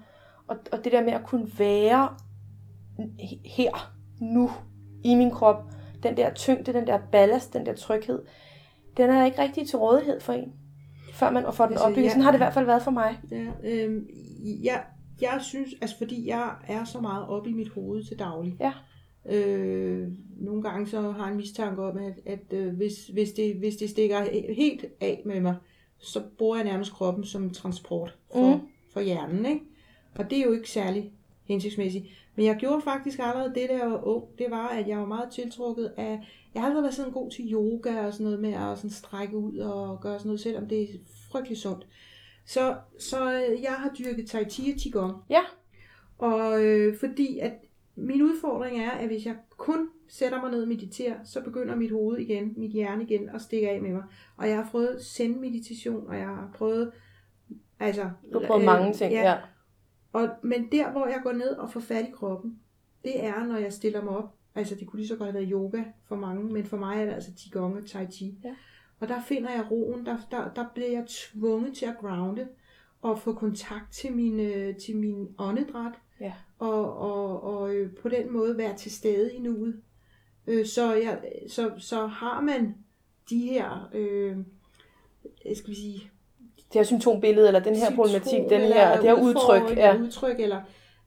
og, 0.46 0.56
og 0.72 0.84
det 0.84 0.92
der 0.92 1.04
med 1.04 1.12
at 1.12 1.24
kunne 1.26 1.48
være 1.58 2.08
her, 3.44 3.92
nu, 4.20 4.50
i 5.04 5.14
min 5.14 5.30
krop, 5.30 5.64
den 6.02 6.16
der 6.16 6.34
tyngde, 6.34 6.72
den 6.72 6.86
der 6.86 6.98
ballast, 7.12 7.52
den 7.52 7.66
der 7.66 7.74
tryghed, 7.74 8.22
den 8.96 9.10
er 9.10 9.24
ikke 9.24 9.42
rigtig 9.42 9.68
til 9.68 9.78
rådighed 9.78 10.20
for 10.20 10.32
en, 10.32 10.52
før 11.14 11.30
man 11.30 11.44
får 11.52 11.64
den 11.64 11.72
Altså, 11.72 11.86
opbygget. 11.86 12.10
Sådan 12.10 12.22
har 12.22 12.30
det 12.30 12.38
i 12.38 12.42
hvert 12.42 12.54
fald 12.54 12.66
været 12.66 12.82
for 12.82 12.90
mig. 12.90 13.18
Ja, 13.30 13.44
øhm, 13.64 14.08
jeg, 14.44 14.84
jeg 15.20 15.40
synes, 15.42 15.70
altså 15.80 15.98
fordi 15.98 16.26
jeg 16.28 16.54
er 16.68 16.84
så 16.84 17.00
meget 17.00 17.26
oppe 17.28 17.50
i 17.50 17.52
mit 17.52 17.68
hoved 17.68 18.04
til 18.04 18.18
daglig. 18.18 18.56
Ja. 18.60 18.72
Øh, 19.26 20.08
nogle 20.36 20.62
gange 20.62 20.86
så 20.86 21.00
har 21.00 21.24
jeg 21.24 21.30
en 21.30 21.36
mistanke 21.36 21.82
om, 21.82 21.98
at, 21.98 22.12
at 22.26 22.52
øh, 22.58 22.74
hvis, 22.76 23.06
hvis, 23.06 23.32
det, 23.32 23.54
hvis 23.54 23.76
det 23.76 23.90
stikker 23.90 24.24
he- 24.24 24.52
helt 24.54 24.84
af 25.00 25.22
med 25.24 25.40
mig, 25.40 25.56
så 25.98 26.22
bruger 26.38 26.56
jeg 26.56 26.64
nærmest 26.64 26.92
kroppen 26.92 27.24
som 27.24 27.50
transport 27.50 28.18
for, 28.32 28.54
Mm. 28.56 28.60
for 28.92 29.00
hjernen. 29.00 29.46
Ikke? 29.46 29.60
Og 30.14 30.30
det 30.30 30.38
er 30.38 30.42
jo 30.44 30.52
ikke 30.52 30.70
særlig 30.70 31.12
hensigtsmæssigt. 31.44 32.04
Men 32.36 32.46
jeg 32.46 32.56
gjorde 32.56 32.82
faktisk 32.82 33.18
allerede 33.18 33.54
det, 33.54 33.68
jeg 33.80 33.90
var 33.90 34.06
ung. 34.06 34.24
Det 34.38 34.46
var, 34.50 34.68
at 34.68 34.88
jeg 34.88 34.98
var 34.98 35.06
meget 35.06 35.30
tiltrukket 35.32 35.92
af... 35.96 36.20
Jeg 36.54 36.62
har 36.62 36.68
aldrig 36.68 36.82
været 36.82 36.94
sådan 36.94 37.12
god 37.12 37.30
til 37.30 37.52
yoga 37.52 38.06
og 38.06 38.12
sådan 38.12 38.24
noget 38.24 38.40
med 38.40 38.52
at 38.52 38.76
sådan 38.78 38.90
strække 38.90 39.36
ud 39.36 39.58
og 39.58 40.00
gøre 40.00 40.18
sådan 40.18 40.28
noget, 40.28 40.40
selvom 40.40 40.66
det 40.68 40.82
er 40.82 40.86
frygtelig 41.30 41.58
sundt. 41.58 41.86
Så, 42.46 42.76
så 42.98 43.32
øh, 43.32 43.62
jeg 43.62 43.72
har 43.72 43.90
dyrket 43.98 44.26
Tai 44.26 44.44
Chi 44.50 44.72
og 44.72 44.80
Qigong. 44.80 45.22
Ja. 45.30 45.40
Og 46.18 46.64
øh, 46.64 46.98
fordi 46.98 47.38
at 47.38 47.52
min 47.96 48.22
udfordring 48.22 48.84
er, 48.84 48.90
at 48.90 49.06
hvis 49.06 49.26
jeg 49.26 49.36
kun 49.56 49.88
sætter 50.08 50.40
mig 50.40 50.50
ned 50.50 50.62
og 50.62 50.68
mediterer, 50.68 51.16
så 51.24 51.42
begynder 51.42 51.76
mit 51.76 51.90
hoved 51.90 52.18
igen, 52.18 52.54
mit 52.56 52.70
hjerne 52.70 53.02
igen 53.02 53.28
at 53.28 53.40
stikke 53.40 53.70
af 53.70 53.82
med 53.82 53.90
mig. 53.90 54.02
Og 54.36 54.48
jeg 54.48 54.56
har 54.56 54.68
prøvet 54.70 55.04
send 55.04 55.40
meditation, 55.40 56.08
og 56.08 56.18
jeg 56.18 56.26
har 56.26 56.50
prøvet, 56.54 56.92
altså... 57.80 58.10
Du 58.32 58.38
har 58.38 58.46
prøvet 58.46 58.64
mange 58.64 58.92
ting, 58.92 59.12
ja. 59.12 59.22
ja. 59.22 59.38
Og, 60.12 60.28
men 60.42 60.72
der, 60.72 60.90
hvor 60.90 61.06
jeg 61.06 61.20
går 61.22 61.32
ned 61.32 61.48
og 61.48 61.70
får 61.70 61.80
fat 61.80 62.04
i 62.08 62.10
kroppen, 62.10 62.58
det 63.04 63.24
er, 63.24 63.44
når 63.44 63.56
jeg 63.56 63.72
stiller 63.72 64.04
mig 64.04 64.16
op. 64.16 64.34
Altså, 64.54 64.74
det 64.74 64.86
kunne 64.86 65.00
lige 65.00 65.08
så 65.08 65.16
godt 65.16 65.26
have 65.26 65.34
været 65.34 65.52
yoga 65.52 65.82
for 66.08 66.16
mange, 66.16 66.52
men 66.52 66.66
for 66.66 66.76
mig 66.76 67.00
er 67.00 67.04
det 67.04 67.12
altså 67.12 67.30
Qigong 67.38 67.76
og 67.76 67.86
Tai 67.86 68.06
Chi. 68.06 68.38
Ja. 68.44 68.54
Og 69.00 69.08
der 69.08 69.20
finder 69.28 69.50
jeg 69.50 69.70
roen, 69.70 70.06
der, 70.06 70.16
der, 70.30 70.50
der 70.56 70.64
bliver 70.74 70.90
jeg 70.90 71.04
tvunget 71.08 71.76
til 71.76 71.86
at 71.86 71.94
grounde 72.00 72.48
og 73.02 73.18
få 73.18 73.32
kontakt 73.32 73.92
til 73.92 74.12
min, 74.12 74.40
øh, 74.40 74.76
til 74.76 74.96
min 74.96 75.28
åndedræt. 75.38 75.92
Ja. 76.20 76.32
Og, 76.58 76.98
og, 76.98 77.42
og 77.44 77.74
øh, 77.74 77.90
på 78.02 78.08
den 78.08 78.32
måde 78.32 78.58
være 78.58 78.76
til 78.76 78.92
stede 78.92 79.34
i 79.34 79.38
nuet. 79.38 79.80
Øh, 80.46 80.66
så, 80.66 80.94
jeg, 80.94 81.18
så, 81.48 81.70
så 81.78 82.06
har 82.06 82.40
man 82.40 82.74
de 83.30 83.38
her, 83.38 83.90
øh, 83.94 84.36
skal 85.54 85.70
vi 85.70 85.74
sige, 85.74 86.10
Det 86.56 86.74
her 86.74 86.82
symptombillede, 86.82 87.46
eller 87.46 87.60
den 87.60 87.74
her 87.74 87.86
symptom, 87.86 87.96
problematik, 87.96 88.50
den 88.50 88.60
her, 88.60 88.94
det 88.96 89.04
her 89.04 89.22
udtryk. 89.22 89.76
Ja. 89.76 89.96
udtryk 90.00 90.40
eller, 90.40 90.60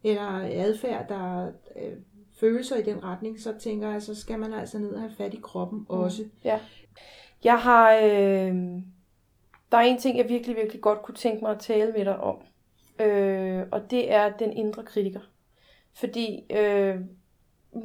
eller 0.03 0.39
adfærd, 0.51 1.07
der 1.09 1.51
øh, 1.75 1.93
følelser 2.39 2.75
i 2.75 2.81
den 2.81 3.03
retning, 3.03 3.39
så 3.39 3.53
tænker 3.59 3.91
jeg, 3.91 4.01
så 4.01 4.15
skal 4.15 4.39
man 4.39 4.53
altså 4.53 4.79
ned 4.79 4.89
og 4.93 4.99
have 4.99 5.11
fat 5.17 5.33
i 5.33 5.39
kroppen 5.43 5.79
Mm. 5.79 5.85
også. 5.89 6.25
Jeg 7.43 7.59
har... 7.59 7.93
Øh, 7.93 8.55
der 9.71 9.77
er 9.77 9.81
en 9.81 9.97
ting, 9.97 10.17
jeg 10.17 10.29
virkelig, 10.29 10.55
virkelig 10.55 10.81
godt 10.81 11.01
kunne 11.01 11.15
tænke 11.15 11.43
mig 11.43 11.51
at 11.51 11.59
tale 11.59 11.91
med 11.91 12.05
dig 12.05 12.19
om. 12.19 12.37
Øh, 12.99 13.65
og 13.71 13.91
det 13.91 14.11
er 14.11 14.29
den 14.29 14.53
indre 14.53 14.83
kritiker. 14.83 15.19
Fordi 15.93 16.43
øh, 16.49 16.99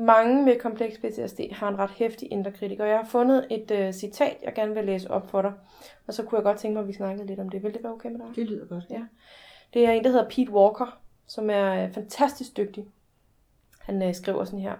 mange 0.00 0.44
med 0.44 0.58
kompleks 0.58 0.98
PTSD 0.98 1.40
har 1.52 1.68
en 1.68 1.78
ret 1.78 1.90
hæftig 1.90 2.32
indre 2.32 2.52
kritiker. 2.52 2.84
Jeg 2.84 2.96
har 2.96 3.04
fundet 3.04 3.46
et 3.50 3.70
øh, 3.70 3.92
citat, 3.92 4.36
jeg 4.42 4.54
gerne 4.54 4.74
vil 4.74 4.84
læse 4.84 5.10
op 5.10 5.30
for 5.30 5.42
dig. 5.42 5.52
Og 6.06 6.14
så 6.14 6.22
kunne 6.22 6.36
jeg 6.36 6.44
godt 6.44 6.58
tænke 6.58 6.74
mig, 6.74 6.80
at 6.80 6.88
vi 6.88 6.92
snakkede 6.92 7.26
lidt 7.26 7.40
om 7.40 7.48
det. 7.48 7.62
Vil 7.62 7.74
det 7.74 7.82
være 7.82 7.92
okay 7.92 8.10
med 8.10 8.18
dig? 8.18 8.36
Det 8.36 8.46
lyder 8.46 8.66
godt. 8.66 8.84
Ja. 8.90 9.02
Det 9.74 9.86
er 9.86 9.90
en, 9.90 10.04
der 10.04 10.10
hedder 10.10 10.28
Pete 10.28 10.52
Walker, 10.52 11.00
som 11.26 11.50
er 11.50 11.84
øh, 11.84 11.92
fantastisk 11.92 12.56
dygtig. 12.56 12.86
Han 13.80 14.02
øh, 14.02 14.14
skriver 14.14 14.44
sådan 14.44 14.60
her. 14.60 14.74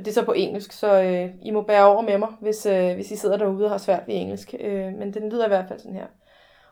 Og 0.00 0.06
det 0.06 0.10
er 0.10 0.14
så 0.14 0.24
på 0.24 0.32
engelsk, 0.32 0.72
så 0.72 1.02
øh, 1.02 1.30
I 1.42 1.50
må 1.50 1.62
bære 1.62 1.86
over 1.86 2.02
med 2.02 2.18
mig, 2.18 2.28
hvis, 2.40 2.66
øh, 2.66 2.94
hvis 2.94 3.10
I 3.10 3.16
sidder 3.16 3.36
derude 3.36 3.64
og 3.64 3.70
har 3.70 3.78
svært 3.78 4.02
ved 4.06 4.14
engelsk. 4.14 4.54
Øh, 4.60 4.94
men 4.94 5.14
den 5.14 5.28
lyder 5.28 5.44
i 5.44 5.48
hvert 5.48 5.68
fald 5.68 5.78
sådan 5.78 5.96
her. 5.96 6.06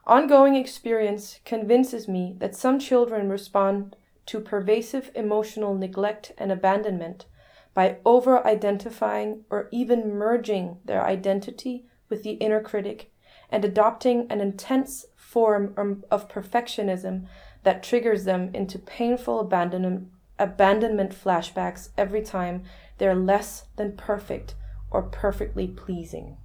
Ongoing 0.06 0.58
experience 0.58 1.40
convinces 1.48 2.08
me 2.08 2.34
that 2.40 2.56
some 2.56 2.80
children 2.80 3.32
respond 3.32 3.84
to 4.26 4.38
pervasive 4.40 5.02
emotional 5.14 5.74
neglect 5.74 6.32
and 6.38 6.52
abandonment 6.52 7.26
by 7.74 7.94
over-identifying 8.04 9.44
or 9.50 9.62
even 9.72 10.14
merging 10.14 10.78
their 10.86 11.10
identity 11.10 11.76
with 12.10 12.22
the 12.22 12.32
inner 12.40 12.62
critic 12.62 13.10
and 13.50 13.64
adopting 13.64 14.32
an 14.32 14.40
intense 14.40 15.06
form 15.16 15.74
of 16.10 16.28
perfectionism 16.28 17.26
that 17.64 17.82
triggers 17.82 18.24
them 18.24 18.50
into 18.54 18.78
painful 18.78 19.40
abandonment, 19.40 20.08
abandonment 20.38 21.14
flashbacks 21.14 21.90
every 21.98 22.24
time 22.24 22.60
they're 23.00 23.26
less 23.26 23.64
than 23.76 23.96
perfect 23.96 24.56
or 24.90 25.08
perfectly 25.22 25.76
pleasing. 25.76 26.38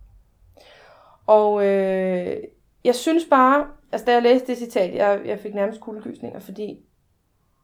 Og 1.25 1.65
øh, 1.65 2.37
jeg 2.83 2.95
synes 2.95 3.25
bare, 3.29 3.67
altså 3.91 4.05
da 4.05 4.13
jeg 4.13 4.21
læste 4.21 4.47
det 4.47 4.57
citat, 4.57 4.95
jeg, 4.95 5.21
jeg 5.25 5.39
fik 5.39 5.53
nærmest 5.53 5.81
kuldegysninger, 5.81 6.39
fordi 6.39 6.85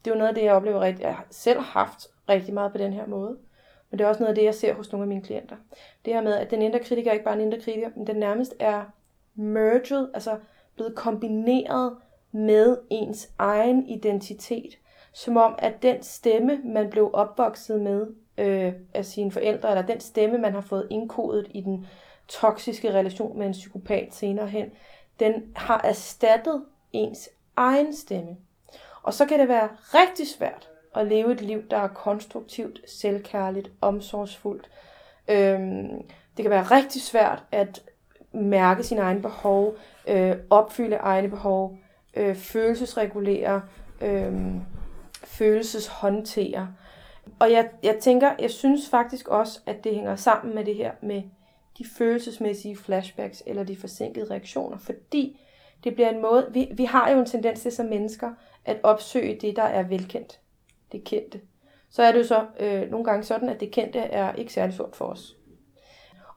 det 0.05 0.11
er 0.11 0.15
jo 0.15 0.17
noget 0.17 0.29
af 0.29 0.35
det, 0.35 0.43
jeg 0.43 0.53
oplever 0.53 0.79
rigtig, 0.79 1.03
jeg 1.03 1.15
har 1.15 1.61
haft 1.61 2.07
rigtig 2.29 2.53
meget 2.53 2.71
på 2.71 2.77
den 2.77 2.93
her 2.93 3.07
måde. 3.07 3.37
Men 3.89 3.99
det 3.99 4.05
er 4.05 4.09
også 4.09 4.19
noget 4.19 4.29
af 4.29 4.35
det, 4.35 4.45
jeg 4.45 4.55
ser 4.55 4.73
hos 4.73 4.91
nogle 4.91 5.03
af 5.03 5.07
mine 5.07 5.21
klienter. 5.21 5.55
Det 6.05 6.13
her 6.13 6.21
med, 6.21 6.33
at 6.33 6.51
den 6.51 6.61
indre 6.61 6.79
kritiker 6.79 7.09
er 7.09 7.13
ikke 7.13 7.25
bare 7.25 7.35
en 7.35 7.41
indre 7.41 7.59
kritiker, 7.59 7.89
men 7.95 8.07
den 8.07 8.15
nærmest 8.15 8.55
er 8.59 8.83
merged, 9.35 10.09
altså 10.13 10.37
blevet 10.75 10.95
kombineret 10.95 11.97
med 12.31 12.77
ens 12.89 13.29
egen 13.37 13.87
identitet. 13.87 14.77
Som 15.13 15.37
om, 15.37 15.55
at 15.57 15.73
den 15.81 16.03
stemme, 16.03 16.59
man 16.63 16.89
blev 16.89 17.09
opvokset 17.13 17.81
med 17.81 18.07
øh, 18.37 18.73
af 18.93 19.05
sine 19.05 19.31
forældre, 19.31 19.69
eller 19.69 19.81
den 19.81 19.99
stemme, 19.99 20.37
man 20.37 20.53
har 20.53 20.61
fået 20.61 20.87
indkodet 20.89 21.47
i 21.49 21.61
den 21.61 21.87
toksiske 22.27 22.93
relation 22.93 23.37
med 23.37 23.47
en 23.47 23.51
psykopat 23.51 24.13
senere 24.13 24.47
hen, 24.47 24.71
den 25.19 25.33
har 25.55 25.81
erstattet 25.83 26.63
ens 26.93 27.29
egen 27.55 27.95
stemme. 27.95 28.37
Og 29.03 29.13
så 29.13 29.25
kan 29.25 29.39
det 29.39 29.47
være 29.47 29.69
rigtig 29.93 30.27
svært 30.27 30.69
at 30.95 31.07
leve 31.07 31.31
et 31.31 31.41
liv, 31.41 31.63
der 31.71 31.77
er 31.77 31.87
konstruktivt, 31.87 32.89
selvkærligt, 32.89 33.71
omsorgsfuldt. 33.81 34.69
Øhm, 35.27 36.03
det 36.37 36.43
kan 36.43 36.49
være 36.49 36.63
rigtig 36.63 37.01
svært 37.01 37.43
at 37.51 37.83
mærke 38.31 38.83
sine 38.83 39.01
egne 39.01 39.21
behov, 39.21 39.75
øh, 40.07 40.35
opfylde 40.49 40.95
egne 40.95 41.29
behov, 41.29 41.77
øh, 42.13 42.35
følelsesregulere, 42.35 43.61
øh, 44.01 44.33
følelseshåndterer. 45.23 46.67
Og 47.39 47.51
jeg, 47.51 47.69
jeg 47.83 47.97
tænker, 48.01 48.31
jeg 48.39 48.51
synes 48.51 48.89
faktisk 48.89 49.27
også, 49.27 49.59
at 49.65 49.83
det 49.83 49.95
hænger 49.95 50.15
sammen 50.15 50.55
med 50.55 50.65
det 50.65 50.75
her 50.75 50.91
med 51.01 51.23
de 51.77 51.85
følelsesmæssige 51.97 52.77
flashbacks 52.77 53.43
eller 53.45 53.63
de 53.63 53.77
forsinkede 53.77 54.31
reaktioner, 54.31 54.77
fordi 54.77 55.39
det 55.83 55.95
bliver 55.95 56.09
en 56.09 56.21
måde, 56.21 56.47
vi, 56.51 56.71
vi 56.73 56.85
har 56.85 57.11
jo 57.11 57.19
en 57.19 57.25
tendens 57.25 57.61
til 57.61 57.71
som 57.71 57.85
mennesker 57.85 58.31
at 58.65 58.79
opsøge 58.83 59.37
det, 59.41 59.55
der 59.55 59.63
er 59.63 59.83
velkendt, 59.83 60.39
det 60.91 61.03
kendte. 61.03 61.41
Så 61.89 62.03
er 62.03 62.11
det 62.11 62.19
jo 62.19 62.23
så 62.23 62.45
øh, 62.59 62.91
nogle 62.91 63.05
gange 63.05 63.23
sådan, 63.23 63.49
at 63.49 63.59
det 63.59 63.71
kendte 63.71 63.99
er 63.99 64.33
ikke 64.33 64.53
særlig 64.53 64.75
sundt 64.75 64.95
for 64.95 65.05
os. 65.05 65.37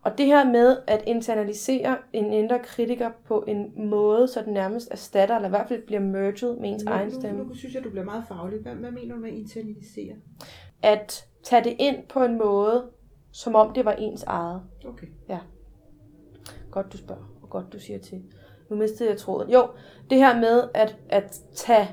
Og 0.03 0.19
det 0.19 0.27
her 0.27 0.45
med 0.45 0.77
at 0.87 1.05
internalisere 1.07 1.99
en 2.13 2.33
indre 2.33 2.59
kritiker 2.59 3.11
på 3.25 3.45
en 3.49 3.89
måde, 3.89 4.29
så 4.29 4.43
den 4.43 4.53
nærmest 4.53 4.89
erstatter, 4.91 5.37
eller 5.37 5.49
i 5.49 5.51
hvert 5.51 5.69
fald 5.69 5.87
bliver 5.87 6.01
merged 6.01 6.57
med 6.57 6.71
ens 6.71 6.85
nu, 6.85 6.93
egen 6.93 7.09
nu, 7.09 7.21
stemme. 7.21 7.45
nu 7.45 7.55
synes 7.55 7.75
jeg, 7.75 7.85
du 7.85 7.91
bliver 7.91 8.05
meget 8.05 8.25
faglig. 8.29 8.61
Hvad, 8.61 8.75
hvad 8.75 8.91
mener 8.91 9.15
du 9.15 9.21
med 9.21 9.33
internalisere? 9.33 10.15
At 10.83 11.27
tage 11.43 11.65
det 11.65 11.77
ind 11.79 11.97
på 12.09 12.25
en 12.25 12.39
måde, 12.39 12.91
som 13.33 13.55
om 13.55 13.75
det 13.75 13.85
var 13.85 13.93
ens 13.93 14.23
eget. 14.23 14.63
Okay. 14.85 15.07
Godt 16.71 16.93
du 16.93 16.97
spørger, 16.97 17.39
og 17.43 17.51
godt 17.51 17.73
du 17.73 17.79
siger 17.79 17.99
til. 17.99 18.23
Nu 18.71 18.77
mistede 18.77 19.11
jeg 19.11 19.19
tråden. 19.19 19.51
Jo, 19.51 19.69
det 20.11 20.19
her 20.19 20.41
med 20.41 20.69
at, 20.75 20.99
at 21.09 21.41
tage 21.55 21.89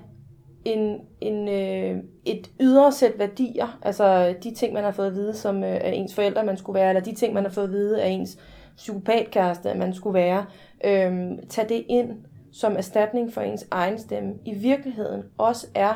en, 0.65 1.01
en, 1.21 1.47
øh, 1.47 2.03
et 2.25 2.51
ydre 2.59 2.91
sæt 2.91 3.13
værdier, 3.19 3.79
altså 3.81 4.35
de 4.43 4.55
ting, 4.55 4.73
man 4.73 4.83
har 4.83 4.91
fået 4.91 5.07
at 5.07 5.13
vide, 5.13 5.33
som 5.33 5.63
øh, 5.63 5.75
af 5.81 5.91
ens 5.95 6.15
forældre, 6.15 6.45
man 6.45 6.57
skulle 6.57 6.79
være, 6.79 6.89
eller 6.89 7.01
de 7.01 7.15
ting, 7.15 7.33
man 7.33 7.43
har 7.43 7.51
fået 7.51 7.65
at 7.65 7.71
vide 7.71 8.01
af 8.01 8.09
ens 8.09 8.37
psykopatkæreste, 8.77 9.73
man 9.73 9.93
skulle 9.93 10.13
være, 10.13 10.45
øh, 10.85 11.29
tage 11.49 11.69
det 11.69 11.85
ind 11.87 12.11
som 12.51 12.77
erstatning 12.77 13.33
for 13.33 13.41
ens 13.41 13.67
egen 13.71 13.99
stemme, 13.99 14.33
i 14.45 14.53
virkeligheden 14.53 15.23
også 15.37 15.67
er 15.75 15.93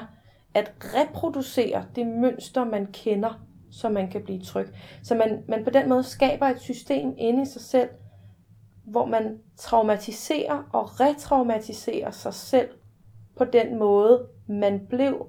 at 0.53 0.71
reproducere 0.79 1.85
det 1.95 2.07
mønster, 2.07 2.63
man 2.63 2.85
kender, 2.85 3.45
så 3.71 3.89
man 3.89 4.09
kan 4.11 4.23
blive 4.23 4.41
tryg. 4.41 4.67
Så 5.03 5.15
man, 5.15 5.43
man 5.47 5.63
på 5.63 5.69
den 5.69 5.89
måde 5.89 6.03
skaber 6.03 6.45
et 6.45 6.59
system 6.59 7.13
inde 7.17 7.41
i 7.41 7.45
sig 7.45 7.61
selv, 7.61 7.89
hvor 8.83 9.05
man 9.05 9.39
traumatiserer 9.57 10.69
og 10.73 10.99
retraumatiserer 10.99 12.11
sig 12.11 12.33
selv 12.33 12.69
på 13.37 13.45
den 13.45 13.79
måde, 13.79 14.27
man 14.47 14.87
blev 14.89 15.27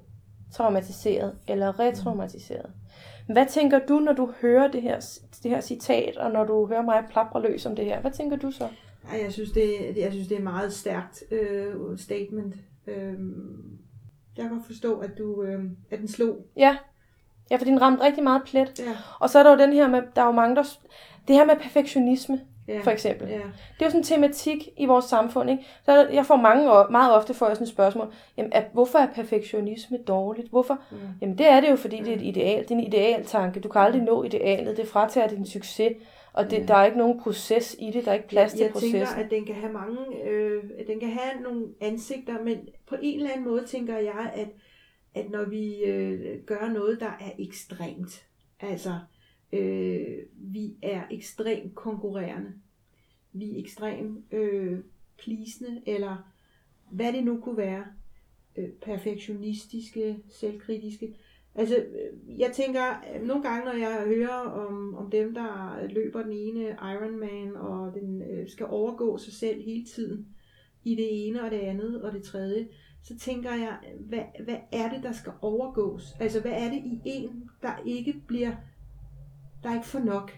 traumatiseret 0.52 1.38
eller 1.48 1.80
retraumatiseret. 1.80 2.70
Hvad 3.26 3.46
tænker 3.46 3.78
du, 3.78 3.98
når 3.98 4.12
du 4.12 4.32
hører 4.42 4.68
det 4.68 4.82
her, 4.82 5.00
det 5.42 5.50
her 5.50 5.60
citat, 5.60 6.16
og 6.16 6.30
når 6.30 6.44
du 6.44 6.66
hører 6.66 6.82
mig 6.82 7.04
plapre 7.10 7.42
løs 7.42 7.66
om 7.66 7.76
det 7.76 7.84
her? 7.84 8.00
Hvad 8.00 8.10
tænker 8.10 8.36
du 8.36 8.50
så? 8.50 8.68
Jeg 9.12 9.32
synes, 9.32 9.50
det, 9.50 9.96
jeg 9.96 10.12
synes, 10.12 10.28
det 10.28 10.34
er 10.34 10.38
et 10.38 10.44
meget 10.44 10.72
stærkt 10.72 11.22
øh, 11.30 11.98
statement. 11.98 12.54
Øh, 12.86 13.14
jeg 14.36 14.48
kan 14.48 14.62
forstå, 14.66 14.98
at, 14.98 15.18
du, 15.18 15.42
øh, 15.42 15.64
at 15.90 15.98
den 15.98 16.08
slog. 16.08 16.46
Ja, 16.56 16.76
ja 17.50 17.56
fordi 17.56 17.70
den 17.70 17.80
ramte 17.80 18.04
rigtig 18.04 18.22
meget 18.22 18.42
plet. 18.46 18.78
Ja, 18.78 18.96
Og 19.20 19.30
så 19.30 19.38
er 19.38 19.42
der 19.42 19.50
jo 19.50 19.58
den 19.58 19.72
her 19.72 19.88
med, 19.88 20.02
der 20.16 20.22
er 20.22 20.26
jo 20.26 20.32
mange, 20.32 20.56
der... 20.56 20.78
Det 21.28 21.36
her 21.36 21.44
med 21.44 21.56
perfektionisme, 21.56 22.40
ja, 22.68 22.80
for 22.80 22.90
eksempel. 22.90 23.28
Ja, 23.28 23.34
Det 23.34 23.42
er 23.80 23.84
jo 23.84 23.90
sådan 23.90 24.00
en 24.00 24.04
tematik 24.04 24.68
i 24.76 24.86
vores 24.86 25.04
samfund. 25.04 25.50
Ikke? 25.50 25.64
Så 25.84 26.08
jeg 26.12 26.26
får 26.26 26.36
mange, 26.36 26.64
meget 26.90 27.14
ofte 27.14 27.34
får 27.34 27.46
jeg 27.46 27.56
sådan 27.56 27.64
et 27.64 27.68
spørgsmål, 27.72 28.12
jamen, 28.36 28.52
er, 28.54 28.64
hvorfor 28.72 28.98
er 28.98 29.06
perfektionisme 29.14 29.98
dårligt? 30.08 30.48
Hvorfor? 30.50 30.78
Mm. 30.90 30.96
Jamen 31.20 31.38
det 31.38 31.46
er 31.46 31.60
det 31.60 31.70
jo, 31.70 31.76
fordi 31.76 31.98
det 31.98 32.08
er 32.08 32.16
et 32.16 32.22
ideal. 32.22 32.62
Det 32.62 32.70
er 32.70 32.74
en 32.74 32.86
idealtanke. 32.86 33.60
Du 33.60 33.68
kan 33.68 33.80
aldrig 33.80 34.02
nå 34.02 34.22
idealet. 34.22 34.76
Det 34.76 34.88
fratager 34.88 35.28
din 35.28 35.46
succes. 35.46 35.92
Og 36.32 36.50
det, 36.50 36.58
Ja. 36.58 36.64
der 36.66 36.74
er 36.74 36.84
ikke 36.84 36.98
nogen 36.98 37.20
proces 37.20 37.76
i 37.78 37.90
det. 37.90 38.04
Der 38.04 38.10
er 38.10 38.14
ikke 38.14 38.28
plads 38.28 38.52
jeg, 38.52 38.56
til 38.58 38.64
jeg 38.64 38.74
tænker, 38.82 38.98
processen. 38.98 39.24
at 39.24 39.30
den 39.30 39.44
kan 39.46 39.54
have 39.54 39.72
mange, 39.72 39.98
øh, 40.24 40.62
at 40.78 40.86
den 40.86 41.00
kan 41.00 41.08
have 41.08 41.42
nogle 41.42 41.66
ansigter, 41.80 42.34
men 42.44 42.58
på 42.88 42.94
en 43.02 43.18
eller 43.18 43.30
anden 43.32 43.48
måde 43.48 43.64
tænker 43.66 43.98
jeg, 43.98 44.30
at, 44.34 44.48
at 45.14 45.30
når 45.30 45.44
vi 45.44 45.76
øh, 45.84 46.42
gør 46.46 46.68
noget, 46.72 47.00
der 47.00 47.06
er 47.06 47.30
ekstremt, 47.38 48.24
altså 48.60 48.90
øh, 49.53 50.18
vi 50.32 50.76
er 50.82 51.03
ekstremt 51.11 51.74
konkurrerende, 51.74 52.53
vi 53.32 53.55
er 53.55 53.59
ekstremt 53.59 54.32
øh, 54.32 54.78
plisende, 55.18 55.82
eller 55.86 56.30
hvad 56.90 57.12
det 57.12 57.24
nu 57.24 57.40
kunne 57.40 57.57
være, 57.57 57.84
øh, 58.57 58.68
perfektionistiske, 58.68 60.18
selvkritiske. 60.28 61.14
Altså, 61.55 61.76
øh, 61.76 62.38
jeg 62.40 62.53
tænker, 62.53 63.05
øh, 63.14 63.26
nogle 63.26 63.42
gange, 63.42 63.64
når 63.64 63.72
jeg 63.72 64.05
hører 64.07 64.38
om, 64.38 64.95
om 64.95 65.11
dem, 65.11 65.34
der 65.34 65.80
løber 65.88 66.22
den 66.22 66.32
ene 66.32 66.61
Ironman, 66.62 67.57
og 67.57 67.95
den 67.95 68.22
øh, 68.22 68.49
skal 68.49 68.66
overgå 68.66 69.18
sig 69.18 69.32
selv 69.32 69.62
hele 69.62 69.84
tiden 69.84 70.28
i 70.84 70.95
det 70.95 71.26
ene 71.26 71.42
og 71.42 71.51
det 71.51 71.59
andet 71.59 72.03
og 72.03 72.12
det 72.12 72.22
tredje, 72.22 72.68
så 73.03 73.18
tænker 73.18 73.51
jeg, 73.51 73.78
øh, 73.95 74.07
hvad, 74.09 74.22
hvad 74.45 74.59
er 74.72 74.90
det, 74.90 75.03
der 75.03 75.12
skal 75.12 75.32
overgås? 75.40 76.14
Altså, 76.20 76.40
hvad 76.40 76.53
er 76.53 76.70
det 76.70 76.82
i 76.84 77.01
en, 77.05 77.51
der 77.62 77.82
ikke 77.86 78.14
bliver, 78.26 78.53
der 79.64 79.74
ikke 79.74 79.86
får 79.86 79.98
nok? 79.98 80.32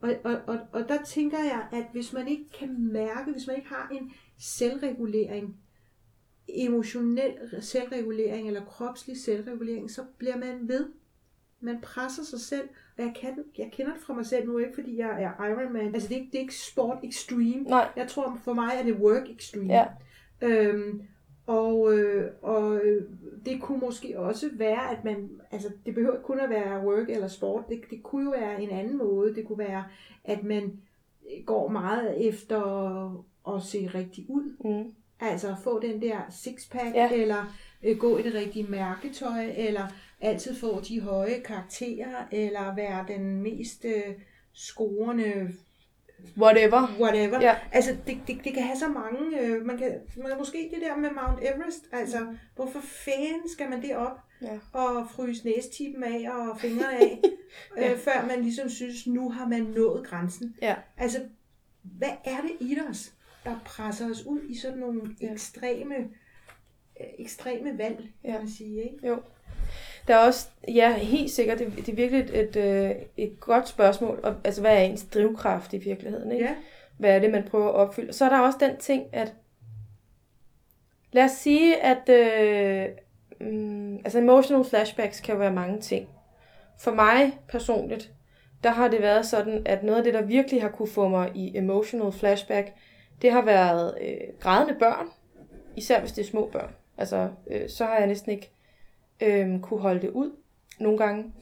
Og, 0.00 0.14
og, 0.24 0.40
og, 0.46 0.58
og 0.72 0.88
der 0.88 0.98
tænker 1.06 1.38
jeg, 1.38 1.66
at 1.72 1.84
hvis 1.92 2.12
man 2.12 2.28
ikke 2.28 2.50
kan 2.58 2.92
mærke, 2.92 3.32
hvis 3.32 3.46
man 3.46 3.56
ikke 3.56 3.68
har 3.68 3.88
en 3.92 4.12
selvregulering, 4.38 5.56
emotionel 6.48 7.32
selvregulering 7.60 8.46
eller 8.46 8.64
kropslig 8.64 9.16
selvregulering, 9.16 9.90
så 9.90 10.02
bliver 10.18 10.36
man 10.36 10.68
ved. 10.68 10.86
Man 11.60 11.80
presser 11.80 12.22
sig 12.24 12.40
selv, 12.40 12.68
og 12.98 13.04
jeg, 13.04 13.14
kan, 13.20 13.44
jeg 13.58 13.70
kender 13.72 13.92
det 13.92 14.02
fra 14.02 14.14
mig 14.14 14.26
selv 14.26 14.46
nu, 14.46 14.58
ikke 14.58 14.74
fordi 14.74 14.98
jeg 14.98 15.22
er 15.22 15.46
Ironman. 15.46 15.94
Altså 15.94 16.08
det 16.08 16.14
er, 16.14 16.20
ikke, 16.20 16.30
det 16.32 16.38
er 16.38 16.42
ikke 16.42 16.54
sport 16.54 16.98
extreme. 17.04 17.62
Nej, 17.62 17.88
Jeg 17.96 18.08
tror 18.08 18.38
for 18.44 18.52
mig 18.52 18.72
er 18.78 18.82
det 18.82 18.94
work 18.94 19.30
extreme. 19.30 19.74
Ja. 19.74 19.86
Øhm, 20.40 21.02
og, 21.46 21.98
øh, 21.98 22.30
og 22.42 22.76
øh, 22.76 23.02
det 23.46 23.62
kunne 23.62 23.78
måske 23.78 24.18
også 24.18 24.50
være, 24.52 24.90
at 24.90 25.04
man, 25.04 25.30
altså 25.50 25.68
det 25.86 25.94
behøver 25.94 26.22
kun 26.22 26.40
at 26.40 26.50
være 26.50 26.86
work 26.86 27.10
eller 27.10 27.28
sport, 27.28 27.68
det, 27.68 27.80
det 27.90 28.02
kunne 28.02 28.24
jo 28.24 28.30
være 28.30 28.62
en 28.62 28.70
anden 28.70 28.98
måde. 28.98 29.34
Det 29.34 29.46
kunne 29.46 29.58
være, 29.58 29.84
at 30.24 30.44
man 30.44 30.80
går 31.46 31.68
meget 31.68 32.28
efter 32.28 32.60
at 33.48 33.62
se 33.62 33.90
rigtig 33.94 34.26
ud. 34.28 34.56
mm. 34.64 34.92
Altså 35.20 35.54
få 35.62 35.80
den 35.80 36.02
der 36.02 36.20
sixpack, 36.30 36.94
ja. 36.94 37.12
eller 37.12 37.56
øh, 37.82 37.98
gå 37.98 38.18
i 38.18 38.22
det 38.22 38.34
rigtige 38.34 38.66
mærketøj, 38.68 39.52
eller 39.56 39.86
altid 40.20 40.54
få 40.54 40.80
de 40.80 41.00
høje 41.00 41.40
karakterer, 41.44 42.24
eller 42.32 42.74
være 42.74 43.04
den 43.08 43.42
mest 43.42 43.84
øh, 43.84 44.14
scorende 44.52 45.52
whatever. 46.38 46.96
whatever. 47.00 47.40
Ja. 47.40 47.56
Altså, 47.72 47.96
det, 48.06 48.18
det, 48.26 48.40
det 48.44 48.54
kan 48.54 48.62
have 48.62 48.76
så 48.78 48.88
mange... 48.88 49.40
Øh, 49.40 49.66
man, 49.66 49.78
kan, 49.78 49.92
man 50.16 50.38
måske 50.38 50.70
det 50.74 50.82
der 50.82 50.96
med 50.96 51.10
Mount 51.10 51.40
Everest, 51.42 51.88
altså, 51.92 52.20
Mm. 52.20 52.38
hvorfor 52.56 52.80
fanden 52.80 53.48
skal 53.48 53.70
man 53.70 53.82
det 53.82 53.96
op 53.96 54.18
Ja. 54.42 54.58
og 54.72 55.06
fryse 55.10 55.44
næstippen 55.44 56.04
af 56.04 56.30
og 56.30 56.60
fingrene 56.60 56.98
af, 57.00 57.20
Ja. 57.76 57.92
øh, 57.92 57.98
før 57.98 58.26
man 58.28 58.42
ligesom 58.42 58.68
synes, 58.68 59.06
nu 59.06 59.30
har 59.30 59.48
man 59.48 59.62
nået 59.62 60.06
grænsen. 60.06 60.56
Ja. 60.62 60.74
Altså, 60.96 61.18
hvad 61.82 62.08
er 62.24 62.40
det 62.40 62.50
i 62.60 62.78
os, 62.90 63.12
der 63.44 63.56
presser 63.64 64.10
os 64.10 64.26
ud 64.26 64.40
i 64.48 64.56
sådan 64.56 64.78
nogle 64.78 65.16
Ja. 65.20 65.32
ekstreme, 65.32 65.94
øh, 67.00 67.06
ekstreme 67.18 67.78
valg, 67.78 67.96
kan 67.96 68.08
Ja. 68.32 68.38
man 68.38 68.48
sige, 68.48 68.82
ikke? 68.84 69.06
Jo. 69.06 69.22
Der 70.08 70.14
er 70.14 70.26
også, 70.26 70.48
ja, 70.68 70.92
helt 70.92 71.30
sikkert, 71.30 71.58
det, 71.58 71.72
det 71.76 71.88
er 71.88 71.96
virkelig 71.96 72.20
et, 72.20 72.56
et, 72.56 72.56
øh, 72.56 72.94
et 73.16 73.40
godt 73.40 73.68
spørgsmål. 73.68 74.20
Og, 74.22 74.34
altså, 74.44 74.60
hvad 74.60 74.76
er 74.76 74.80
ens 74.80 75.04
drivkraft 75.14 75.72
i 75.72 75.78
virkeligheden? 75.78 76.32
Ikke? 76.32 76.44
Ja. 76.44 76.54
Hvad 76.98 77.10
er 77.10 77.18
det, 77.18 77.30
man 77.30 77.44
prøver 77.50 77.68
at 77.68 77.74
opfylde? 77.74 78.12
Så 78.12 78.24
er 78.24 78.28
der 78.28 78.40
også 78.40 78.58
den 78.60 78.76
ting, 78.76 79.04
at 79.12 79.34
lad 81.12 81.24
os 81.24 81.30
sige, 81.30 81.82
at 81.82 82.08
øh, 82.08 82.88
mm, 83.40 83.96
altså 83.96 84.18
emotional 84.18 84.64
flashbacks 84.64 85.20
kan 85.20 85.38
være 85.38 85.52
mange 85.52 85.80
ting. 85.80 86.08
For 86.78 86.94
mig 86.94 87.38
personligt, 87.48 88.12
der 88.64 88.70
har 88.70 88.88
det 88.88 89.02
været 89.02 89.26
sådan, 89.26 89.62
at 89.66 89.82
noget 89.82 89.98
af 89.98 90.04
det, 90.04 90.14
der 90.14 90.22
virkelig 90.22 90.62
har 90.62 90.68
kunne 90.68 90.88
få 90.88 91.08
mig 91.08 91.30
i 91.34 91.56
emotional 91.56 92.12
flashback, 92.12 92.72
det 93.22 93.32
har 93.32 93.42
været 93.42 93.94
øh, 94.00 94.16
grædende 94.40 94.74
børn, 94.78 95.06
især 95.76 96.00
hvis 96.00 96.12
det 96.12 96.22
er 96.22 96.26
små 96.26 96.48
børn. 96.52 96.74
Altså, 96.98 97.28
øh, 97.50 97.68
så 97.68 97.84
har 97.84 97.98
jeg 97.98 98.06
næsten 98.06 98.32
ikke 98.32 98.50
øh, 99.20 99.60
kunne 99.60 99.80
holde 99.80 100.00
det 100.00 100.10
ud 100.10 100.30
nogle 100.80 100.98
gange. 100.98 101.32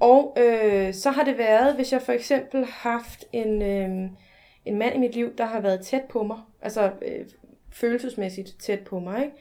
Og 0.00 0.36
øh, 0.40 0.94
så 0.94 1.10
har 1.10 1.24
det 1.24 1.38
været, 1.38 1.74
hvis 1.74 1.92
jeg 1.92 2.02
for 2.02 2.12
eksempel 2.12 2.64
haft 2.64 3.24
en, 3.32 3.62
øh, 3.62 4.10
en 4.64 4.78
mand 4.78 4.94
i 4.94 4.98
mit 4.98 5.14
liv, 5.14 5.36
der 5.38 5.44
har 5.44 5.60
været 5.60 5.80
tæt 5.80 6.02
på 6.08 6.22
mig, 6.22 6.38
altså 6.62 6.90
øh, 7.02 7.26
følelsesmæssigt 7.72 8.60
tæt 8.60 8.80
på 8.80 8.98
mig, 8.98 9.24
ikke? 9.24 9.36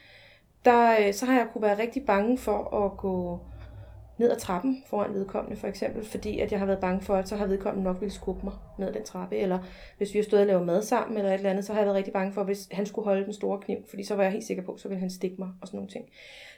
Der, 0.65 1.07
øh, 1.07 1.13
så 1.13 1.25
har 1.25 1.37
jeg 1.37 1.47
kunne 1.53 1.61
være 1.61 1.79
rigtig 1.79 2.05
bange 2.05 2.37
for 2.37 2.85
at 2.85 2.97
gå 2.97 3.39
ned 4.17 4.31
ad 4.31 4.37
trappen 4.37 4.83
foran 4.87 5.13
vedkommende, 5.13 5.57
for 5.57 5.67
eksempel, 5.67 6.05
fordi 6.05 6.39
at 6.39 6.51
jeg 6.51 6.59
har 6.59 6.65
været 6.65 6.79
bange 6.79 7.01
for, 7.01 7.15
at 7.15 7.29
så 7.29 7.35
har 7.35 7.45
vedkommende 7.45 7.83
nok 7.83 8.01
ville 8.01 8.13
skubbe 8.13 8.41
mig 8.43 8.53
ned 8.79 8.87
ad 8.87 8.93
den 8.93 9.03
trappe, 9.03 9.37
eller 9.37 9.59
hvis 9.97 10.13
vi 10.13 10.19
har 10.19 10.23
stået 10.23 10.41
og 10.41 10.47
lavet 10.47 10.65
mad 10.65 10.81
sammen, 10.81 11.17
eller 11.17 11.31
et 11.31 11.35
eller 11.35 11.49
andet, 11.49 11.65
så 11.65 11.73
har 11.73 11.79
jeg 11.79 11.85
været 11.85 11.97
rigtig 11.97 12.13
bange 12.13 12.33
for, 12.33 12.43
hvis 12.43 12.67
han 12.71 12.85
skulle 12.85 13.05
holde 13.05 13.25
den 13.25 13.33
store 13.33 13.59
kniv, 13.59 13.77
fordi 13.89 14.03
så 14.03 14.15
var 14.15 14.23
jeg 14.23 14.31
helt 14.31 14.45
sikker 14.45 14.63
på, 14.63 14.77
så 14.77 14.87
ville 14.87 14.99
han 14.99 15.09
stikke 15.09 15.35
mig, 15.39 15.49
og 15.61 15.67
sådan 15.67 15.77
nogle 15.77 15.91
ting. 15.91 16.05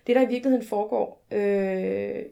Det, 0.07 0.15
der 0.15 0.21
i 0.21 0.27
virkeligheden 0.27 0.67
foregår, 0.67 1.25
øh, 1.31 2.23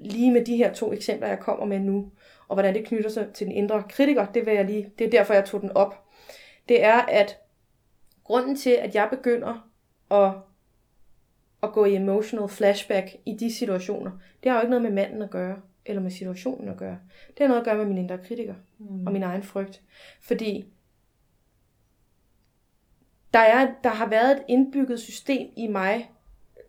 lige 0.00 0.30
med 0.30 0.44
de 0.44 0.56
her 0.56 0.72
to 0.72 0.92
eksempler, 0.92 1.28
jeg 1.28 1.38
kommer 1.38 1.66
med 1.66 1.78
nu, 1.78 2.10
og 2.48 2.56
hvordan 2.56 2.74
det 2.74 2.84
knytter 2.84 3.10
sig 3.10 3.28
til 3.34 3.46
den 3.46 3.54
indre 3.54 3.82
kritiker, 3.88 4.26
det, 4.26 4.46
vil 4.46 4.54
jeg 4.54 4.64
lige, 4.64 4.90
det 4.98 5.06
er 5.06 5.10
derfor, 5.10 5.34
jeg 5.34 5.44
tog 5.44 5.60
den 5.60 5.72
op. 5.74 6.04
Det 6.68 6.84
er, 6.84 6.98
at 6.98 7.38
grunden 8.24 8.56
til, 8.56 8.70
at 8.70 8.94
jeg 8.94 9.08
begynder 9.10 9.68
at, 10.10 10.32
at 11.62 11.72
gå 11.72 11.84
i 11.84 11.94
emotional 11.94 12.48
flashback 12.48 13.16
i 13.26 13.36
de 13.40 13.54
situationer, 13.54 14.10
det 14.42 14.50
har 14.50 14.58
jo 14.58 14.62
ikke 14.62 14.70
noget 14.70 14.82
med 14.82 14.90
manden 14.90 15.22
at 15.22 15.30
gøre. 15.30 15.56
eller 15.86 16.02
med 16.02 16.10
situationen 16.10 16.68
at 16.68 16.76
gøre. 16.76 16.98
Det 17.28 17.38
har 17.38 17.48
noget 17.48 17.60
at 17.60 17.64
gøre 17.64 17.76
med 17.76 17.84
min 17.84 17.98
indre 17.98 18.18
kritiker 18.18 18.54
mm. 18.78 19.06
og 19.06 19.12
min 19.12 19.22
egen 19.22 19.42
frygt. 19.42 19.82
Fordi 20.20 20.64
der, 23.32 23.38
er, 23.38 23.74
der 23.84 23.90
har 23.90 24.06
været 24.08 24.30
et 24.30 24.42
indbygget 24.48 25.00
system 25.00 25.48
i 25.56 25.66
mig, 25.66 26.10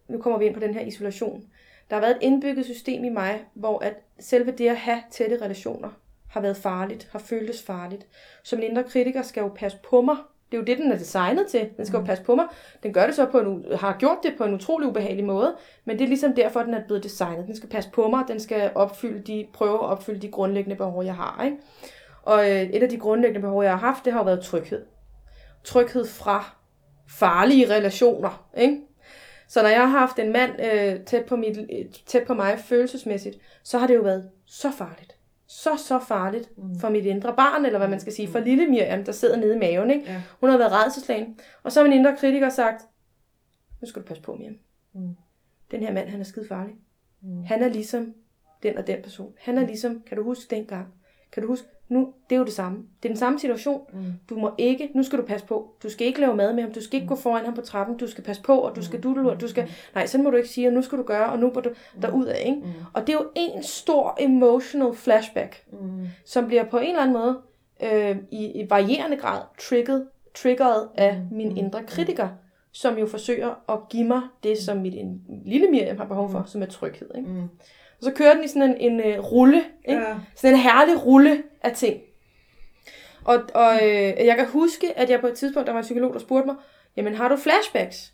nu 0.07 0.21
kommer 0.21 0.39
vi 0.39 0.45
ind 0.45 0.53
på 0.53 0.59
den 0.59 0.73
her 0.73 0.81
isolation, 0.81 1.47
der 1.89 1.95
har 1.95 2.01
været 2.01 2.15
et 2.15 2.21
indbygget 2.21 2.65
system 2.65 3.03
i 3.03 3.09
mig, 3.09 3.45
hvor 3.53 3.79
at 3.79 3.95
selve 4.19 4.51
det 4.51 4.69
at 4.69 4.77
have 4.77 5.03
tætte 5.11 5.41
relationer 5.41 5.89
har 6.27 6.41
været 6.41 6.57
farligt, 6.57 7.09
har 7.11 7.19
føltes 7.19 7.63
farligt. 7.63 8.07
Som 8.43 8.59
en 8.59 8.65
indre 8.65 8.83
kritiker 8.83 9.21
skal 9.21 9.41
jo 9.41 9.51
passe 9.55 9.77
på 9.89 10.01
mig. 10.01 10.17
Det 10.54 10.60
er 10.60 10.62
jo 10.62 10.66
det, 10.66 10.78
den 10.78 10.91
er 10.91 10.97
designet 10.97 11.47
til. 11.47 11.70
Den 11.78 11.86
skal 11.86 11.97
jo 11.97 12.04
passe 12.04 12.24
på 12.24 12.36
mig. 12.36 12.45
Den 12.84 12.93
gør 12.93 13.06
det 13.06 13.16
så 13.16 13.26
på 13.26 13.39
en, 13.39 13.66
har 13.76 13.97
gjort 13.99 14.18
det 14.24 14.34
på 14.38 14.43
en 14.43 14.54
utrolig 14.54 14.88
ubehagelig 14.89 15.26
måde, 15.26 15.56
men 15.86 15.97
det 15.97 16.04
er 16.04 16.08
ligesom 16.08 16.36
derfor, 16.36 16.64
den 16.64 16.74
er 16.74 16.84
blevet 16.86 17.04
designet. 17.04 17.47
Den 17.47 17.56
skal 17.56 17.70
passe 17.70 17.89
på 17.89 18.08
mig, 18.08 18.24
den 18.28 18.39
skal 18.39 18.72
opfylde 18.76 19.22
de, 19.22 19.47
prøve 19.54 19.74
at 19.74 19.80
opfylde 19.80 20.20
de 20.20 20.32
grundlæggende 20.32 20.76
behov, 20.76 21.04
jeg 21.04 21.16
har. 21.16 21.43
Ikke? 21.45 21.58
Og 22.24 22.51
øh, 22.51 22.62
et 22.62 22.84
af 22.84 22.89
de 22.89 22.97
grundlæggende 22.97 23.41
behov, 23.41 23.64
jeg 23.64 23.72
har 23.72 23.78
haft, 23.78 24.06
det 24.06 24.14
har 24.14 24.20
jo 24.20 24.26
været 24.26 24.41
tryghed. 24.41 24.86
Tryghed 25.64 26.06
fra 26.06 26.56
farlige 27.10 27.70
relationer. 27.76 28.49
Ikke? 28.58 28.82
Så 29.47 29.62
når 29.62 29.70
jeg 29.70 29.91
har 29.91 29.99
haft 29.99 30.20
en 30.20 30.34
mand 30.34 30.51
øh, 30.74 31.06
tæt, 31.06 31.26
på 31.26 31.36
mit, 31.36 31.58
tæt 32.06 32.24
på 32.28 32.34
mig 32.34 32.60
følelsesmæssigt, 32.60 33.38
så 33.64 33.78
har 33.78 33.88
det 33.88 33.95
jo 33.95 34.01
været 34.01 34.30
så 34.45 34.72
farligt. 34.72 35.12
Så, 35.54 35.78
så 35.78 35.99
farligt 35.99 36.58
mm. 36.58 36.80
for 36.80 36.89
mit 36.89 37.06
indre 37.06 37.36
barn, 37.36 37.66
eller 37.66 37.80
hvad 37.80 37.88
man 37.88 37.99
skal 37.99 38.14
sige, 38.14 38.28
for 38.28 38.39
lille 38.39 38.68
Miriam, 38.68 39.04
der 39.04 39.12
sidder 39.12 39.38
nede 39.38 39.56
i 39.56 39.60
maven. 39.60 39.91
Ikke? 39.91 40.06
Ja. 40.12 40.22
Hun 40.39 40.49
har 40.49 40.58
været 40.58 40.72
redselslagen. 40.72 41.39
Og 41.64 41.72
så 41.72 41.80
har 41.80 41.88
min 41.88 41.97
indre 41.97 42.18
kritiker 42.18 42.49
sagt, 42.49 42.86
nu 43.82 43.88
skal 43.88 44.01
du 44.01 44.08
passe 44.08 44.24
på, 44.24 44.36
Miriam. 44.36 44.58
Mm. 44.93 45.16
Den 45.72 45.80
her 45.80 45.93
mand, 45.93 46.10
han 46.10 46.20
er 46.20 46.24
skide 46.24 46.47
farlig. 46.47 46.76
Mm. 47.22 47.43
Han 47.43 47.64
er 47.64 47.68
ligesom 47.68 48.14
den 48.64 48.78
og 48.78 48.88
den 48.88 49.01
person. 49.04 49.34
Han 49.39 49.58
er 49.58 49.66
ligesom, 49.66 50.01
kan 50.08 50.18
du 50.18 50.24
huske 50.24 50.56
dengang? 50.56 50.93
Kan 51.32 51.43
du 51.43 51.47
huske, 51.47 51.68
nu, 51.93 52.13
det 52.29 52.35
er 52.35 52.39
jo 52.39 52.45
det 52.45 52.53
samme. 52.53 52.77
Det 52.77 53.09
er 53.09 53.13
den 53.13 53.19
samme 53.19 53.39
situation. 53.39 53.81
Mm. 53.93 53.99
Du 54.29 54.35
må 54.35 54.51
ikke, 54.57 54.89
nu 54.95 55.03
skal 55.03 55.19
du 55.19 55.23
passe 55.23 55.47
på. 55.47 55.75
Du 55.83 55.89
skal 55.89 56.07
ikke 56.07 56.19
lave 56.19 56.35
mad 56.35 56.53
med 56.53 56.63
ham. 56.63 56.71
Du 56.71 56.81
skal 56.81 56.95
ikke 56.95 57.05
mm. 57.05 57.09
gå 57.09 57.15
foran 57.15 57.45
ham 57.45 57.53
på 57.53 57.61
trappen. 57.61 57.97
Du 57.97 58.07
skal 58.07 58.23
passe 58.23 58.41
på, 58.41 58.57
og 58.57 58.75
du 58.75 58.83
skal 58.83 58.97
mm. 58.97 59.01
dudle, 59.03 59.31
og 59.31 59.41
du 59.41 59.47
skal, 59.47 59.69
nej, 59.95 60.05
sådan 60.05 60.23
må 60.23 60.29
du 60.29 60.37
ikke 60.37 60.49
sige, 60.49 60.67
og 60.67 60.73
nu 60.73 60.81
skal 60.81 60.97
du 60.97 61.03
gøre, 61.03 61.29
og 61.29 61.39
nu 61.39 61.51
må 61.55 61.61
du 61.61 61.69
mm. 61.69 62.01
derud 62.01 62.25
af, 62.25 62.43
ikke? 62.45 62.59
Mm. 62.59 62.71
Og 62.93 63.01
det 63.07 63.09
er 63.09 63.17
jo 63.17 63.29
en 63.35 63.63
stor 63.63 64.17
emotional 64.19 64.95
flashback, 64.95 65.63
mm. 65.71 66.07
som 66.25 66.47
bliver 66.47 66.63
på 66.63 66.77
en 66.77 66.87
eller 66.87 67.01
anden 67.01 67.13
måde, 67.13 67.39
øh, 67.83 68.17
i, 68.31 68.61
i 68.61 68.69
varierende 68.69 69.17
grad, 69.17 69.41
trigget, 69.59 70.07
triggeret 70.35 70.89
af 70.95 71.21
mm. 71.31 71.37
min 71.37 71.57
indre 71.57 71.83
kritiker, 71.83 72.29
som 72.71 72.97
jo 72.97 73.07
forsøger 73.07 73.71
at 73.71 73.89
give 73.89 74.07
mig 74.07 74.21
det, 74.43 74.57
som 74.57 74.77
mit 74.77 74.93
en, 74.95 75.21
lille 75.45 75.67
Miriam 75.71 75.97
har 75.97 76.05
behov 76.05 76.31
for, 76.31 76.43
som 76.45 76.61
er 76.61 76.65
tryghed, 76.65 77.09
ikke? 77.15 77.29
Mm. 77.29 77.49
Og 78.04 78.12
så 78.12 78.16
kører 78.16 78.34
den 78.34 78.43
i 78.43 78.47
sådan 78.47 78.78
en, 78.78 78.99
en 78.99 79.20
uh, 79.20 79.26
rulle, 79.32 79.64
ikke? 79.86 80.01
Ja. 80.01 80.16
sådan 80.36 80.56
en 80.56 80.62
herlig 80.62 81.06
rulle 81.06 81.43
af 81.62 81.72
ting. 81.72 82.01
Og, 83.26 83.39
og 83.54 83.76
øh, 83.76 84.26
jeg 84.26 84.36
kan 84.38 84.47
huske, 84.47 84.97
at 84.97 85.10
jeg 85.10 85.22
på 85.22 85.28
et 85.28 85.34
tidspunkt, 85.34 85.68
der 85.68 85.74
var 85.74 85.80
en 85.80 85.84
psykolog, 85.84 86.14
der 86.14 86.20
spurgte 86.20 86.45
mig, 86.45 86.56
jamen 86.97 87.16
har 87.16 87.30
du 87.30 87.38
flashbacks? 87.38 88.14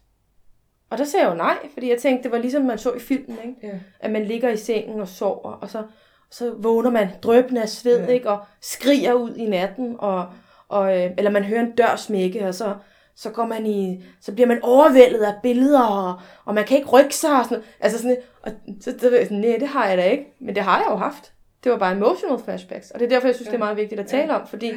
Og 0.90 0.98
der 0.98 1.04
sagde 1.04 1.26
jeg 1.26 1.32
jo 1.32 1.38
nej, 1.38 1.58
fordi 1.74 1.90
jeg 1.90 1.98
tænkte, 1.98 2.24
det 2.24 2.32
var 2.32 2.38
ligesom 2.38 2.62
man 2.62 2.78
så 2.78 2.94
i 2.94 3.00
filmen, 3.00 3.38
ikke? 3.46 3.56
Ja. 3.64 3.80
at 4.00 4.12
man 4.12 4.26
ligger 4.26 4.50
i 4.50 4.58
sengen 4.58 5.02
og 5.02 5.08
sover, 5.08 5.52
og 5.52 5.70
så, 5.70 5.84
så 6.32 6.54
vågner 6.58 6.90
man 6.90 7.10
drøbende 7.24 7.62
af 7.62 7.70
sved, 7.70 8.00
ja. 8.00 8.08
ikke? 8.08 8.30
og 8.30 8.40
skriger 8.62 9.14
ud 9.14 9.36
i 9.36 9.46
natten, 9.46 9.96
og, 10.00 10.26
og, 10.68 10.98
øh, 10.98 11.12
eller 11.18 11.32
man 11.32 11.44
hører 11.44 11.62
en 11.62 11.72
dør 11.72 11.96
smække, 11.96 12.48
og 12.48 12.54
så, 12.54 12.76
så, 13.22 13.30
går 13.30 13.46
man 13.46 13.66
i, 13.66 14.04
så 14.22 14.34
bliver 14.34 14.48
man 14.48 14.60
overvældet 14.64 15.20
af 15.20 15.34
billeder, 15.44 15.82
og, 15.82 16.20
og 16.46 16.56
man 16.56 16.66
kan 16.66 16.78
ikke 16.78 16.90
rykke 16.90 17.16
sig, 17.16 17.40
og 17.40 17.46
sådan 17.46 17.64
Altså 17.80 17.98
sådan, 17.98 18.18
og 18.42 18.52
så, 18.82 18.96
så 19.00 19.10
jeg 19.10 19.24
sådan, 19.24 19.38
nej, 19.38 19.58
det 19.60 19.68
har 19.68 19.88
jeg 19.88 19.98
da 19.98 20.04
ikke. 20.04 20.34
Men 20.40 20.56
det 20.56 20.64
har 20.64 20.78
jeg 20.78 20.88
jo 20.92 20.96
haft. 20.96 21.34
Det 21.64 21.72
var 21.72 21.78
bare 21.78 21.96
emotional 21.96 22.40
flashbacks. 22.44 22.92
Og 22.92 23.00
det 23.00 23.06
er 23.06 23.10
derfor, 23.10 23.28
jeg 23.28 23.36
synes, 23.36 23.48
ja. 23.48 23.52
det 23.52 23.56
er 23.56 23.66
meget 23.66 23.78
vigtigt 23.78 24.02
at 24.02 24.08
tale 24.08 24.36
om, 24.36 24.48
fordi 24.48 24.74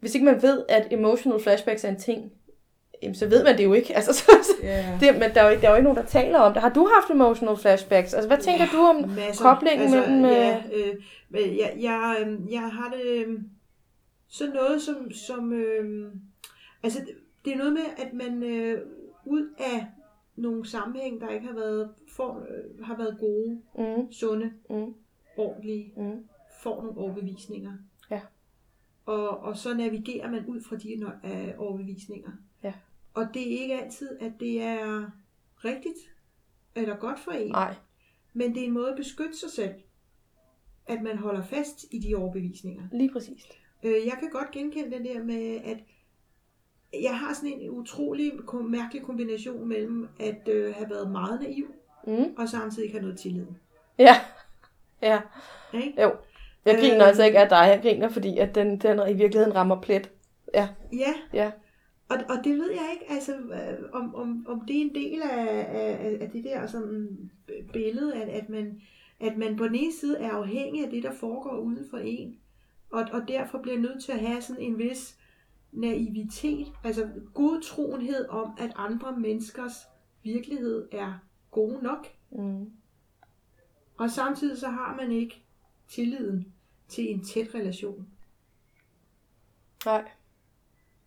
hvis 0.00 0.14
ikke 0.14 0.24
man 0.24 0.42
ved, 0.42 0.64
at 0.68 0.86
emotional 0.90 1.40
flashbacks 1.40 1.84
er 1.84 1.88
en 1.88 2.00
ting, 2.00 2.32
jamen, 3.02 3.14
så 3.14 3.26
ved 3.28 3.44
man 3.44 3.58
det 3.58 3.64
jo 3.64 3.72
ikke. 3.72 3.94
Altså, 3.96 4.12
så, 4.12 4.32
yeah. 4.64 5.00
det, 5.00 5.18
men 5.18 5.30
der 5.34 5.40
er, 5.40 5.44
jo 5.44 5.50
ikke, 5.50 5.62
der 5.62 5.68
er 5.68 5.72
jo 5.72 5.76
ikke 5.76 5.88
nogen, 5.88 5.96
der 5.96 6.06
taler 6.06 6.38
om 6.38 6.52
det. 6.52 6.62
Har 6.62 6.70
du 6.70 6.90
haft 6.94 7.10
emotional 7.10 7.56
flashbacks? 7.56 8.14
Altså, 8.14 8.28
hvad 8.28 8.38
tænker 8.38 8.64
ja, 8.64 8.76
du 8.76 8.82
om 8.82 9.08
masser. 9.08 9.44
koblingen 9.44 9.94
altså, 9.94 10.10
mellem... 10.10 10.24
Ja, 10.24 10.62
øh, 10.74 10.94
øh 11.34 11.58
jeg, 11.58 11.74
jeg, 11.80 12.16
øh, 12.20 12.52
jeg 12.52 12.60
har 12.60 12.94
det... 12.96 13.26
Øh, 13.26 13.38
sådan 14.28 14.54
noget 14.54 14.82
som... 14.82 15.12
som 15.12 15.52
øh, 15.52 16.12
altså, 16.82 17.00
det 17.44 17.52
er 17.52 17.56
noget 17.56 17.72
med, 17.72 17.84
at 17.98 18.12
man 18.12 18.42
øh, 18.42 18.86
ud 19.26 19.54
af 19.58 19.86
nogle 20.36 20.66
sammenhæng, 20.66 21.20
der 21.20 21.28
ikke 21.28 21.46
har 21.46 21.54
været, 21.54 21.94
for, 22.08 22.46
øh, 22.48 22.84
har 22.84 22.96
været 22.96 23.16
gode, 23.18 23.62
mm. 23.78 24.12
sunde, 24.12 24.52
mm. 24.70 24.94
ordentlige, 25.36 25.92
mm. 25.96 26.24
får 26.62 26.82
nogle 26.82 26.98
overbevisninger. 26.98 27.72
Ja. 28.10 28.20
Og, 29.06 29.38
og 29.38 29.56
så 29.56 29.74
navigerer 29.74 30.30
man 30.30 30.46
ud 30.46 30.60
fra 30.60 30.76
de 30.76 30.92
øh, 31.24 31.54
overbevisninger. 31.58 32.30
Ja. 32.62 32.72
Og 33.14 33.26
det 33.34 33.42
er 33.42 33.60
ikke 33.60 33.80
altid, 33.80 34.18
at 34.20 34.32
det 34.40 34.62
er 34.62 35.10
rigtigt 35.64 35.98
eller 36.74 36.96
godt 36.96 37.18
for 37.18 37.30
en. 37.30 37.50
Nej. 37.50 37.74
Men 38.32 38.54
det 38.54 38.62
er 38.62 38.66
en 38.66 38.72
måde 38.72 38.90
at 38.90 38.96
beskytte 38.96 39.36
sig 39.36 39.50
selv, 39.50 39.74
at 40.86 41.02
man 41.02 41.18
holder 41.18 41.42
fast 41.42 41.84
i 41.90 41.98
de 41.98 42.14
overbevisninger. 42.14 42.82
Lige 42.92 43.12
præcis. 43.12 43.46
Øh, 43.82 44.06
jeg 44.06 44.16
kan 44.20 44.30
godt 44.30 44.50
genkende 44.50 44.90
den 44.90 45.04
der 45.04 45.24
med, 45.24 45.60
at 45.64 45.78
jeg 47.02 47.18
har 47.18 47.34
sådan 47.34 47.52
en 47.60 47.70
utrolig 47.70 48.32
mærkelig 48.64 49.02
kombination 49.02 49.68
mellem 49.68 50.08
at 50.20 50.48
øh, 50.48 50.74
have 50.74 50.90
været 50.90 51.10
meget 51.10 51.40
naiv, 51.40 51.74
mm. 52.06 52.34
og 52.38 52.48
samtidig 52.48 52.84
ikke 52.84 52.98
have 52.98 53.02
noget 53.02 53.18
tillid. 53.18 53.46
Ja, 53.98 54.14
ja. 55.02 55.20
Okay? 55.74 56.02
Jo. 56.02 56.12
Jeg 56.64 56.78
griner 56.78 57.02
øh, 57.02 57.08
altså 57.08 57.24
ikke 57.24 57.38
af 57.38 57.48
dig, 57.48 57.56
jeg 57.56 57.80
griner, 57.82 58.08
fordi 58.08 58.38
at 58.38 58.54
den, 58.54 58.78
den 58.78 58.98
i 59.10 59.12
virkeligheden 59.14 59.54
rammer 59.54 59.80
plet. 59.80 60.10
Ja. 60.54 60.68
Ja. 60.92 61.14
ja. 61.32 61.50
Og, 62.08 62.16
og 62.28 62.44
det 62.44 62.58
ved 62.58 62.70
jeg 62.70 62.88
ikke, 62.92 63.12
altså, 63.12 63.32
øh, 63.32 63.88
om, 63.92 64.14
om, 64.14 64.46
om 64.48 64.60
det 64.68 64.76
er 64.76 64.80
en 64.80 64.94
del 64.94 65.22
af, 65.22 65.66
af, 65.68 66.18
af 66.20 66.30
det 66.32 66.44
der 66.44 66.66
sådan 66.66 67.30
billede, 67.72 68.14
at, 68.14 68.28
at, 68.28 68.48
man, 68.48 68.80
at 69.20 69.36
man 69.36 69.56
på 69.56 69.66
den 69.66 69.74
ene 69.74 69.92
side 69.92 70.18
er 70.18 70.30
afhængig 70.30 70.84
af 70.84 70.90
det, 70.90 71.02
der 71.02 71.12
foregår 71.12 71.56
uden 71.56 71.86
for 71.90 71.98
en, 71.98 72.36
og, 72.90 73.04
og 73.12 73.28
derfor 73.28 73.58
bliver 73.58 73.78
nødt 73.78 74.04
til 74.04 74.12
at 74.12 74.20
have 74.20 74.42
sådan 74.42 74.62
en 74.62 74.78
vis 74.78 75.18
naivitet, 75.72 76.72
altså 76.84 77.08
godtroenhed 77.34 78.28
om, 78.28 78.50
at 78.58 78.72
andre 78.76 79.18
menneskers 79.18 79.72
virkelighed 80.22 80.88
er 80.92 81.24
god 81.50 81.82
nok. 81.82 82.06
Mm. 82.30 82.70
Og 83.98 84.10
samtidig 84.10 84.58
så 84.58 84.68
har 84.68 84.96
man 84.96 85.12
ikke 85.12 85.44
tilliden 85.88 86.52
til 86.88 87.10
en 87.10 87.24
tæt 87.24 87.54
relation. 87.54 88.06
Nej, 89.84 90.10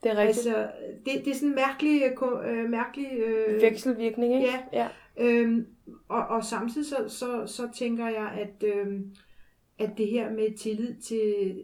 det 0.03 0.11
er 0.11 0.16
rigtigt. 0.16 0.47
Altså, 0.47 0.72
det, 1.05 1.26
det 1.26 1.32
er 1.32 1.36
sådan 1.36 1.49
en 1.49 1.55
mærkelig, 1.55 2.01
øh, 2.45 2.70
mærkelig 2.70 3.11
øh, 3.11 3.61
vekselvirkning, 3.61 4.34
ikke? 4.34 4.47
Ja. 4.47 4.63
ja. 4.74 4.88
Øhm, 5.18 5.68
og, 6.07 6.28
og 6.28 6.45
samtidig 6.45 6.88
så, 6.88 7.09
så, 7.09 7.47
så 7.47 7.70
tænker 7.76 8.07
jeg, 8.07 8.32
at, 8.32 8.63
øh, 8.63 9.01
at 9.80 9.89
det 9.97 10.07
her 10.07 10.32
med 10.32 10.57
tillid 10.57 10.95
til 11.01 11.61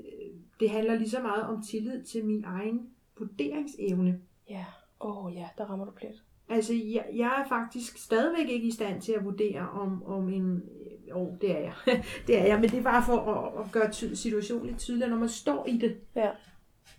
det 0.61 0.69
handler 0.69 0.95
lige 0.95 1.09
så 1.09 1.21
meget 1.21 1.43
om 1.43 1.63
tillid 1.63 2.03
til 2.03 2.25
min 2.25 2.43
egen 2.43 2.89
vurderingsevne. 3.19 4.19
Ja, 4.49 4.65
åh 4.99 5.25
oh, 5.25 5.35
ja, 5.35 5.47
der 5.57 5.65
rammer 5.65 5.85
du 5.85 5.91
plet. 5.91 6.23
Altså, 6.49 6.73
jeg, 6.73 7.05
jeg 7.13 7.43
er 7.45 7.49
faktisk 7.49 7.97
stadigvæk 7.97 8.49
ikke 8.49 8.67
i 8.67 8.71
stand 8.71 9.01
til 9.01 9.11
at 9.11 9.25
vurdere, 9.25 9.69
om, 9.69 10.03
om 10.03 10.29
en... 10.29 10.63
Jo, 11.09 11.21
oh, 11.21 11.33
det 11.41 11.51
er 11.51 11.59
jeg. 11.59 11.73
det 12.27 12.39
er 12.39 12.45
jeg, 12.45 12.59
men 12.59 12.69
det 12.69 12.79
er 12.79 12.83
bare 12.83 13.03
for 13.05 13.17
at, 13.17 13.65
at 13.65 13.71
gøre 13.71 13.91
ty- 13.91 14.13
situationen 14.13 14.65
lidt 14.65 14.77
tydeligere. 14.77 15.09
Når 15.09 15.17
man 15.17 15.29
står 15.29 15.67
i 15.67 15.77
det, 15.77 15.97
ja. 16.15 16.29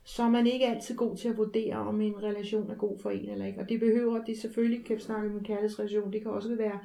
så 0.05 0.23
er 0.23 0.29
man 0.29 0.47
ikke 0.47 0.67
altid 0.67 0.97
god 0.97 1.17
til 1.17 1.29
at 1.29 1.37
vurdere, 1.37 1.77
om 1.77 2.01
en 2.01 2.23
relation 2.23 2.71
er 2.71 2.75
god 2.75 2.99
for 2.99 3.11
en 3.11 3.29
eller 3.29 3.47
ikke. 3.47 3.61
Og 3.61 3.69
det 3.69 3.81
behøver, 3.81 4.25
det 4.25 4.39
selvfølgelig 4.39 4.85
kan 4.85 5.01
snakke 5.01 5.31
om 5.31 5.37
en 5.37 5.45
kærlighedsrelation, 5.45 6.13
det 6.13 6.23
kan 6.23 6.31
også 6.31 6.55
være, 6.57 6.79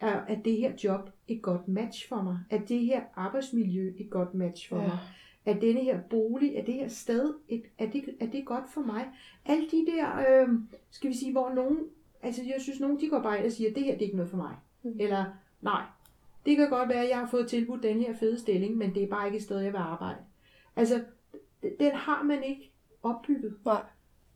er, 0.00 0.20
at 0.20 0.38
det 0.44 0.56
her 0.56 0.72
job 0.84 1.10
et 1.28 1.42
godt 1.42 1.68
match 1.68 2.08
for 2.08 2.22
mig? 2.22 2.38
Er 2.50 2.58
det 2.58 2.80
her 2.80 3.00
arbejdsmiljø 3.16 3.92
et 3.98 4.10
godt 4.10 4.34
match 4.34 4.68
for 4.68 4.76
ja. 4.76 4.82
mig? 4.82 4.98
Er 5.44 5.54
denne 5.54 5.80
her 5.80 6.00
bolig, 6.10 6.54
er 6.56 6.64
det 6.64 6.74
her 6.74 6.88
sted, 6.88 7.34
et, 7.48 7.62
er, 7.78 7.90
det, 7.90 8.04
er 8.20 8.26
det 8.26 8.46
godt 8.46 8.64
for 8.70 8.80
mig? 8.80 9.08
Alle 9.44 9.70
de 9.70 9.86
der, 9.86 10.16
øh, 10.18 10.48
skal 10.90 11.10
vi 11.10 11.14
sige, 11.14 11.32
hvor 11.32 11.52
nogen, 11.54 11.78
altså 12.22 12.42
jeg 12.42 12.60
synes, 12.60 12.80
nogen 12.80 13.00
de 13.00 13.08
går 13.08 13.20
bare 13.20 13.38
ind 13.38 13.46
og 13.46 13.52
siger, 13.52 13.74
det 13.74 13.84
her 13.84 13.92
det 13.92 14.00
er 14.00 14.06
ikke 14.06 14.16
noget 14.16 14.30
for 14.30 14.36
mig. 14.36 14.56
Mm. 14.82 14.96
Eller, 15.00 15.24
nej, 15.60 15.82
det 16.46 16.56
kan 16.56 16.70
godt 16.70 16.88
være, 16.88 17.02
at 17.02 17.08
jeg 17.08 17.18
har 17.18 17.26
fået 17.26 17.48
tilbudt 17.48 17.82
den 17.82 18.00
her 18.00 18.16
fede 18.16 18.38
stilling, 18.38 18.76
men 18.76 18.94
det 18.94 19.02
er 19.02 19.06
bare 19.06 19.26
ikke 19.26 19.36
et 19.36 19.42
sted, 19.42 19.58
jeg 19.58 19.72
vil 19.72 19.78
arbejde. 19.78 20.18
Altså, 20.76 21.04
den 21.80 21.92
har 21.92 22.22
man 22.22 22.44
ikke 22.44 22.72
opbygget. 23.02 23.56
Nej. 23.64 23.82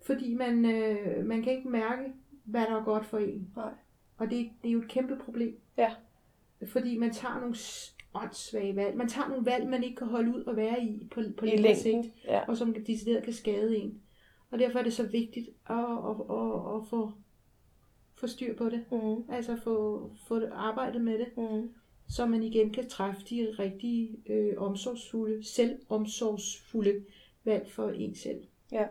Fordi 0.07 0.35
man, 0.35 0.65
øh, 0.65 1.27
man 1.27 1.43
kan 1.43 1.53
ikke 1.53 1.69
mærke, 1.69 2.13
hvad 2.45 2.61
der 2.61 2.81
er 2.81 2.85
godt 2.85 3.07
for 3.07 3.19
en. 3.19 3.53
Nej. 3.57 3.73
Og 4.19 4.31
det, 4.31 4.51
det 4.63 4.69
er 4.69 4.73
jo 4.73 4.79
et 4.79 4.89
kæmpe 4.89 5.17
problem. 5.17 5.59
Ja. 5.77 5.95
Fordi 6.67 6.99
man 6.99 7.13
tager 7.13 7.41
nogle 7.41 7.55
åndssvage 8.23 8.77
valg. 8.77 8.97
Man 8.97 9.09
tager 9.09 9.29
nogle 9.29 9.47
valg, 9.47 9.69
man 9.69 9.85
ikke 9.85 9.97
kan 9.97 10.07
holde 10.07 10.37
ud 10.37 10.45
og 10.45 10.57
være 10.57 10.83
i 10.83 11.09
på, 11.11 11.23
på 11.39 11.45
I 11.45 11.57
længden, 11.57 11.77
sigt, 11.77 12.15
ja. 12.25 12.41
og 12.49 12.57
som 12.57 12.75
decideret 12.87 13.25
kan 13.25 13.33
skade 13.33 13.77
en. 13.77 14.01
Og 14.51 14.59
derfor 14.59 14.79
er 14.79 14.83
det 14.83 14.93
så 14.93 15.07
vigtigt 15.07 15.49
at, 15.71 15.77
at, 15.77 16.17
at, 16.31 16.77
at 16.77 16.87
få, 16.91 17.13
få 18.15 18.27
styr 18.27 18.57
på 18.57 18.69
det. 18.69 18.85
Mm. 18.93 19.35
Altså 19.35 19.57
få, 19.65 20.11
få 20.29 20.41
det, 20.41 20.51
arbejdet 20.53 21.01
med 21.01 21.19
det. 21.19 21.37
Mm. 21.37 21.71
så 22.09 22.27
man 22.27 22.43
igen 22.43 22.73
kan 22.73 22.89
træffe 22.89 23.21
de 23.31 23.55
rigtige 23.59 24.17
øh, 24.27 24.53
omsorgsfulde, 24.57 25.45
selvomsorgsfulde 25.45 27.05
valg 27.45 27.71
for 27.71 27.91
en 27.91 28.15
selv. 28.15 28.45
Ja. 28.73 28.87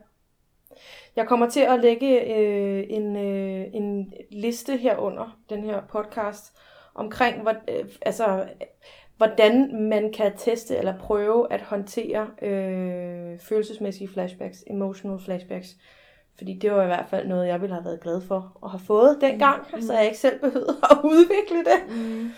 Jeg 1.15 1.27
kommer 1.27 1.49
til 1.49 1.59
at 1.59 1.79
lægge 1.79 2.35
øh, 2.35 2.85
en, 2.89 3.15
øh, 3.15 3.67
en 3.73 4.13
liste 4.31 4.77
her 4.77 4.97
under 4.97 5.39
den 5.49 5.63
her 5.63 5.81
podcast 5.87 6.55
omkring, 6.95 7.41
hvor, 7.41 7.53
øh, 7.67 7.89
altså, 8.01 8.49
hvordan 9.17 9.83
man 9.89 10.13
kan 10.13 10.37
teste 10.37 10.77
eller 10.77 10.99
prøve 10.99 11.53
at 11.53 11.61
håndtere 11.61 12.27
øh, 12.41 13.39
følelsesmæssige 13.39 14.07
flashbacks, 14.07 14.63
emotional 14.67 15.19
flashbacks. 15.19 15.75
Fordi 16.37 16.53
det 16.53 16.71
var 16.71 16.83
i 16.83 16.87
hvert 16.87 17.09
fald 17.09 17.27
noget, 17.27 17.47
jeg 17.47 17.61
ville 17.61 17.73
have 17.75 17.85
været 17.85 18.01
glad 18.01 18.21
for 18.21 18.59
at 18.63 18.71
have 18.71 18.79
fået 18.79 19.17
dengang, 19.21 19.65
mm. 19.73 19.81
så 19.81 19.93
jeg 19.93 20.05
ikke 20.05 20.17
selv 20.17 20.39
behøvede 20.39 20.77
at 20.91 20.97
udvikle 21.03 21.57
det. 21.57 21.97
Mm. 21.97 22.31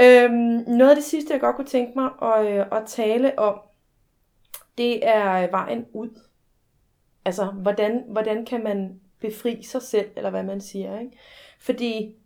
Øhm, 0.00 0.76
noget 0.76 0.90
af 0.90 0.96
det 0.96 1.04
sidste, 1.04 1.32
jeg 1.32 1.40
godt 1.40 1.56
kunne 1.56 1.66
tænke 1.66 1.92
mig 1.96 2.10
at, 2.22 2.46
øh, 2.46 2.66
at 2.72 2.82
tale 2.86 3.38
om, 3.38 3.60
det 4.78 5.08
er 5.08 5.50
vejen 5.50 5.86
ud. 5.92 6.20
Altså, 7.24 7.44
hvordan, 7.44 8.04
hvordan 8.08 8.44
kan 8.44 8.64
man 8.64 9.00
befri 9.20 9.62
sig 9.62 9.82
selv, 9.82 10.10
eller 10.16 10.30
hvad 10.30 10.42
man 10.42 10.60
siger. 10.60 11.00
Ikke? 11.00 11.18
Fordi 11.60 12.16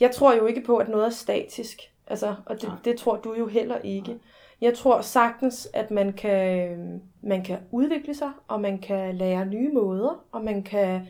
jeg 0.00 0.10
tror 0.10 0.34
jo 0.34 0.46
ikke 0.46 0.60
på, 0.60 0.76
at 0.76 0.88
noget 0.88 1.06
er 1.06 1.10
statisk. 1.10 1.80
Altså, 2.10 2.34
og 2.46 2.62
det, 2.62 2.72
det 2.84 2.96
tror 2.96 3.16
du 3.16 3.34
jo 3.34 3.46
heller 3.46 3.78
ikke. 3.78 4.18
Jeg 4.60 4.74
tror 4.74 5.00
sagtens, 5.00 5.68
at 5.72 5.90
man 5.90 6.12
kan, 6.12 7.02
man 7.22 7.44
kan 7.44 7.58
udvikle 7.70 8.14
sig, 8.14 8.30
og 8.48 8.60
man 8.60 8.78
kan 8.78 9.14
lære 9.14 9.46
nye 9.46 9.72
måder, 9.72 10.24
og 10.32 10.44
man 10.44 10.62
kan 10.62 11.00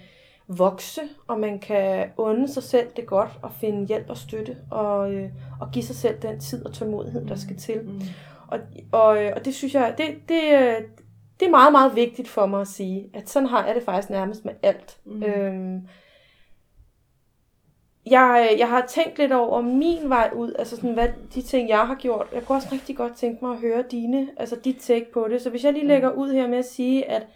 vokse, 0.49 1.01
og 1.27 1.41
man 1.41 1.59
kan 1.59 2.11
unde 2.17 2.49
sig 2.49 2.63
selv 2.63 2.87
det 2.97 3.07
godt, 3.07 3.31
og 3.43 3.53
finde 3.53 3.87
hjælp 3.87 4.11
og 4.11 4.17
støtte, 4.17 4.57
og, 4.71 5.13
øh, 5.13 5.31
og 5.61 5.71
give 5.73 5.85
sig 5.85 5.97
selv 5.97 6.23
den 6.23 6.41
tid 6.41 6.67
og 6.67 6.73
tålmodighed, 6.73 7.27
der 7.27 7.37
skal 7.37 7.57
til. 7.57 7.81
Mm. 7.85 8.01
Og, 8.49 8.59
og, 8.93 9.09
og 9.09 9.45
det 9.45 9.55
synes 9.55 9.75
jeg, 9.75 9.95
det, 9.99 10.07
det, 10.07 10.77
det 11.41 11.47
er 11.47 11.51
meget, 11.51 11.73
meget 11.73 11.97
vigtigt 11.97 12.29
for 12.29 12.47
mig 12.47 12.61
at 12.61 12.69
sige, 12.69 13.11
at 13.15 13.29
sådan 13.29 13.49
har 13.49 13.67
jeg 13.67 13.75
det 13.75 13.83
faktisk 13.83 14.11
nærmest 14.11 14.45
med 14.45 14.55
alt. 14.63 14.99
Mm. 15.05 15.23
Øhm, 15.23 15.89
jeg, 18.11 18.55
jeg 18.59 18.69
har 18.69 18.87
tænkt 18.87 19.19
lidt 19.19 19.33
over 19.33 19.61
min 19.61 20.09
vej 20.09 20.31
ud, 20.35 20.53
altså 20.59 20.77
sådan, 20.77 20.93
hvad 20.93 21.09
de 21.35 21.43
ting, 21.43 21.69
jeg 21.69 21.87
har 21.87 21.95
gjort. 21.95 22.27
Jeg 22.35 22.43
kunne 22.43 22.59
også 22.59 22.69
rigtig 22.73 22.97
godt 22.97 23.17
tænke 23.17 23.45
mig 23.45 23.55
at 23.55 23.61
høre 23.61 23.85
dine, 23.91 24.29
altså 24.37 24.57
dit 24.65 24.77
take 24.81 25.13
på 25.13 25.29
det. 25.31 25.43
Så 25.43 25.51
hvis 25.51 25.65
jeg 25.65 25.73
lige 25.73 25.87
lægger 25.87 26.11
ud 26.11 26.33
her 26.33 26.49
med 26.49 26.59
at 26.59 26.65
sige, 26.65 27.11
at 27.11 27.27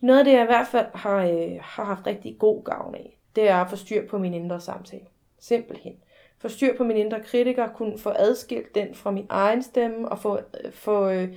noget 0.00 0.18
af 0.18 0.24
det, 0.24 0.32
jeg 0.32 0.42
i 0.42 0.46
hvert 0.46 0.66
fald 0.66 0.86
har, 0.94 1.24
øh, 1.24 1.52
har 1.60 1.84
haft 1.84 2.06
rigtig 2.06 2.36
god 2.38 2.64
gavn 2.64 2.94
af, 2.94 3.18
det 3.36 3.48
er 3.48 3.56
at 3.56 3.70
få 3.70 3.76
styr 3.76 4.08
på 4.08 4.18
min 4.18 4.34
indre 4.34 4.60
samtale. 4.60 5.04
Simpelthen. 5.40 5.92
Få 6.38 6.48
styr 6.48 6.76
på 6.76 6.84
min 6.84 6.96
indre 6.96 7.20
kritiker, 7.20 7.68
kunne 7.68 7.98
få 7.98 8.12
adskilt 8.16 8.74
den 8.74 8.94
fra 8.94 9.10
min 9.10 9.26
egen 9.28 9.62
stemme, 9.62 10.08
og 10.08 10.18
få, 10.18 10.36
øh, 10.36 10.72
få, 10.72 11.08
øh, 11.08 11.28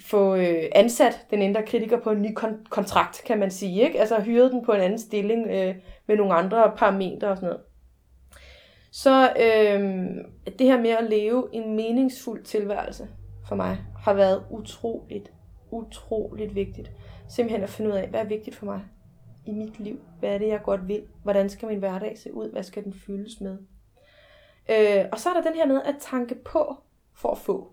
få 0.00 0.34
øh, 0.36 0.64
ansat 0.72 1.26
den 1.30 1.42
indre 1.42 1.62
kritiker 1.62 2.00
på 2.00 2.10
en 2.10 2.22
ny 2.22 2.38
kon- 2.38 2.68
kontrakt, 2.68 3.22
kan 3.26 3.38
man 3.38 3.50
sige. 3.50 3.82
Ikke? 3.82 4.00
Altså 4.00 4.20
hyret 4.20 4.52
den 4.52 4.64
på 4.64 4.72
en 4.72 4.80
anden 4.80 4.98
stilling 4.98 5.46
øh, 5.46 5.74
med 6.06 6.16
nogle 6.16 6.34
andre 6.34 6.72
parametre 6.76 7.28
og 7.28 7.36
sådan 7.36 7.48
noget. 7.48 7.62
Så 8.90 9.32
øh, 9.40 9.80
det 10.58 10.66
her 10.66 10.80
med 10.80 10.90
at 10.90 11.10
leve 11.10 11.48
en 11.52 11.76
meningsfuld 11.76 12.44
tilværelse 12.44 13.08
for 13.48 13.56
mig 13.56 13.78
har 13.98 14.12
været 14.12 14.44
utroligt, 14.50 15.32
utroligt 15.70 16.54
vigtigt. 16.54 16.90
Simpelthen 17.28 17.62
at 17.62 17.70
finde 17.70 17.90
ud 17.90 17.96
af, 17.96 18.08
hvad 18.08 18.20
er 18.20 18.24
vigtigt 18.24 18.56
for 18.56 18.66
mig 18.66 18.80
i 19.46 19.52
mit 19.52 19.80
liv? 19.80 20.00
Hvad 20.20 20.34
er 20.34 20.38
det, 20.38 20.48
jeg 20.48 20.62
godt 20.62 20.88
vil? 20.88 21.02
Hvordan 21.22 21.48
skal 21.50 21.68
min 21.68 21.78
hverdag 21.78 22.18
se 22.18 22.34
ud? 22.34 22.52
Hvad 22.52 22.62
skal 22.62 22.84
den 22.84 22.94
fyldes 22.94 23.40
med? 23.40 23.58
Øh, 24.70 25.04
og 25.12 25.18
så 25.18 25.28
er 25.28 25.34
der 25.34 25.42
den 25.42 25.54
her 25.54 25.66
med 25.66 25.82
at 25.84 25.96
tanke 26.00 26.34
på 26.34 26.76
for 27.14 27.30
at 27.30 27.38
få. 27.38 27.72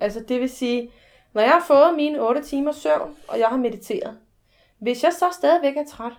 Altså 0.00 0.20
det 0.28 0.40
vil 0.40 0.50
sige, 0.50 0.90
når 1.32 1.42
jeg 1.42 1.50
har 1.50 1.64
fået 1.66 1.96
mine 1.96 2.28
8 2.28 2.42
timer 2.42 2.72
søvn, 2.72 3.16
og 3.28 3.38
jeg 3.38 3.48
har 3.48 3.56
mediteret, 3.56 4.18
hvis 4.78 5.04
jeg 5.04 5.12
så 5.12 5.24
stadigvæk 5.32 5.76
er 5.76 5.84
træt, 5.88 6.12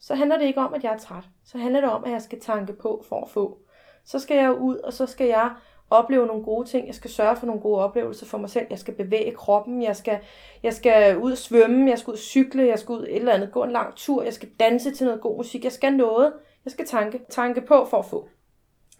så 0.00 0.14
handler 0.14 0.38
det 0.38 0.44
ikke 0.44 0.60
om, 0.60 0.74
at 0.74 0.84
jeg 0.84 0.92
er 0.92 0.98
træt. 0.98 1.24
Så 1.44 1.58
handler 1.58 1.80
det 1.80 1.90
om, 1.90 2.04
at 2.04 2.10
jeg 2.10 2.22
skal 2.22 2.40
tanke 2.40 2.72
på 2.72 3.04
for 3.08 3.22
at 3.22 3.30
få. 3.30 3.58
Så 4.04 4.18
skal 4.18 4.36
jeg 4.36 4.52
ud, 4.52 4.76
og 4.76 4.92
så 4.92 5.06
skal 5.06 5.26
jeg 5.26 5.50
opleve 5.90 6.26
nogle 6.26 6.44
gode 6.44 6.68
ting. 6.68 6.86
Jeg 6.86 6.94
skal 6.94 7.10
sørge 7.10 7.36
for 7.36 7.46
nogle 7.46 7.60
gode 7.60 7.80
oplevelser 7.80 8.26
for 8.26 8.38
mig 8.38 8.50
selv. 8.50 8.66
Jeg 8.70 8.78
skal 8.78 8.94
bevæge 8.94 9.32
kroppen. 9.32 9.82
Jeg 9.82 9.96
skal, 9.96 10.18
jeg 10.62 10.74
skal 10.74 11.18
ud 11.18 11.32
og 11.32 11.38
svømme. 11.38 11.90
Jeg 11.90 11.98
skal 11.98 12.10
ud 12.10 12.14
og 12.14 12.18
cykle. 12.18 12.66
Jeg 12.66 12.78
skal 12.78 12.92
ud 12.92 13.02
et 13.02 13.16
eller 13.16 13.32
andet. 13.32 13.52
Gå 13.52 13.64
en 13.64 13.72
lang 13.72 13.94
tur. 13.96 14.22
Jeg 14.22 14.32
skal 14.32 14.48
danse 14.60 14.90
til 14.90 15.06
noget 15.06 15.20
god 15.20 15.36
musik. 15.36 15.64
Jeg 15.64 15.72
skal 15.72 15.92
noget. 15.92 16.32
Jeg 16.64 16.72
skal 16.72 16.86
tanke, 16.86 17.20
tanke 17.28 17.60
på 17.60 17.84
for 17.84 17.96
at 17.96 18.06
få. 18.06 18.28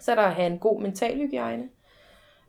Så 0.00 0.10
er 0.10 0.14
der 0.14 0.22
at 0.22 0.34
have 0.34 0.52
en 0.52 0.58
god 0.58 0.80
mental 0.80 1.16
hygiejne. 1.16 1.68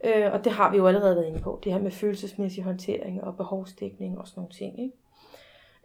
Øh, 0.04 0.34
og 0.34 0.44
det 0.44 0.52
har 0.52 0.72
vi 0.72 0.78
jo 0.78 0.88
allerede 0.88 1.16
været 1.16 1.28
inde 1.28 1.40
på. 1.40 1.60
Det 1.64 1.74
her 1.74 1.80
med 1.80 1.92
følelsesmæssig 1.92 2.64
håndtering 2.64 3.24
og 3.24 3.38
behovsdækning 3.38 4.20
og 4.20 4.28
sådan 4.28 4.42
nogle 4.42 4.54
ting. 4.54 4.80
Ikke? 4.84 4.96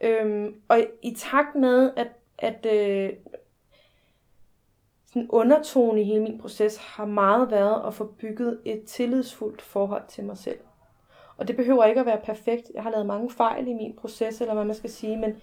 Øhm, 0.00 0.54
og 0.68 0.80
i 1.02 1.14
takt 1.14 1.54
med, 1.54 1.90
at, 1.96 2.08
at 2.38 2.66
øh, 2.66 3.10
sådan 5.16 5.30
undertone 5.30 6.00
i 6.00 6.04
hele 6.04 6.22
min 6.22 6.38
proces 6.38 6.76
har 6.76 7.04
meget 7.04 7.50
været 7.50 7.86
at 7.86 7.94
få 7.94 8.04
bygget 8.04 8.58
et 8.64 8.82
tillidsfuldt 8.84 9.62
forhold 9.62 10.02
til 10.08 10.24
mig 10.24 10.38
selv. 10.38 10.58
Og 11.36 11.48
det 11.48 11.56
behøver 11.56 11.84
ikke 11.84 12.00
at 12.00 12.06
være 12.06 12.20
perfekt. 12.24 12.70
Jeg 12.74 12.82
har 12.82 12.90
lavet 12.90 13.06
mange 13.06 13.30
fejl 13.30 13.68
i 13.68 13.72
min 13.72 13.96
proces, 13.96 14.40
eller 14.40 14.54
hvad 14.54 14.64
man 14.64 14.74
skal 14.74 14.90
sige, 14.90 15.16
men 15.16 15.36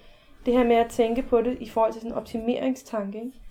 det 0.45 0.53
her 0.53 0.63
med 0.63 0.75
at 0.75 0.89
tænke 0.89 1.21
på 1.21 1.41
det 1.41 1.57
i 1.59 1.69
forhold 1.69 1.93
til 1.93 2.01
sådan 2.01 2.11
en 2.11 2.17
optimeringstanke. 2.17 3.17
Ikke? 3.17 3.41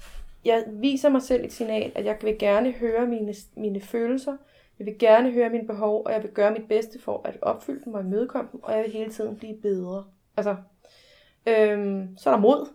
Jeg 0.45 0.65
viser 0.67 1.09
mig 1.09 1.23
selv 1.23 1.45
et 1.45 1.53
signal, 1.53 1.93
at 1.95 2.05
jeg 2.05 2.17
vil 2.23 2.39
gerne 2.39 2.73
høre 2.73 3.07
mine, 3.07 3.35
mine 3.57 3.81
følelser, 3.81 4.37
jeg 4.79 4.87
vil 4.87 4.99
gerne 4.99 5.31
høre 5.31 5.51
mine 5.51 5.67
behov, 5.67 6.03
og 6.07 6.13
jeg 6.13 6.23
vil 6.23 6.31
gøre 6.31 6.51
mit 6.51 6.69
bedste 6.69 7.01
for 7.01 7.21
at 7.25 7.39
opfylde 7.43 7.85
dem 7.85 7.95
og 7.95 8.01
imødekomme 8.01 8.49
dem, 8.53 8.63
og 8.63 8.73
jeg 8.73 8.85
vil 8.85 8.93
hele 8.93 9.11
tiden 9.11 9.37
blive 9.37 9.57
bedre. 9.63 10.05
Altså, 10.37 10.57
øhm, 11.47 12.17
så 12.19 12.31
er 12.31 12.35
der 12.35 12.41
mod 12.41 12.69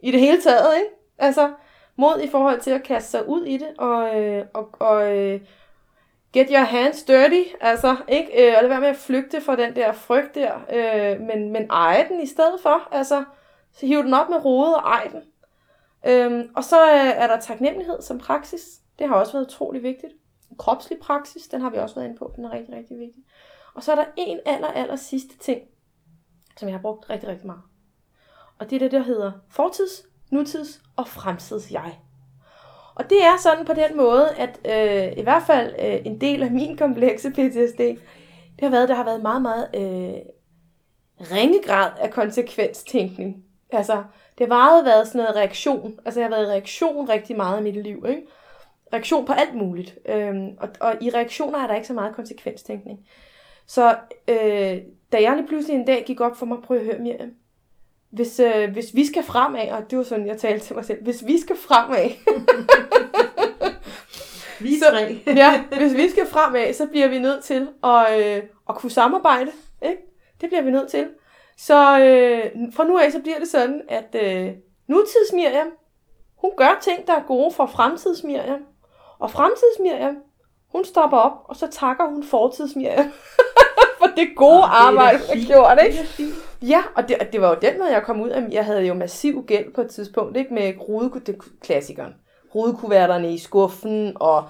i 0.00 0.10
det 0.10 0.20
hele 0.20 0.40
taget, 0.40 0.76
ikke? 0.76 0.90
Altså, 1.18 1.52
mod 1.96 2.20
i 2.20 2.28
forhold 2.28 2.60
til 2.60 2.70
at 2.70 2.82
kaste 2.82 3.10
sig 3.10 3.28
ud 3.28 3.44
i 3.44 3.56
det, 3.56 3.68
og, 3.78 4.22
øh, 4.22 4.46
og, 4.54 4.68
og 4.72 5.18
øh, 5.18 5.40
get 6.32 6.48
your 6.50 6.64
hands 6.64 7.02
dirty, 7.02 7.42
altså, 7.60 7.96
ikke? 8.08 8.48
Øh, 8.48 8.56
og 8.56 8.62
lade 8.62 8.70
være 8.70 8.80
med 8.80 8.88
at 8.88 8.96
flygte 8.96 9.40
fra 9.40 9.56
den 9.56 9.76
der 9.76 9.92
frygt 9.92 10.34
der, 10.34 10.54
øh, 10.72 11.20
men, 11.20 11.52
men 11.52 11.70
eje 11.70 12.08
den 12.08 12.20
i 12.20 12.26
stedet 12.26 12.60
for, 12.62 12.88
altså, 12.92 13.24
så 13.72 13.86
hiv 13.86 14.02
den 14.02 14.14
op 14.14 14.28
med 14.28 14.44
rodet 14.44 14.76
og 14.76 14.82
ej 14.82 15.10
den. 15.12 15.22
Øhm, 16.06 16.50
og 16.56 16.64
så 16.64 16.92
øh, 16.92 17.22
er 17.22 17.26
der 17.26 17.40
taknemmelighed 17.40 18.02
som 18.02 18.18
praksis. 18.18 18.80
Det 18.98 19.08
har 19.08 19.14
også 19.14 19.32
været 19.32 19.46
utrolig 19.46 19.82
vigtigt. 19.82 20.12
Kropslig 20.58 20.98
praksis, 20.98 21.48
den 21.48 21.60
har 21.60 21.70
vi 21.70 21.76
også 21.76 21.94
været 21.94 22.06
inde 22.06 22.18
på. 22.18 22.32
Den 22.36 22.44
er 22.44 22.52
rigtig, 22.52 22.74
rigtig 22.74 22.98
vigtig. 22.98 23.22
Og 23.74 23.82
så 23.82 23.92
er 23.92 23.96
der 23.96 24.04
en 24.16 24.40
aller, 24.46 24.68
aller 24.68 24.96
sidste 24.96 25.38
ting, 25.38 25.62
som 26.56 26.68
jeg 26.68 26.76
har 26.76 26.82
brugt 26.82 27.10
rigtig, 27.10 27.28
rigtig 27.28 27.46
meget. 27.46 27.62
Og 28.58 28.70
det 28.70 28.76
er 28.76 28.80
det, 28.80 28.92
der 28.92 29.02
hedder 29.02 29.32
fortids, 29.48 30.06
nutids 30.34 30.82
og 30.96 31.08
fremtids 31.08 31.70
jeg. 31.70 31.98
Og 32.94 33.10
det 33.10 33.24
er 33.24 33.36
sådan 33.42 33.64
på 33.64 33.72
den 33.72 33.96
måde, 33.96 34.30
at 34.36 34.60
øh, 34.64 35.18
i 35.18 35.22
hvert 35.22 35.42
fald 35.46 35.74
øh, 35.78 36.06
en 36.06 36.20
del 36.20 36.42
af 36.42 36.50
min 36.50 36.76
komplekse 36.76 37.30
PTSD, 37.30 37.78
det 38.56 38.62
har 38.62 38.70
været, 38.70 38.88
der 38.88 38.94
har 38.94 39.04
været 39.04 39.22
meget, 39.22 39.42
meget 39.42 39.68
øh, 39.74 40.20
ringe 41.20 41.62
grad 41.62 41.90
af 42.00 42.10
konsekvenstænkning. 42.10 43.44
Altså, 43.70 44.04
det 44.38 44.46
har 44.46 44.54
meget 44.54 44.84
været 44.84 45.06
sådan 45.06 45.18
noget 45.18 45.36
reaktion. 45.36 45.98
Altså, 46.04 46.20
jeg 46.20 46.28
har 46.28 46.36
været 46.36 46.46
i 46.46 46.50
reaktion 46.50 47.08
rigtig 47.08 47.36
meget 47.36 47.60
i 47.60 47.62
mit 47.62 47.82
liv, 47.82 48.04
ikke? 48.08 48.22
Reaktion 48.92 49.26
på 49.26 49.32
alt 49.32 49.54
muligt. 49.54 49.98
Øhm, 50.06 50.48
og, 50.60 50.68
og 50.80 50.94
i 51.00 51.10
reaktioner 51.10 51.58
er 51.58 51.66
der 51.66 51.74
ikke 51.74 51.86
så 51.86 51.92
meget 51.92 52.14
konsekvenstænkning. 52.14 53.06
Så 53.66 53.96
øh, 54.28 54.78
da 55.12 55.22
jeg 55.22 55.36
lige 55.36 55.48
pludselig 55.48 55.76
en 55.76 55.86
dag 55.86 56.04
gik 56.06 56.20
op 56.20 56.36
for 56.36 56.46
mig, 56.46 56.58
prøv 56.62 56.76
at 56.76 56.84
høre, 56.84 56.98
Miriam, 56.98 57.30
hvis, 58.14 58.40
øh, 58.40 58.72
hvis 58.72 58.86
vi 58.94 59.06
skal 59.06 59.22
fremad, 59.22 59.68
og 59.70 59.90
det 59.90 59.98
var 59.98 60.04
sådan, 60.04 60.26
jeg 60.26 60.38
talte 60.38 60.66
til 60.66 60.76
mig 60.76 60.84
selv, 60.84 61.02
hvis 61.02 61.26
vi 61.26 61.40
skal 61.40 61.56
fremad, 61.56 62.10
vi 64.60 64.80
tre. 64.90 65.18
ja, 65.42 65.62
hvis 65.78 65.94
vi 65.94 66.10
skal 66.10 66.26
fremad, 66.26 66.72
så 66.72 66.86
bliver 66.86 67.08
vi 67.08 67.18
nødt 67.18 67.44
til 67.44 67.68
at, 67.84 68.20
øh, 68.20 68.42
at 68.68 68.74
kunne 68.74 68.90
samarbejde. 68.90 69.50
Ikke? 69.82 70.02
Det 70.40 70.48
bliver 70.48 70.62
vi 70.62 70.70
nødt 70.70 70.88
til. 70.90 71.08
Så 71.58 71.98
øh, 72.00 72.72
fra 72.74 72.84
nu 72.84 72.98
af, 72.98 73.12
så 73.12 73.20
bliver 73.20 73.38
det 73.38 73.48
sådan, 73.48 73.82
at 73.88 74.16
øh, 74.22 74.52
nutids 74.88 75.32
Miriam, 75.32 75.68
hun 76.36 76.50
gør 76.56 76.78
ting, 76.82 77.06
der 77.06 77.12
er 77.12 77.22
gode 77.26 77.54
for 77.54 77.66
fremtids 77.66 78.24
Miriam. 78.24 78.60
Og 79.18 79.30
fremtids 79.30 79.78
Miriam, 79.80 80.16
hun 80.72 80.84
stopper 80.84 81.18
op, 81.18 81.32
og 81.44 81.56
så 81.56 81.66
takker 81.66 82.04
hun 82.08 82.24
fortids 82.24 82.76
Miriam. 82.76 83.12
for 83.98 84.06
det 84.16 84.28
gode 84.36 84.58
oh, 84.58 84.86
arbejde, 84.86 85.18
hun 85.18 85.38
har 85.38 85.46
gjort, 85.46 85.78
ikke? 85.86 86.34
Ja, 86.62 86.82
og 86.96 87.08
det, 87.08 87.16
det 87.32 87.40
var 87.40 87.48
jo 87.48 87.56
den 87.62 87.78
måde, 87.78 87.92
jeg 87.92 88.02
kom 88.02 88.20
ud 88.20 88.28
af. 88.28 88.48
Jeg 88.50 88.64
havde 88.64 88.86
jo 88.86 88.94
massiv 88.94 89.44
gæld 89.46 89.74
på 89.74 89.80
et 89.80 89.90
tidspunkt, 89.90 90.36
ikke? 90.36 90.54
Med 90.54 90.72
rude, 90.88 91.20
det 91.26 91.36
klassikeren. 91.62 92.14
Rudekuverterne 92.54 93.32
i 93.34 93.38
skuffen, 93.38 94.12
og 94.16 94.44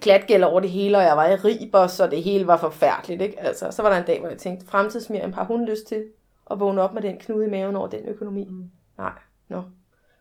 klatgæld 0.00 0.42
over 0.44 0.60
det 0.60 0.70
hele, 0.70 0.98
og 0.98 1.02
jeg 1.02 1.16
var 1.16 1.26
i 1.26 1.34
riber, 1.34 1.86
så 1.86 2.06
det 2.06 2.22
hele 2.22 2.46
var 2.46 2.56
forfærdeligt, 2.56 3.22
ikke? 3.22 3.40
Altså, 3.40 3.70
så 3.70 3.82
var 3.82 3.90
der 3.90 3.96
en 3.96 4.06
dag, 4.06 4.20
hvor 4.20 4.28
jeg 4.28 4.38
tænkte, 4.38 4.66
fremtidsmiriam, 4.66 5.32
har 5.32 5.44
hun 5.44 5.64
lyst 5.64 5.86
til 5.86 6.04
at 6.50 6.60
vågne 6.60 6.82
op 6.82 6.94
med 6.94 7.02
den 7.02 7.18
knude 7.18 7.46
i 7.46 7.50
maven 7.50 7.76
over 7.76 7.88
den 7.88 8.08
økonomi? 8.08 8.44
Mm. 8.50 8.70
Nej, 8.98 9.12
nå. 9.48 9.56
No. 9.56 9.62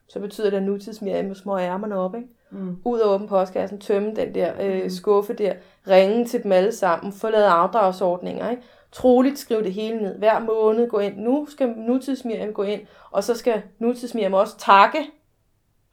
så 0.08 0.20
betyder 0.20 0.50
det, 0.50 0.58
at 0.58 0.64
nutidsmiriam 0.64 1.26
må 1.26 1.34
små 1.34 1.58
ærmerne 1.58 1.98
op, 1.98 2.16
ikke? 2.16 2.28
Mm. 2.52 2.78
Ud 2.86 3.00
og 3.00 3.14
åbne 3.14 3.28
postkassen, 3.28 3.80
tømme 3.80 4.16
den 4.16 4.36
der 4.36 4.54
øh, 4.62 4.92
skuffe 4.92 5.34
der, 5.34 5.54
ringe 5.88 6.26
til 6.26 6.44
dem 6.44 6.52
alle 6.52 6.72
sammen, 6.72 7.14
få 7.14 7.30
lavet 7.30 7.46
afdragsordninger, 7.46 8.50
ikke? 8.50 8.64
Troligt 8.94 9.40
skrive 9.40 9.64
det 9.64 9.74
hele 9.74 10.02
ned. 10.02 10.18
Hver 10.18 10.40
måned 10.40 10.90
gå 10.90 11.00
ind. 11.00 11.18
Nu 11.18 11.48
skal 11.50 11.70
nutidsmiriam 11.78 12.54
gå 12.54 12.64
ind, 12.64 12.82
og 13.12 13.24
så 13.24 13.36
skal 13.36 13.62
nutidsmiriam 13.80 14.34
også 14.34 14.58
takke 14.58 15.12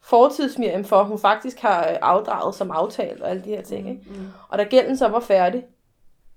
fortidsmiriam 0.03 0.85
for, 0.85 0.99
at 0.99 1.05
hun 1.05 1.19
faktisk 1.19 1.59
har 1.59 1.79
øh, 1.89 1.95
afdraget 2.01 2.55
som 2.55 2.71
aftalt 2.71 3.21
og 3.21 3.29
alle 3.29 3.43
de 3.43 3.49
her 3.49 3.61
ting. 3.61 3.89
Ikke? 3.89 4.01
Mm. 4.09 4.27
Og 4.49 4.57
da 4.57 4.63
gælden 4.63 4.97
så 4.97 5.07
var 5.07 5.19
færdig, 5.19 5.63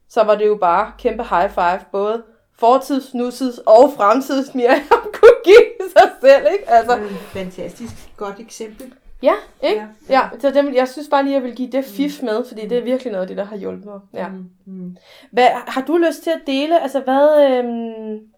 så 0.08 0.22
var 0.22 0.34
det 0.34 0.46
jo 0.46 0.56
bare 0.56 0.92
kæmpe 0.98 1.22
high 1.22 1.50
five, 1.50 1.80
både 1.92 2.22
fortids, 2.58 3.14
nutids 3.14 3.58
og 3.58 3.92
fremtids 3.96 4.54
Miriam 4.54 4.82
kunne 5.20 5.38
give 5.44 5.88
sig 5.98 6.10
selv, 6.20 6.46
ikke? 6.52 6.70
Altså, 6.70 6.96
Mm. 6.96 7.08
Fantastisk 7.14 8.16
godt 8.16 8.40
eksempel. 8.40 8.92
Ja, 9.24 9.34
ikke? 9.68 9.80
Ja. 10.08 10.20
Ja, 10.32 10.38
så 10.40 10.50
dem, 10.50 10.74
jeg 10.74 10.88
synes 10.88 11.08
bare 11.08 11.22
lige, 11.24 11.36
at 11.36 11.42
jeg 11.42 11.48
vil 11.48 11.56
give 11.56 11.70
det 11.70 11.84
fif 11.84 12.22
med, 12.22 12.44
fordi 12.44 12.68
det 12.68 12.78
er 12.78 12.82
virkelig 12.84 13.10
noget 13.12 13.22
af 13.22 13.28
det, 13.28 13.36
der 13.36 13.44
har 13.44 13.56
hjulpet 13.56 13.84
mig. 13.84 14.00
Ja. 14.14 14.28
Mm. 14.28 14.50
Mm. 14.64 14.96
Hvad, 15.30 15.48
har 15.54 15.82
du 15.82 15.96
lyst 15.96 16.22
til 16.22 16.30
at 16.30 16.40
dele, 16.46 16.82
altså 16.82 17.00
hvad, 17.00 17.48
øhm, 17.50 18.28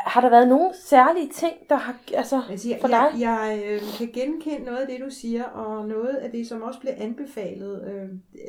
har 0.00 0.20
der 0.20 0.28
været 0.30 0.48
nogle 0.48 0.70
særlige 0.84 1.28
ting, 1.28 1.52
der 1.68 1.76
har, 1.76 1.96
altså, 2.14 2.42
Altså, 2.50 2.68
jeg, 2.68 2.78
for 2.80 2.88
dig? 2.88 3.06
jeg, 3.18 3.18
jeg 3.20 3.62
øh, 3.66 3.80
kan 3.98 4.10
genkende 4.14 4.64
noget 4.64 4.78
af 4.78 4.86
det, 4.86 5.00
du 5.00 5.10
siger, 5.10 5.44
og 5.44 5.88
noget 5.88 6.14
af 6.14 6.30
det, 6.30 6.48
som 6.48 6.62
også 6.62 6.80
bliver 6.80 6.94
anbefalet, 6.98 7.84
øh, 7.88 8.08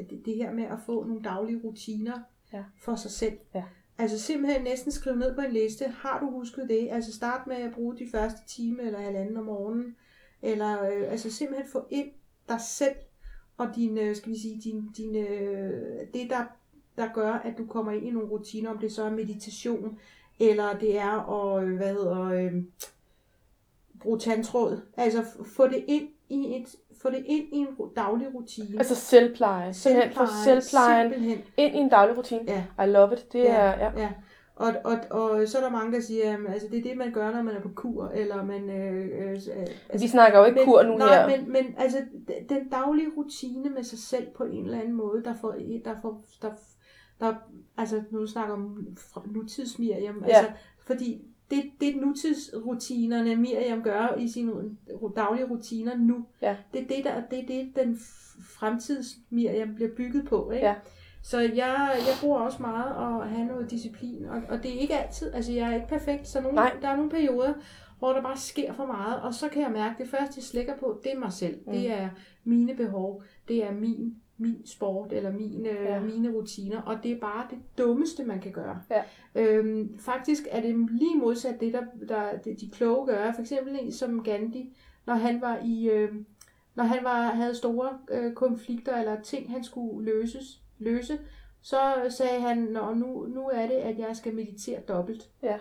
det, 0.10 0.22
det 0.26 0.36
her 0.36 0.52
med 0.54 0.64
at 0.64 0.78
få 0.86 1.04
nogle 1.04 1.24
daglige 1.24 1.60
rutiner 1.64 2.20
Ja. 2.54 2.64
for 2.84 2.96
sig 2.96 3.12
selv. 3.12 3.34
Ja. 3.56 3.64
Altså 3.98 4.20
simpelthen 4.20 4.64
næsten 4.64 4.92
skrive 4.92 5.16
ned 5.16 5.36
på 5.36 5.42
en 5.42 5.52
liste. 5.52 5.86
Har 5.86 6.20
du 6.20 6.30
husket 6.30 6.66
det? 6.70 6.88
Altså 6.92 7.14
start 7.14 7.48
med 7.48 7.56
at 7.56 7.72
bruge 7.74 7.98
de 7.98 8.08
første 8.12 8.40
time 8.48 8.82
eller 8.84 9.00
halvanden 9.00 9.38
om 9.38 9.44
morgenen. 9.46 9.96
Eller 10.46 10.84
øh, 10.84 11.12
altså 11.12 11.32
simpelthen 11.32 11.70
få 11.72 11.86
ind 11.90 12.08
dig 12.50 12.62
selv 12.62 12.96
og 13.58 13.68
din, 13.76 13.98
øh, 13.98 14.16
skal 14.16 14.32
vi 14.32 14.40
sige, 14.40 14.62
din, 14.64 14.90
din, 14.98 15.16
øh, 15.16 16.00
det 16.14 16.30
der, 16.30 16.44
der 16.98 17.08
gør, 17.14 17.34
at 17.34 17.58
du 17.58 17.66
kommer 17.66 17.92
ind 17.92 18.06
i 18.08 18.12
nogle 18.12 18.30
rutiner, 18.30 18.70
om 18.70 18.78
det 18.78 18.92
så 18.92 19.04
er 19.04 19.10
meditation, 19.10 20.00
eller 20.40 20.78
det 20.80 20.98
er 20.98 21.44
at, 21.56 21.64
øh, 21.64 21.76
hvad 21.78 21.94
hedder, 21.94 22.22
øh, 22.24 22.54
bruge 24.00 24.20
tandtråd. 24.20 24.82
Altså 24.98 25.24
få 25.56 25.68
det 25.68 25.86
ind 25.88 26.08
i 26.30 26.56
et, 26.62 26.76
få 27.02 27.10
det 27.10 27.24
ind 27.26 27.54
i 27.54 27.58
en 27.58 27.68
daglig 27.96 28.28
rutine. 28.36 28.78
Altså 28.78 28.96
selvpleje, 28.96 29.74
simpelthen 29.74 30.14
få 30.16 30.26
selvplejen 30.46 31.12
Simpelthen. 31.12 31.42
ind 31.58 31.76
i 31.76 31.78
en 31.78 31.90
daglig 31.90 32.18
rutine. 32.18 32.42
Ja. 32.78 32.84
I 32.84 32.88
love 32.88 33.14
it, 33.14 33.34
det 33.34 33.40
Ja, 33.44 33.54
er, 33.56 33.80
ja. 33.86 34.02
ja. 34.02 34.10
Og, 34.56 34.74
og, 34.84 34.98
og 35.10 35.48
så 35.48 35.58
er 35.58 35.62
der 35.62 35.70
mange, 35.70 35.92
der 35.94 36.00
siger, 36.02 36.34
at 36.34 36.54
altså, 36.54 36.68
det 36.72 36.80
er 36.80 36.84
det, 36.84 36.98
man 36.98 37.12
gør, 37.12 37.32
når 37.32 37.42
man 37.42 37.56
er 37.56 37.62
på 37.62 37.70
kur, 37.76 38.08
eller 38.08 38.44
man... 38.46 38.70
Øh, 38.70 39.06
øh, 39.06 39.30
altså, 39.30 39.52
Vi 40.00 40.08
snakker 40.08 40.40
jo 40.40 40.46
ikke 40.46 40.62
kur 40.66 40.84
nu 40.84 40.98
nej, 40.98 41.30
her. 41.30 41.38
Men, 41.38 41.52
men 41.52 41.66
altså, 41.78 41.98
den 42.50 42.70
daglige 42.70 43.08
rutine 43.18 43.70
med 43.70 43.84
sig 43.84 44.00
selv 44.00 44.28
på 44.38 44.44
en 44.44 44.66
eller 44.66 44.80
anden 44.80 44.94
måde, 44.94 45.24
der 45.24 45.34
får, 45.42 45.56
der 45.86 45.96
får, 46.02 46.26
der, 46.42 46.52
der 47.20 47.34
altså 47.78 48.04
nu 48.12 48.28
snakker 48.28 48.54
om 48.54 48.88
nutids 49.26 49.80
Miriam, 49.80 50.24
Ja. 50.28 50.36
altså, 50.38 50.52
fordi 50.88 51.22
det, 51.52 51.64
det 51.82 51.96
nutidsrutinerne 51.96 53.36
Miriam 53.36 53.82
gør 53.82 54.16
i 54.18 54.28
sine 54.28 54.52
daglige 55.16 55.46
rutiner 55.46 55.98
nu, 55.98 56.26
Ja. 56.42 56.56
det 56.74 56.82
er 56.82 56.88
det, 56.88 57.04
der, 57.04 57.22
det, 57.32 57.40
er 57.40 57.48
det 57.48 57.72
den 57.76 58.00
fremtids 58.58 59.08
Miriam 59.30 59.76
bliver 59.76 59.92
bygget 59.98 60.26
på, 60.28 60.52
ikke? 60.52 60.66
Ja. 60.66 60.76
Så 61.26 61.40
jeg, 61.40 61.90
jeg 61.98 62.16
bruger 62.22 62.40
også 62.40 62.58
meget 62.62 63.22
at 63.24 63.30
have 63.30 63.46
noget 63.46 63.72
disciplin, 63.72 64.26
og, 64.26 64.42
og 64.50 64.64
det 64.64 64.76
er 64.76 64.80
ikke 64.80 64.98
altid, 64.98 65.34
altså 65.34 65.52
jeg 65.52 65.70
er 65.72 65.76
ikke 65.76 65.88
perfekt, 65.88 66.28
så 66.28 66.42
nogle, 66.42 66.56
Nej. 66.56 66.76
der 66.82 66.88
er 66.88 66.96
nogle 66.96 67.12
perioder, 67.12 67.54
hvor 68.00 68.14
der 68.14 68.22
bare 68.22 68.38
sker 68.38 68.74
for 68.74 68.86
meget, 68.86 69.22
og 69.22 69.34
så 69.34 69.50
kan 69.50 69.62
jeg 69.62 69.72
mærke, 69.72 69.92
at 69.92 69.98
det 70.00 70.08
første, 70.08 70.34
jeg 70.38 70.44
slækker 70.44 70.78
på, 70.78 71.00
det 71.04 71.14
er 71.14 71.20
mig 71.20 71.32
selv. 71.32 71.60
Mm. 71.66 71.72
Det 71.72 71.92
er 71.92 72.10
mine 72.44 72.76
behov, 72.76 73.24
det 73.48 73.64
er 73.64 73.72
min, 73.72 74.16
min 74.38 74.66
sport, 74.66 75.14
eller 75.14 75.32
min, 75.32 75.66
øh, 75.66 75.84
Ja. 75.86 76.00
mine 76.00 76.32
rutiner, 76.32 76.82
og 76.82 76.98
det 77.04 77.12
er 77.12 77.20
bare 77.20 77.48
det 77.50 77.58
dummeste, 77.78 78.24
man 78.24 78.40
kan 78.40 78.52
gøre. 78.52 78.82
Ja. 78.90 79.04
Øhm, 79.36 80.00
faktisk 80.00 80.48
er 80.52 80.62
det 80.62 80.76
lige 80.92 81.18
modsat 81.18 81.60
det, 81.60 81.74
der, 81.74 81.84
der 82.08 82.38
det, 82.38 82.62
de 82.62 82.70
kloge 82.70 83.06
gør. 83.08 83.32
For 83.32 83.42
eksempel 83.42 83.80
en 83.82 83.92
som 83.92 84.24
Gandhi, 84.24 84.76
når 85.06 85.14
han 85.14 85.42
var 85.42 85.60
i... 85.66 85.90
Øh, 85.90 86.10
når 86.76 86.84
han 86.84 87.04
var, 87.04 87.22
havde 87.22 87.56
store 87.56 87.90
øh, 88.12 88.34
konflikter 88.34 88.98
eller 88.98 89.22
ting, 89.22 89.52
han 89.52 89.64
skulle 89.64 90.06
løses, 90.06 90.62
løse, 90.80 91.18
så 91.62 91.80
sagde 92.10 92.42
han, 92.42 92.58
Nå, 92.58 92.94
nu, 92.94 93.26
nu 93.28 93.50
er 93.54 93.68
det, 93.68 93.74
at 93.76 94.00
jeg 94.00 94.16
skal 94.16 94.34
meditere 94.36 94.80
dobbelt. 94.80 95.30
Ja. 95.44 95.56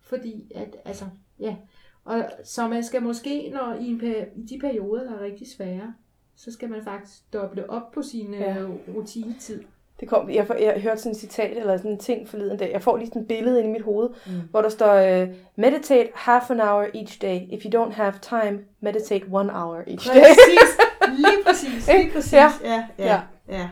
Fordi 0.00 0.52
at, 0.54 0.76
altså, 0.84 1.04
ja. 1.40 1.56
Og, 2.04 2.24
så 2.44 2.68
man 2.68 2.84
skal 2.84 3.02
måske, 3.02 3.50
når 3.54 3.76
i, 3.80 3.86
en, 3.86 4.00
i 4.36 4.42
de 4.42 4.58
perioder, 4.60 5.04
der 5.04 5.18
er 5.18 5.24
rigtig 5.24 5.46
svære, 5.56 5.94
så 6.36 6.52
skal 6.52 6.70
man 6.70 6.84
faktisk 6.84 7.32
doble 7.32 7.70
op 7.70 7.90
på 7.92 8.02
sin 8.02 8.34
Ja. 8.34 8.52
ja. 8.54 8.66
rutinetid. 8.96 9.62
Det 10.00 10.08
kom, 10.08 10.30
jeg, 10.30 10.46
jeg 10.60 10.80
hørte 10.82 11.00
sådan 11.00 11.12
et 11.12 11.16
citat 11.18 11.56
eller 11.58 11.76
sådan 11.76 11.90
en 11.90 11.98
ting 11.98 12.28
forleden 12.28 12.58
dag. 12.58 12.72
Jeg 12.72 12.82
får 12.82 12.96
lige 12.96 13.06
sådan 13.08 13.22
et 13.22 13.28
billede 13.28 13.58
ind 13.60 13.68
i 13.68 13.72
mit 13.72 13.82
hoved, 13.82 14.08
Mm. 14.26 14.32
hvor 14.50 14.62
der 14.62 14.68
står, 14.68 15.22
uh, 15.22 15.28
meditate 15.56 16.10
half 16.14 16.50
an 16.50 16.60
hour 16.60 16.86
each 16.94 17.22
day. 17.22 17.40
If 17.50 17.64
you 17.64 17.82
don't 17.84 17.92
have 17.92 18.14
time, 18.22 18.60
meditate 18.80 19.24
one 19.32 19.52
hour 19.52 19.76
each 19.86 20.08
day. 20.08 20.20
Præcis, 20.20 20.78
lige 21.16 21.44
præcis, 21.46 21.86
lige 21.94 22.10
præcis. 22.12 22.32
Ja. 22.32 22.50
Ja, 22.64 22.84
ja, 22.98 23.04
Ja. 23.04 23.20
ja. 23.48 23.70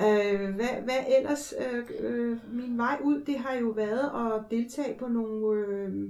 Øh, 0.00 0.54
hvad, 0.54 0.82
hvad 0.84 1.18
ellers? 1.18 1.54
Øh, 1.72 1.84
øh, 2.00 2.38
min 2.52 2.78
vej 2.78 2.98
ud, 3.04 3.20
det 3.20 3.38
har 3.38 3.54
jo 3.54 3.68
været 3.68 4.32
at 4.32 4.50
deltage 4.50 4.98
på 4.98 5.08
nogle, 5.08 5.66
øh, 5.66 6.08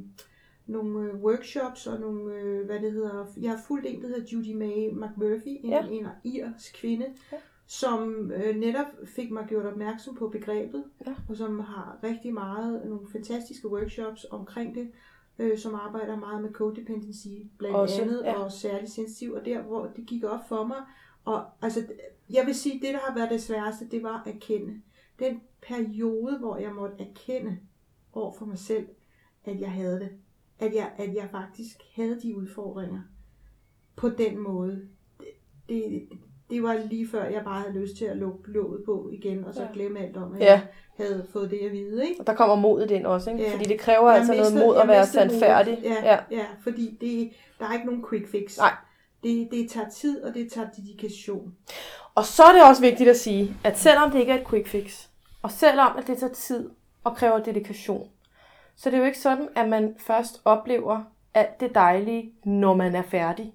nogle 0.66 1.14
workshops 1.14 1.87
og 1.87 2.01
nogle, 2.01 2.35
øh, 2.35 2.66
hvad 2.66 2.78
det 2.80 2.93
hedder, 2.93 3.26
jeg 3.41 3.51
har 3.51 3.61
fulgt 3.66 3.87
en, 3.87 4.03
der 4.03 4.09
hedder 4.09 4.24
Judy 4.32 4.55
May 4.57 4.91
McMurphy, 4.93 5.49
en, 5.64 5.70
Ja. 5.70 5.87
en 5.87 6.07
irsk 6.24 6.74
kvinde, 6.80 7.07
ja. 7.32 7.37
som 7.66 8.32
øh, 8.32 8.57
netop 8.57 8.87
fik 9.05 9.30
mig 9.30 9.47
gjort 9.49 9.66
opmærksom 9.66 10.14
på 10.14 10.28
begrebet, 10.28 10.85
Ja. 11.07 11.14
og 11.28 11.37
som 11.37 11.61
har 11.61 11.99
rigtig 12.03 12.35
meget, 12.35 12.82
nogle 12.87 13.09
fantastiske 13.12 13.68
workshops 13.68 14.26
omkring 14.30 14.74
det, 14.74 14.91
øh, 15.39 15.59
som 15.59 15.74
arbejder 15.74 16.16
meget 16.16 16.43
med 16.43 16.53
codependency 16.53 17.28
blandt 17.59 17.76
Også, 17.76 18.03
andet, 18.03 18.22
ja. 18.24 18.32
og 18.45 18.53
særligt 18.53 18.91
sensitiv, 18.93 19.32
og 19.32 19.45
der 19.45 19.62
hvor 19.62 19.87
det 19.97 20.07
gik 20.07 20.24
op 20.24 20.49
for 20.49 20.64
mig, 20.64 20.82
og 21.24 21.45
altså, 21.62 21.80
jeg 22.30 22.46
vil 22.46 22.54
sige, 22.54 22.74
det 22.80 22.94
der 22.94 22.98
har 23.00 23.14
været 23.14 23.30
det 23.30 23.42
sværeste, 23.42 23.88
det 23.90 24.02
var 24.02 24.22
at 24.26 24.34
erkende. 24.34 24.80
Den 25.18 25.40
periode, 25.62 26.38
hvor 26.38 26.56
jeg 26.56 26.72
måtte 26.72 26.94
erkende 26.98 27.58
over 28.12 28.32
for 28.38 28.44
mig 28.46 28.58
selv, 28.58 28.86
at 29.44 29.60
jeg 29.60 29.70
havde 29.72 30.00
det. 30.00 30.08
At 30.58 30.74
jeg, 30.74 30.90
at 30.96 31.14
jeg 31.14 31.28
faktisk 31.30 31.76
havde 31.96 32.20
de 32.22 32.36
udfordringer 32.36 33.00
på 33.96 34.08
den 34.08 34.38
måde. 34.38 34.88
Det, 35.68 35.84
det, 35.90 36.08
det 36.50 36.62
var 36.62 36.74
lige 36.90 37.08
før, 37.08 37.24
jeg 37.24 37.44
bare 37.44 37.60
havde 37.60 37.78
lyst 37.80 37.96
til 37.96 38.04
at 38.04 38.16
lukke 38.16 38.50
låget 38.50 38.84
på 38.84 39.08
igen, 39.12 39.44
og 39.44 39.54
så 39.54 39.62
Ja. 39.62 39.68
glemme 39.72 39.98
alt 40.00 40.16
om, 40.16 40.32
at 40.34 40.40
Ja. 40.40 40.44
jeg 40.46 40.66
havde 40.96 41.26
fået 41.32 41.50
det 41.50 41.58
at 41.58 41.72
vide. 41.72 42.08
Ikke? 42.08 42.20
Og 42.20 42.26
der 42.26 42.34
kommer 42.34 42.56
modet 42.56 42.90
ind 42.90 43.06
også, 43.06 43.30
ikke? 43.30 43.42
Ja. 43.42 43.52
Fordi 43.52 43.64
det 43.64 43.78
kræver 43.80 44.08
Jeg 44.10 44.18
altså 44.18 44.32
mistede- 44.32 44.54
noget 44.54 44.66
mod 44.66 44.76
at 44.76 44.88
være 44.88 45.06
sandfærdig. 45.06 45.78
Ja, 45.82 45.94
Ja. 46.04 46.12
ja. 46.12 46.18
ja 46.30 46.46
fordi 46.60 46.98
det, 47.00 47.30
der 47.58 47.66
er 47.68 47.72
ikke 47.72 47.86
nogen 47.86 48.04
quick 48.08 48.28
fix. 48.28 48.58
Nej. 48.58 48.74
Det, 49.22 49.48
det 49.50 49.70
tager 49.70 49.88
tid, 49.88 50.22
og 50.22 50.34
det 50.34 50.52
tager 50.52 50.70
dedikation. 50.70 51.54
Og 52.14 52.24
så 52.24 52.42
er 52.42 52.52
det 52.52 52.62
også 52.62 52.82
vigtigt 52.82 53.10
at 53.10 53.16
sige, 53.16 53.56
at 53.64 53.78
selvom 53.78 54.10
det 54.10 54.20
ikke 54.20 54.32
er 54.32 54.40
et 54.40 54.48
quick 54.48 54.68
fix, 54.68 55.06
og 55.42 55.50
selvom 55.50 55.96
at 55.98 56.06
det 56.06 56.18
tager 56.18 56.32
tid 56.32 56.70
og 57.04 57.16
kræver 57.16 57.38
dedikation, 57.38 58.08
så 58.76 58.90
det 58.90 58.96
er 58.96 59.00
jo 59.00 59.06
ikke 59.06 59.18
sådan, 59.18 59.48
at 59.56 59.68
man 59.68 59.94
først 59.98 60.40
oplever 60.44 61.00
alt 61.34 61.60
det 61.60 61.74
dejlige, 61.74 62.32
når 62.44 62.74
man 62.74 62.94
er 62.94 63.02
færdig. 63.02 63.52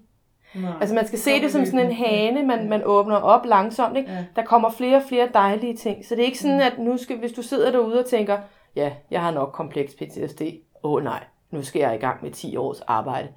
Nej. 0.54 0.72
Altså 0.80 0.94
man 0.94 1.06
skal 1.06 1.18
se 1.18 1.40
det 1.40 1.52
som 1.52 1.64
sådan 1.64 1.86
en 1.86 1.92
hane, 1.92 2.42
man, 2.42 2.68
man 2.68 2.82
åbner 2.84 3.16
op 3.16 3.46
langsomt. 3.46 3.96
Ikke? 3.96 4.12
Ja. 4.12 4.24
Der 4.36 4.44
kommer 4.44 4.70
flere 4.70 4.96
og 4.96 5.02
flere 5.08 5.28
dejlige 5.34 5.76
ting. 5.76 6.06
Så 6.06 6.14
det 6.14 6.22
er 6.22 6.26
ikke 6.26 6.38
sådan, 6.38 6.60
at 6.60 6.78
nu 6.78 6.96
skal, 6.96 7.18
hvis 7.18 7.32
du 7.32 7.42
sidder 7.42 7.70
derude 7.70 7.98
og 7.98 8.06
tænker, 8.06 8.38
ja, 8.76 8.92
jeg 9.10 9.20
har 9.20 9.30
nok 9.30 9.52
kompleks 9.52 9.94
PTSD. 9.94 10.42
Åh 10.82 10.92
oh, 10.92 11.04
nej, 11.04 11.24
nu 11.50 11.62
skal 11.62 11.80
jeg 11.80 11.94
i 11.94 11.98
gang 11.98 12.22
med 12.22 12.30
10 12.30 12.56
års 12.56 12.80
arbejde. 12.80 13.28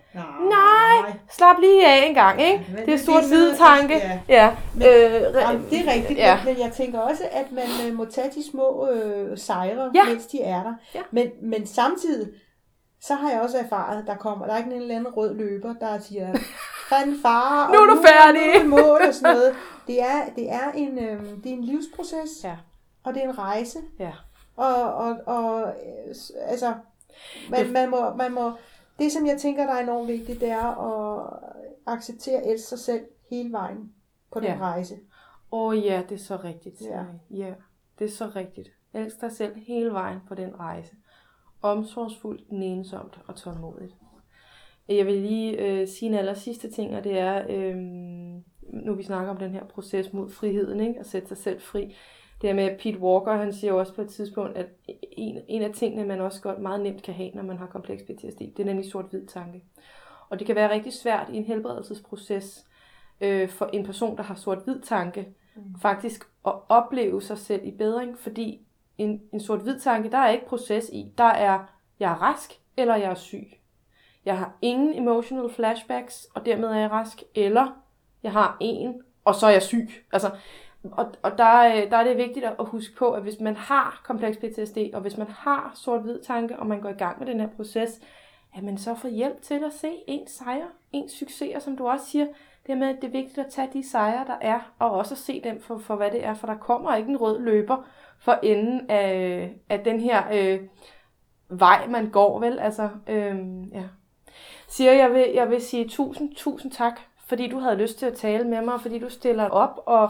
Nej, 0.49 1.13
slap 1.31 1.55
lige 1.59 1.87
af 1.87 2.05
en 2.07 2.13
gang, 2.13 2.41
ikke? 2.41 2.65
men 2.75 2.85
Det 2.85 2.93
er 2.93 2.97
sort-hvide 2.97 3.57
tanke. 3.57 3.93
ja. 3.97 4.19
Ja. 4.27 4.55
Men- 4.75 4.87
Øh, 4.87 5.21
Jamen, 5.41 5.65
det 5.69 5.79
er 5.87 5.93
rigtigt, 5.93 6.19
Ja. 6.19 6.25
ja. 6.31 6.39
men 6.45 6.59
jeg 6.59 6.71
tænker 6.71 6.99
også, 6.99 7.23
at 7.31 7.51
man 7.51 7.63
øh, 7.87 7.93
må 7.97 8.05
tage 8.05 8.29
de 8.35 8.49
små 8.51 8.89
øh, 8.89 9.37
sejre, 9.37 9.91
Ja. 9.95 9.99
ja. 10.05 10.09
mens 10.13 10.25
de 10.27 10.41
er 10.41 10.63
der. 10.63 10.73
Ja. 10.95 11.01
Men, 11.11 11.27
men 11.41 11.67
samtidig, 11.67 12.29
så 13.01 13.13
har 13.15 13.31
jeg 13.31 13.41
også 13.41 13.57
erfaret, 13.57 13.97
at 13.99 14.03
der 14.07 14.15
kommer, 14.15 14.45
der 14.45 14.53
er 14.53 14.57
ikke 14.57 14.69
en 14.75 14.81
eller 14.81 14.95
anden 14.95 15.13
rød 15.17 15.35
løber, 15.35 15.73
der 15.79 15.99
siger, 15.99 16.27
fanfare, 16.89 17.71
Nu 17.73 17.77
er 17.77 17.81
og 17.81 17.97
du 17.97 18.03
færdig." 18.03 18.41
Nu 18.41 18.59
er 18.59 18.63
i 18.63 18.67
mål 18.87 19.01
og 19.07 19.13
sådan 19.13 19.35
noget. 19.35 19.55
Det 19.87 20.01
er, 20.01 20.21
det 20.35 20.51
er, 20.51 20.71
en, 20.75 20.99
øh, 20.99 21.21
det 21.43 21.51
er 21.51 21.53
en 21.55 21.63
livsproces, 21.63 22.29
Ja. 22.43 22.55
og 23.03 23.13
det 23.13 23.23
er 23.23 23.29
en 23.29 23.37
rejse. 23.39 23.79
Ja. 23.99 24.11
Og, 24.57 24.75
og, 24.93 25.15
og 25.25 25.61
øh, 25.61 26.15
altså, 26.47 26.73
man, 27.49 27.71
man, 27.73 27.89
må, 27.89 28.15
man 28.15 28.33
må, 28.33 28.51
det 28.99 29.11
som 29.11 29.27
jeg 29.27 29.37
tænker, 29.39 29.65
der 29.65 29.73
er 29.73 29.83
enormt 29.83 30.07
vigtigt, 30.07 30.41
det 30.41 30.49
er 30.49 30.65
at 30.65 31.33
acceptere 31.85 32.39
at 32.41 32.51
elske 32.51 32.67
sig 32.67 32.79
selv 32.79 33.05
hele 33.29 33.51
vejen 33.51 33.93
på 34.31 34.39
den 34.39 34.47
Ja. 34.47 34.57
rejse. 34.59 34.95
Åh 35.51 35.67
oh, 35.67 35.85
ja, 35.85 36.03
det 36.09 36.15
er 36.15 36.23
så 36.23 36.35
rigtigt. 36.43 36.81
Ja. 36.81 37.03
Ja, 37.31 37.53
det 37.99 38.05
er 38.05 38.11
så 38.11 38.31
rigtigt. 38.35 38.69
Elsk 38.93 39.21
dig 39.21 39.31
selv 39.31 39.55
hele 39.55 39.91
vejen 39.93 40.19
på 40.27 40.35
den 40.35 40.59
rejse. 40.59 40.95
Omsorgsfuldt, 41.61 42.51
nænsomt 42.51 43.19
og 43.27 43.35
tålmodigt. 43.35 43.93
Jeg 44.89 45.05
vil 45.05 45.13
lige 45.13 45.57
øh, 45.57 45.87
sige 45.87 46.09
en 46.09 46.15
aller 46.15 46.33
sidste 46.33 46.71
ting, 46.71 46.95
og 46.95 47.03
det 47.03 47.17
er, 47.19 47.45
øh, 47.49 47.75
nu 48.85 48.93
vi 48.95 49.03
snakker 49.03 49.31
om 49.31 49.37
den 49.37 49.51
her 49.51 49.65
proces 49.65 50.13
mod 50.13 50.29
friheden, 50.29 50.79
ikke? 50.79 50.99
at 50.99 51.05
sætte 51.05 51.27
sig 51.27 51.37
selv 51.37 51.61
fri. 51.61 51.95
Det 52.43 52.49
er 52.49 52.53
med, 52.53 52.77
Pete 52.77 52.99
Walker, 52.99 53.35
han 53.35 53.53
siger 53.53 53.73
jo 53.73 53.79
også 53.79 53.93
på 53.93 54.01
et 54.01 54.09
tidspunkt, 54.09 54.57
at 54.57 54.67
en, 55.11 55.41
en 55.47 55.61
af 55.61 55.73
tingene, 55.73 56.05
man 56.05 56.21
også 56.21 56.41
godt 56.41 56.59
meget 56.59 56.81
nemt 56.81 57.03
kan 57.03 57.13
have, 57.13 57.31
når 57.33 57.43
man 57.43 57.57
har 57.57 57.65
kompleks 57.65 58.03
PTSD, 58.03 58.39
det 58.39 58.59
er 58.59 58.65
nemlig 58.65 58.91
sort-hvid 58.91 59.27
tanke. 59.27 59.63
Og 60.29 60.39
det 60.39 60.47
kan 60.47 60.55
være 60.55 60.71
rigtig 60.71 60.93
svært 60.93 61.29
i 61.29 61.37
en 61.37 61.45
helbredelsesproces 61.45 62.65
øh, 63.21 63.49
for 63.49 63.69
en 63.73 63.85
person, 63.85 64.17
der 64.17 64.23
har 64.23 64.35
sort-hvid 64.35 64.81
tanke, 64.81 65.27
mm. 65.55 65.79
faktisk 65.81 66.23
at 66.47 66.53
opleve 66.69 67.21
sig 67.21 67.37
selv 67.37 67.65
i 67.65 67.71
bedring, 67.71 68.19
fordi 68.19 68.65
en, 68.97 69.21
en 69.33 69.39
sort-hvid 69.39 69.79
tanke, 69.79 70.11
der 70.11 70.17
er 70.17 70.29
ikke 70.29 70.47
proces 70.47 70.89
i. 70.89 71.13
Der 71.17 71.23
er, 71.23 71.59
jeg 71.99 72.11
er 72.11 72.21
rask, 72.21 72.51
eller 72.77 72.95
jeg 72.95 73.11
er 73.11 73.15
syg. 73.15 73.47
Jeg 74.25 74.37
har 74.37 74.57
ingen 74.61 74.93
emotional 74.93 75.49
flashbacks, 75.49 76.27
og 76.35 76.45
dermed 76.45 76.67
er 76.67 76.79
jeg 76.79 76.91
rask, 76.91 77.23
eller 77.35 77.67
jeg 78.23 78.31
har 78.31 78.57
en, 78.61 79.01
og 79.25 79.35
så 79.35 79.47
er 79.47 79.51
jeg 79.51 79.61
syg. 79.61 79.89
Altså, 80.11 80.29
og, 80.91 81.11
og 81.21 81.37
der, 81.37 81.59
øh, 81.59 81.91
der 81.91 81.97
er 81.97 82.03
det 82.03 82.17
vigtigt 82.17 82.45
at 82.45 82.55
huske 82.59 82.95
på, 82.95 83.11
at 83.11 83.21
hvis 83.23 83.39
man 83.39 83.55
har 83.55 84.01
kompleks 84.03 84.37
PTSD, 84.37 84.77
og 84.93 85.01
hvis 85.01 85.17
man 85.17 85.27
har 85.27 85.71
sort-hvid 85.75 86.19
tanke, 86.19 86.59
og 86.59 86.67
man 86.67 86.81
går 86.81 86.89
i 86.89 86.93
gang 86.93 87.19
med 87.19 87.27
den 87.27 87.39
her 87.39 87.47
proces, 87.47 88.01
at 88.55 88.63
man 88.63 88.77
så 88.77 88.95
får 88.95 89.09
hjælp 89.09 89.41
til 89.41 89.63
at 89.63 89.73
se 89.73 89.91
ens 90.07 90.31
sejre, 90.31 90.67
ens 90.91 91.11
succeser, 91.11 91.59
som 91.59 91.77
du 91.77 91.87
også 91.87 92.05
siger. 92.05 92.27
Det 92.67 92.77
med, 92.77 92.87
at 92.87 92.95
det 93.01 93.07
er 93.07 93.11
vigtigt 93.11 93.37
at 93.37 93.51
tage 93.51 93.69
de 93.73 93.89
sejre, 93.89 94.25
der 94.27 94.37
er, 94.41 94.73
og 94.79 94.91
også 94.91 95.13
at 95.13 95.17
se 95.17 95.41
dem 95.43 95.61
for, 95.61 95.77
for 95.77 95.95
hvad 95.95 96.11
det 96.11 96.25
er, 96.25 96.33
for 96.33 96.47
der 96.47 96.57
kommer 96.57 96.95
ikke 96.95 97.09
en 97.09 97.17
rød 97.17 97.39
løber 97.39 97.87
for 98.19 98.39
enden 98.43 98.89
af, 98.89 99.51
af 99.69 99.79
den 99.79 99.99
her 99.99 100.23
øh, 100.33 100.59
vej, 101.49 101.87
man 101.87 102.09
går, 102.09 102.39
vel? 102.39 102.59
Altså, 102.59 102.89
øh, 103.07 103.37
ja. 103.73 103.83
Siger 104.67 104.91
jeg 104.91 105.13
vil, 105.13 105.31
jeg 105.33 105.49
vil 105.49 105.61
sige 105.61 105.89
tusind, 105.89 106.35
tusind 106.35 106.71
tak, 106.71 106.99
fordi 107.25 107.47
du 107.47 107.59
havde 107.59 107.75
lyst 107.75 107.99
til 107.99 108.05
at 108.05 108.13
tale 108.13 108.47
med 108.47 108.61
mig, 108.61 108.81
fordi 108.81 108.99
du 108.99 109.09
stiller 109.09 109.49
op 109.49 109.83
og 109.85 110.09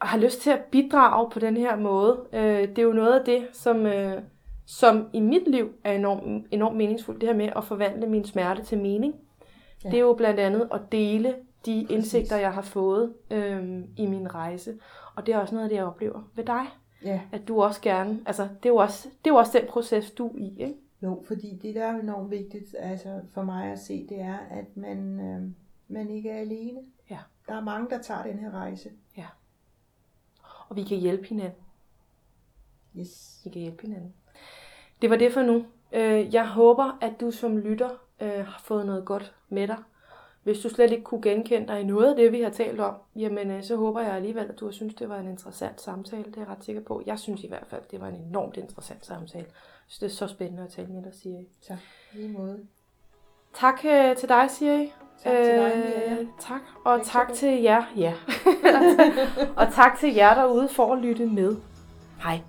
har 0.00 0.18
lyst 0.18 0.40
til 0.40 0.50
at 0.50 0.60
bidrage 0.60 1.30
på 1.30 1.38
den 1.38 1.56
her 1.56 1.76
måde. 1.76 2.26
Øh, 2.32 2.68
det 2.68 2.78
er 2.78 2.82
jo 2.82 2.92
noget 2.92 3.18
af 3.18 3.24
det, 3.24 3.48
som, 3.52 3.86
øh, 3.86 4.22
som 4.66 5.08
i 5.12 5.20
mit 5.20 5.48
liv 5.48 5.72
er 5.84 5.92
enormt 5.92 6.46
enorm 6.50 6.76
meningsfuldt, 6.76 7.20
det 7.20 7.28
her 7.28 7.36
med 7.36 7.50
at 7.56 7.64
forvandle 7.64 8.06
min 8.06 8.24
smerte 8.24 8.62
til 8.62 8.78
mening. 8.78 9.14
Ja. 9.84 9.90
Det 9.90 9.96
er 9.96 10.00
jo 10.00 10.14
blandt 10.14 10.40
andet 10.40 10.68
at 10.72 10.80
dele 10.92 11.34
de 11.66 11.84
Præcis. 11.86 11.90
indsigter, 11.90 12.36
jeg 12.36 12.52
har 12.52 12.62
fået 12.62 13.12
øh, 13.30 13.84
i 13.96 14.06
min 14.06 14.34
rejse. 14.34 14.78
Og 15.16 15.26
det 15.26 15.34
er 15.34 15.38
også 15.38 15.54
noget 15.54 15.64
af 15.64 15.68
det, 15.68 15.76
jeg 15.76 15.84
oplever 15.84 16.30
ved 16.34 16.44
dig. 16.44 16.64
Ja. 17.04 17.20
At 17.32 17.48
du 17.48 17.62
også 17.62 17.80
gerne, 17.80 18.20
altså 18.26 18.42
det 18.42 18.68
er 18.68 18.70
jo 18.72 18.76
også, 18.76 19.08
det 19.24 19.30
er 19.30 19.34
jo 19.34 19.38
også 19.38 19.58
den 19.58 19.68
proces, 19.68 20.10
du 20.10 20.26
er 20.28 20.38
i, 20.38 20.56
ikke? 20.58 20.74
Jo, 21.02 21.22
fordi 21.26 21.58
det, 21.62 21.74
der 21.74 21.84
er 21.84 22.00
enormt 22.00 22.30
vigtigt 22.30 22.76
altså 22.78 23.20
for 23.32 23.42
mig 23.42 23.72
at 23.72 23.78
se, 23.78 24.06
det 24.08 24.20
er, 24.20 24.38
at 24.50 24.76
man, 24.76 25.20
øh, 25.20 25.42
man 25.88 26.10
ikke 26.10 26.30
er 26.30 26.40
alene. 26.40 26.80
Ja. 27.10 27.18
Der 27.48 27.54
er 27.54 27.64
mange, 27.64 27.90
der 27.90 27.98
tager 27.98 28.22
den 28.22 28.38
her 28.38 28.50
rejse. 28.50 28.90
Og 30.68 30.76
vi 30.76 30.82
kan 30.82 30.98
hjælpe 30.98 31.26
hinanden. 31.26 31.62
Yes. 32.98 33.40
Vi 33.44 33.50
kan 33.50 33.62
hjælpe 33.62 33.82
hinanden. 33.82 34.14
Det 35.02 35.10
var 35.10 35.16
det 35.16 35.32
for 35.32 35.42
nu. 35.42 35.66
Øh, 35.92 36.34
jeg 36.34 36.48
håber, 36.48 36.98
at 37.00 37.20
du 37.20 37.30
som 37.30 37.58
lytter 37.58 37.90
øh, 38.20 38.46
har 38.46 38.60
fået 38.64 38.86
noget 38.86 39.04
godt 39.04 39.34
med 39.48 39.68
dig. 39.68 39.78
Hvis 40.42 40.60
du 40.60 40.68
slet 40.68 40.90
ikke 40.90 41.04
kunne 41.04 41.22
genkende 41.22 41.68
dig 41.68 41.80
i 41.80 41.84
noget 41.84 42.10
af 42.10 42.16
det, 42.16 42.32
vi 42.32 42.40
har 42.40 42.50
talt 42.50 42.80
om, 42.80 42.94
jamen 43.16 43.50
øh, 43.50 43.62
så 43.62 43.76
håber 43.76 44.00
jeg 44.00 44.12
alligevel, 44.12 44.44
at 44.44 44.60
du 44.60 44.64
har 44.64 44.72
synes, 44.72 44.94
det 44.94 45.08
var 45.08 45.18
en 45.18 45.28
interessant 45.28 45.80
samtale. 45.80 46.24
Det 46.24 46.36
er 46.36 46.40
jeg 46.40 46.48
ret 46.48 46.64
sikker 46.64 46.82
på. 46.82 47.02
Jeg 47.06 47.18
synes 47.18 47.44
i 47.44 47.48
hvert 47.48 47.66
fald, 47.66 47.82
det 47.90 48.00
var 48.00 48.08
en 48.08 48.14
enormt 48.14 48.56
interessant 48.56 49.06
samtale. 49.06 49.46
Så 49.86 49.98
det 50.00 50.06
er 50.06 50.16
så 50.16 50.26
spændende 50.26 50.62
at 50.62 50.68
tale 50.68 50.88
med 50.88 51.02
dig, 51.02 51.14
Siri. 51.14 51.48
Tak. 51.62 51.78
Lige 52.12 52.28
måde. 52.28 52.66
Tak 53.54 53.80
til 54.16 54.28
dig, 54.28 54.50
Siri. 54.50 54.92
Tak 55.24 55.32
til 55.32 55.54
dig, 55.54 55.72
øh, 56.10 56.26
Tak, 56.40 56.60
og 56.84 57.00
tak 57.04 57.32
til 57.32 57.62
jer. 57.62 57.82
Ja. 57.96 58.12
og 59.60 59.72
tak 59.72 59.98
til 59.98 60.14
jer 60.14 60.34
derude 60.34 60.68
for 60.68 60.92
at 60.92 60.98
lytte 60.98 61.26
med. 61.26 61.56
Hej. 62.22 62.40